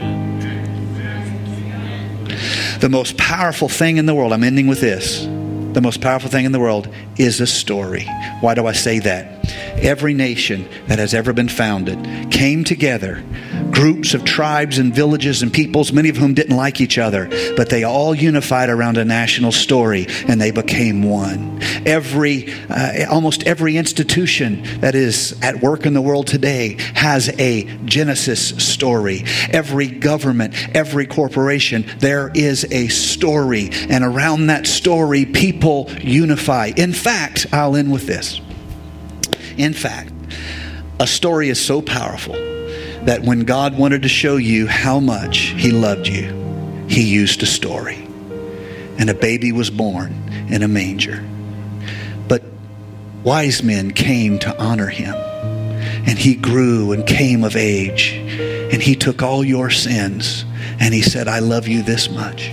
The 2.81 2.89
most 2.91 3.19
powerful 3.19 3.69
thing 3.69 3.99
in 3.99 4.07
the 4.07 4.15
world, 4.15 4.33
I'm 4.33 4.45
ending 4.45 4.67
with 4.67 4.81
this 4.81 5.29
the 5.73 5.81
most 5.81 6.01
powerful 6.01 6.31
thing 6.31 6.45
in 6.45 6.53
the 6.53 6.61
world 6.61 6.89
is 7.17 7.41
a 7.41 7.47
story. 7.47 8.07
Why 8.41 8.55
do 8.55 8.67
I 8.67 8.73
say 8.73 8.99
that? 9.01 9.49
Every 9.83 10.15
nation 10.15 10.69
that 10.89 10.99
has 10.99 11.15
ever 11.15 11.33
been 11.33 11.49
founded 11.49 12.31
came 12.31 12.65
together, 12.65 13.23
groups 13.81 14.13
of 14.13 14.27
tribes 14.27 14.77
and 14.77 14.95
villages 14.95 15.41
and 15.41 15.51
peoples, 15.51 15.91
many 15.91 16.11
of 16.11 16.17
whom 16.19 16.35
didn't 16.35 16.55
like 16.55 16.83
each 16.83 16.99
other, 16.99 17.31
but 17.57 17.71
they 17.71 17.83
all 17.83 18.15
unified 18.15 18.69
around 18.69 18.99
a 18.99 19.05
national 19.07 19.51
story 19.51 20.07
and 20.29 20.39
they 20.39 20.51
became 20.51 21.03
one. 21.03 21.59
Every, 21.87 22.53
uh, 22.69 23.07
almost 23.11 23.45
every 23.45 23.79
institution 23.79 24.63
that 24.81 24.95
is 24.95 25.35
at 25.41 25.63
work 25.63 25.87
in 25.87 25.95
the 25.95 26.03
world 26.03 26.27
today 26.27 26.77
has 26.95 27.31
a 27.41 27.65
Genesis 27.87 28.51
story. 28.63 29.25
Every 29.49 29.87
government, 29.87 30.53
every 30.77 31.07
corporation, 31.07 31.87
there 32.01 32.31
is 32.35 32.71
a 32.71 32.89
story. 32.89 33.71
And 33.89 34.05
around 34.05 34.49
that 34.49 34.67
story, 34.67 35.25
people 35.25 35.91
unify. 36.03 36.73
In 36.77 36.93
fact, 36.93 37.47
I'll 37.51 37.77
end 37.77 37.91
with 37.91 38.07
this. 38.07 38.43
In 39.57 39.73
fact, 39.73 40.13
a 40.99 41.07
story 41.07 41.49
is 41.49 41.59
so 41.59 41.81
powerful 41.81 42.50
that 43.11 43.23
when 43.23 43.41
God 43.41 43.77
wanted 43.77 44.03
to 44.03 44.09
show 44.09 44.37
you 44.37 44.69
how 44.69 45.01
much 45.01 45.39
He 45.57 45.73
loved 45.73 46.07
you, 46.07 46.33
he 46.87 47.03
used 47.03 47.43
a 47.43 47.47
story. 47.47 48.07
And 48.99 49.11
a 49.11 49.15
baby 49.15 49.51
was 49.51 49.69
born 49.69 50.13
in 50.49 50.63
a 50.63 50.69
manger. 50.69 51.21
But 52.29 52.45
wise 53.25 53.65
men 53.65 53.91
came 53.91 54.39
to 54.39 54.57
honor 54.63 54.87
him. 54.87 55.17
And 56.07 56.21
he 56.21 56.37
grew 56.37 56.93
and 56.93 57.05
came 57.05 57.43
of 57.43 57.57
age. 57.57 58.13
And 58.13 58.81
he 58.81 58.95
took 58.95 59.25
all 59.25 59.43
your 59.43 59.71
sins 59.71 60.45
and 60.79 60.95
he 60.95 61.03
said, 61.03 61.27
I 61.27 61.41
love 61.41 61.67
you 61.67 61.83
this 61.83 62.09
much. 62.09 62.53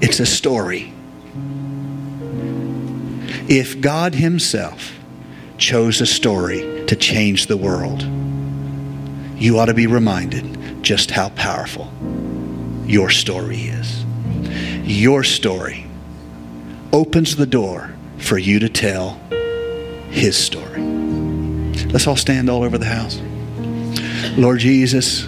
It's 0.00 0.18
a 0.18 0.24
story. 0.24 0.94
If 3.50 3.82
God 3.82 4.14
Himself 4.14 4.98
chose 5.58 6.00
a 6.00 6.06
story 6.06 6.86
to 6.86 6.96
change 6.96 7.48
the 7.48 7.58
world, 7.58 8.02
you 9.36 9.58
ought 9.58 9.66
to 9.66 9.74
be 9.74 9.86
reminded 9.86 10.82
just 10.82 11.10
how 11.10 11.28
powerful 11.30 11.92
your 12.86 13.10
story 13.10 13.62
is. 13.62 14.04
Your 14.84 15.24
story 15.24 15.86
opens 16.92 17.36
the 17.36 17.46
door 17.46 17.94
for 18.18 18.38
you 18.38 18.58
to 18.60 18.68
tell 18.68 19.20
His 20.10 20.36
story. 20.36 20.80
Let's 21.88 22.06
all 22.06 22.16
stand 22.16 22.48
all 22.48 22.62
over 22.62 22.78
the 22.78 22.86
house. 22.86 23.20
Lord 24.38 24.60
Jesus, 24.60 25.26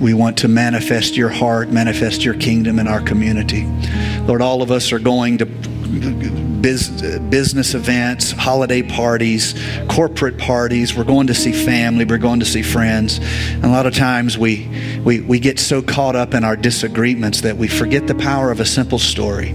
we 0.00 0.14
want 0.14 0.38
to 0.38 0.48
manifest 0.48 1.16
your 1.16 1.28
heart, 1.28 1.70
manifest 1.70 2.24
your 2.24 2.34
kingdom 2.34 2.78
in 2.78 2.88
our 2.88 3.00
community. 3.00 3.66
Lord, 4.22 4.42
all 4.42 4.62
of 4.62 4.70
us 4.70 4.92
are 4.92 4.98
going 4.98 5.38
to 5.38 5.46
business 6.60 7.74
events, 7.74 8.30
holiday 8.32 8.82
parties, 8.82 9.54
corporate 9.88 10.38
parties. 10.38 10.94
We're 10.94 11.04
going 11.04 11.28
to 11.28 11.34
see 11.34 11.52
family. 11.52 12.04
We're 12.04 12.18
going 12.18 12.40
to 12.40 12.46
see 12.46 12.62
friends. 12.62 13.18
And 13.18 13.64
a 13.64 13.68
lot 13.68 13.86
of 13.86 13.94
times 13.94 14.36
we, 14.36 14.68
we, 15.04 15.20
we 15.20 15.38
get 15.38 15.58
so 15.58 15.82
caught 15.82 16.16
up 16.16 16.34
in 16.34 16.44
our 16.44 16.56
disagreements 16.56 17.40
that 17.42 17.56
we 17.56 17.68
forget 17.68 18.06
the 18.06 18.14
power 18.14 18.50
of 18.50 18.60
a 18.60 18.66
simple 18.66 18.98
story. 18.98 19.54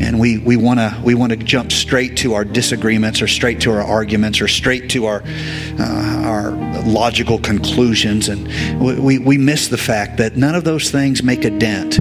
And 0.00 0.18
we, 0.18 0.38
we 0.38 0.56
want 0.56 0.80
to 0.80 1.00
we 1.04 1.14
wanna 1.14 1.36
jump 1.36 1.72
straight 1.72 2.16
to 2.18 2.34
our 2.34 2.44
disagreements 2.44 3.22
or 3.22 3.28
straight 3.28 3.60
to 3.62 3.72
our 3.72 3.82
arguments 3.82 4.40
or 4.40 4.48
straight 4.48 4.90
to 4.90 5.06
our, 5.06 5.22
uh, 5.78 6.22
our 6.24 6.50
logical 6.84 7.38
conclusions. 7.38 8.28
And 8.28 8.48
we, 8.80 9.18
we 9.18 9.38
miss 9.38 9.68
the 9.68 9.78
fact 9.78 10.16
that 10.18 10.36
none 10.36 10.54
of 10.54 10.64
those 10.64 10.90
things 10.90 11.22
make 11.22 11.44
a 11.44 11.50
dent. 11.50 12.00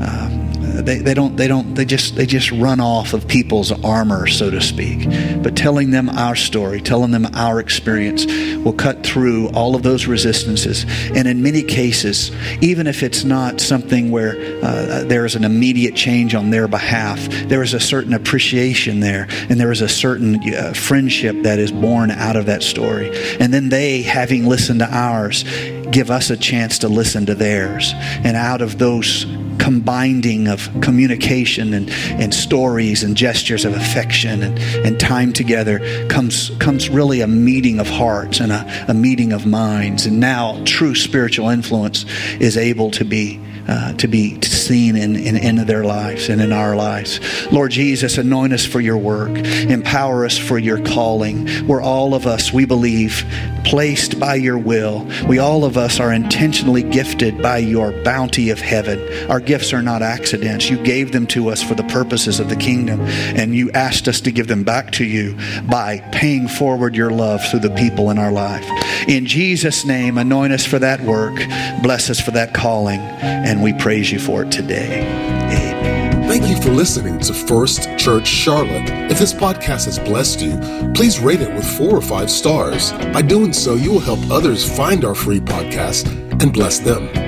Uh, 0.00 0.37
they, 0.82 0.98
they 0.98 1.14
don't 1.14 1.36
they 1.36 1.48
don't 1.48 1.74
they 1.74 1.84
just 1.84 2.16
they 2.16 2.26
just 2.26 2.50
run 2.52 2.80
off 2.80 3.12
of 3.12 3.26
people's 3.28 3.72
armor 3.84 4.26
so 4.26 4.50
to 4.50 4.60
speak. 4.60 5.08
But 5.42 5.56
telling 5.56 5.90
them 5.90 6.08
our 6.08 6.36
story 6.36 6.80
telling 6.80 7.10
them 7.10 7.26
our 7.34 7.60
experience 7.60 8.26
will 8.56 8.72
cut 8.72 9.04
through 9.04 9.48
all 9.50 9.74
of 9.74 9.82
those 9.82 10.06
resistances. 10.06 10.84
And 11.14 11.28
in 11.28 11.42
many 11.42 11.62
cases 11.62 12.30
even 12.60 12.86
if 12.86 13.02
it's 13.02 13.24
not 13.24 13.60
something 13.60 14.10
where 14.10 14.36
uh, 14.62 15.04
there 15.04 15.24
is 15.24 15.34
an 15.34 15.44
immediate 15.44 15.94
change 15.94 16.34
on 16.34 16.50
their 16.50 16.68
behalf 16.68 17.28
there 17.48 17.62
is 17.62 17.74
a 17.74 17.80
certain 17.80 18.14
appreciation 18.14 19.00
there 19.00 19.28
and 19.48 19.58
there 19.60 19.72
is 19.72 19.80
a 19.80 19.88
certain 19.88 20.36
uh, 20.54 20.72
friendship 20.72 21.42
that 21.42 21.58
is 21.58 21.72
born 21.72 22.10
out 22.10 22.36
of 22.36 22.46
that 22.46 22.62
story. 22.62 23.10
And 23.40 23.52
then 23.52 23.68
they 23.68 24.02
having 24.02 24.46
listened 24.46 24.80
to 24.80 24.88
ours 24.88 25.44
give 25.90 26.10
us 26.10 26.30
a 26.30 26.36
chance 26.36 26.78
to 26.80 26.88
listen 26.88 27.26
to 27.26 27.34
theirs. 27.34 27.92
And 27.96 28.36
out 28.36 28.62
of 28.62 28.78
those 28.78 29.24
combining 29.68 30.48
of 30.48 30.66
communication 30.80 31.74
and, 31.74 31.90
and 31.90 32.32
stories 32.32 33.02
and 33.02 33.14
gestures 33.14 33.66
of 33.66 33.74
affection 33.74 34.42
and, 34.42 34.58
and 34.58 34.98
time 34.98 35.30
together 35.30 35.78
comes, 36.08 36.48
comes 36.58 36.88
really 36.88 37.20
a 37.20 37.26
meeting 37.26 37.78
of 37.78 37.86
hearts 37.86 38.40
and 38.40 38.50
a, 38.50 38.86
a 38.88 38.94
meeting 38.94 39.30
of 39.30 39.44
minds. 39.44 40.06
And 40.06 40.20
now 40.20 40.58
true 40.64 40.94
spiritual 40.94 41.50
influence 41.50 42.06
is 42.40 42.56
able 42.56 42.90
to 42.92 43.04
be 43.04 43.38
uh, 43.68 43.92
to 43.94 44.08
be 44.08 44.40
seen 44.42 44.96
in, 44.96 45.14
in, 45.16 45.36
in 45.36 45.66
their 45.66 45.84
lives 45.84 46.28
and 46.28 46.40
in 46.40 46.52
our 46.52 46.74
lives. 46.74 47.20
Lord 47.52 47.70
Jesus, 47.70 48.18
anoint 48.18 48.52
us 48.52 48.64
for 48.64 48.80
your 48.80 48.98
work, 48.98 49.30
empower 49.30 50.24
us 50.24 50.38
for 50.38 50.58
your 50.58 50.82
calling. 50.82 51.66
We're 51.66 51.82
all 51.82 52.14
of 52.14 52.26
us, 52.26 52.52
we 52.52 52.64
believe, 52.64 53.24
placed 53.64 54.18
by 54.18 54.36
your 54.36 54.58
will. 54.58 55.06
We 55.26 55.38
all 55.38 55.64
of 55.64 55.76
us 55.76 56.00
are 56.00 56.12
intentionally 56.12 56.82
gifted 56.82 57.42
by 57.42 57.58
your 57.58 57.92
bounty 58.02 58.50
of 58.50 58.58
heaven. 58.58 59.30
Our 59.30 59.40
gifts 59.40 59.72
are 59.72 59.82
not 59.82 60.02
accidents. 60.02 60.70
You 60.70 60.82
gave 60.82 61.12
them 61.12 61.26
to 61.28 61.50
us 61.50 61.62
for 61.62 61.74
the 61.74 61.84
purposes 61.84 62.40
of 62.40 62.48
the 62.48 62.56
kingdom, 62.56 63.00
and 63.00 63.54
you 63.54 63.70
asked 63.72 64.08
us 64.08 64.20
to 64.22 64.32
give 64.32 64.46
them 64.46 64.64
back 64.64 64.92
to 64.92 65.04
you 65.04 65.36
by 65.68 65.98
paying 66.12 66.48
forward 66.48 66.96
your 66.96 67.10
love 67.10 67.44
through 67.44 67.60
the 67.60 67.74
people 67.74 68.10
in 68.10 68.18
our 68.18 68.32
life. 68.32 68.66
In 69.08 69.26
Jesus' 69.26 69.84
name, 69.84 70.18
anoint 70.18 70.52
us 70.52 70.64
for 70.64 70.78
that 70.78 71.00
work, 71.00 71.36
bless 71.82 72.10
us 72.10 72.20
for 72.20 72.30
that 72.32 72.54
calling, 72.54 73.00
and 73.00 73.57
we 73.62 73.72
praise 73.72 74.10
you 74.12 74.18
for 74.18 74.42
it 74.42 74.52
today. 74.52 75.00
Amen. 75.02 76.28
Thank 76.28 76.48
you 76.48 76.60
for 76.62 76.70
listening 76.70 77.18
to 77.20 77.32
First 77.32 77.88
Church 77.98 78.26
Charlotte. 78.26 78.90
If 79.10 79.18
this 79.18 79.32
podcast 79.32 79.86
has 79.86 79.98
blessed 79.98 80.40
you, 80.40 80.58
please 80.94 81.18
rate 81.18 81.40
it 81.40 81.52
with 81.54 81.64
four 81.64 81.96
or 81.96 82.02
five 82.02 82.30
stars. 82.30 82.92
By 82.92 83.22
doing 83.22 83.52
so, 83.52 83.74
you 83.74 83.90
will 83.92 84.00
help 84.00 84.20
others 84.30 84.64
find 84.76 85.04
our 85.04 85.14
free 85.14 85.40
podcast 85.40 86.06
and 86.42 86.52
bless 86.52 86.78
them. 86.78 87.27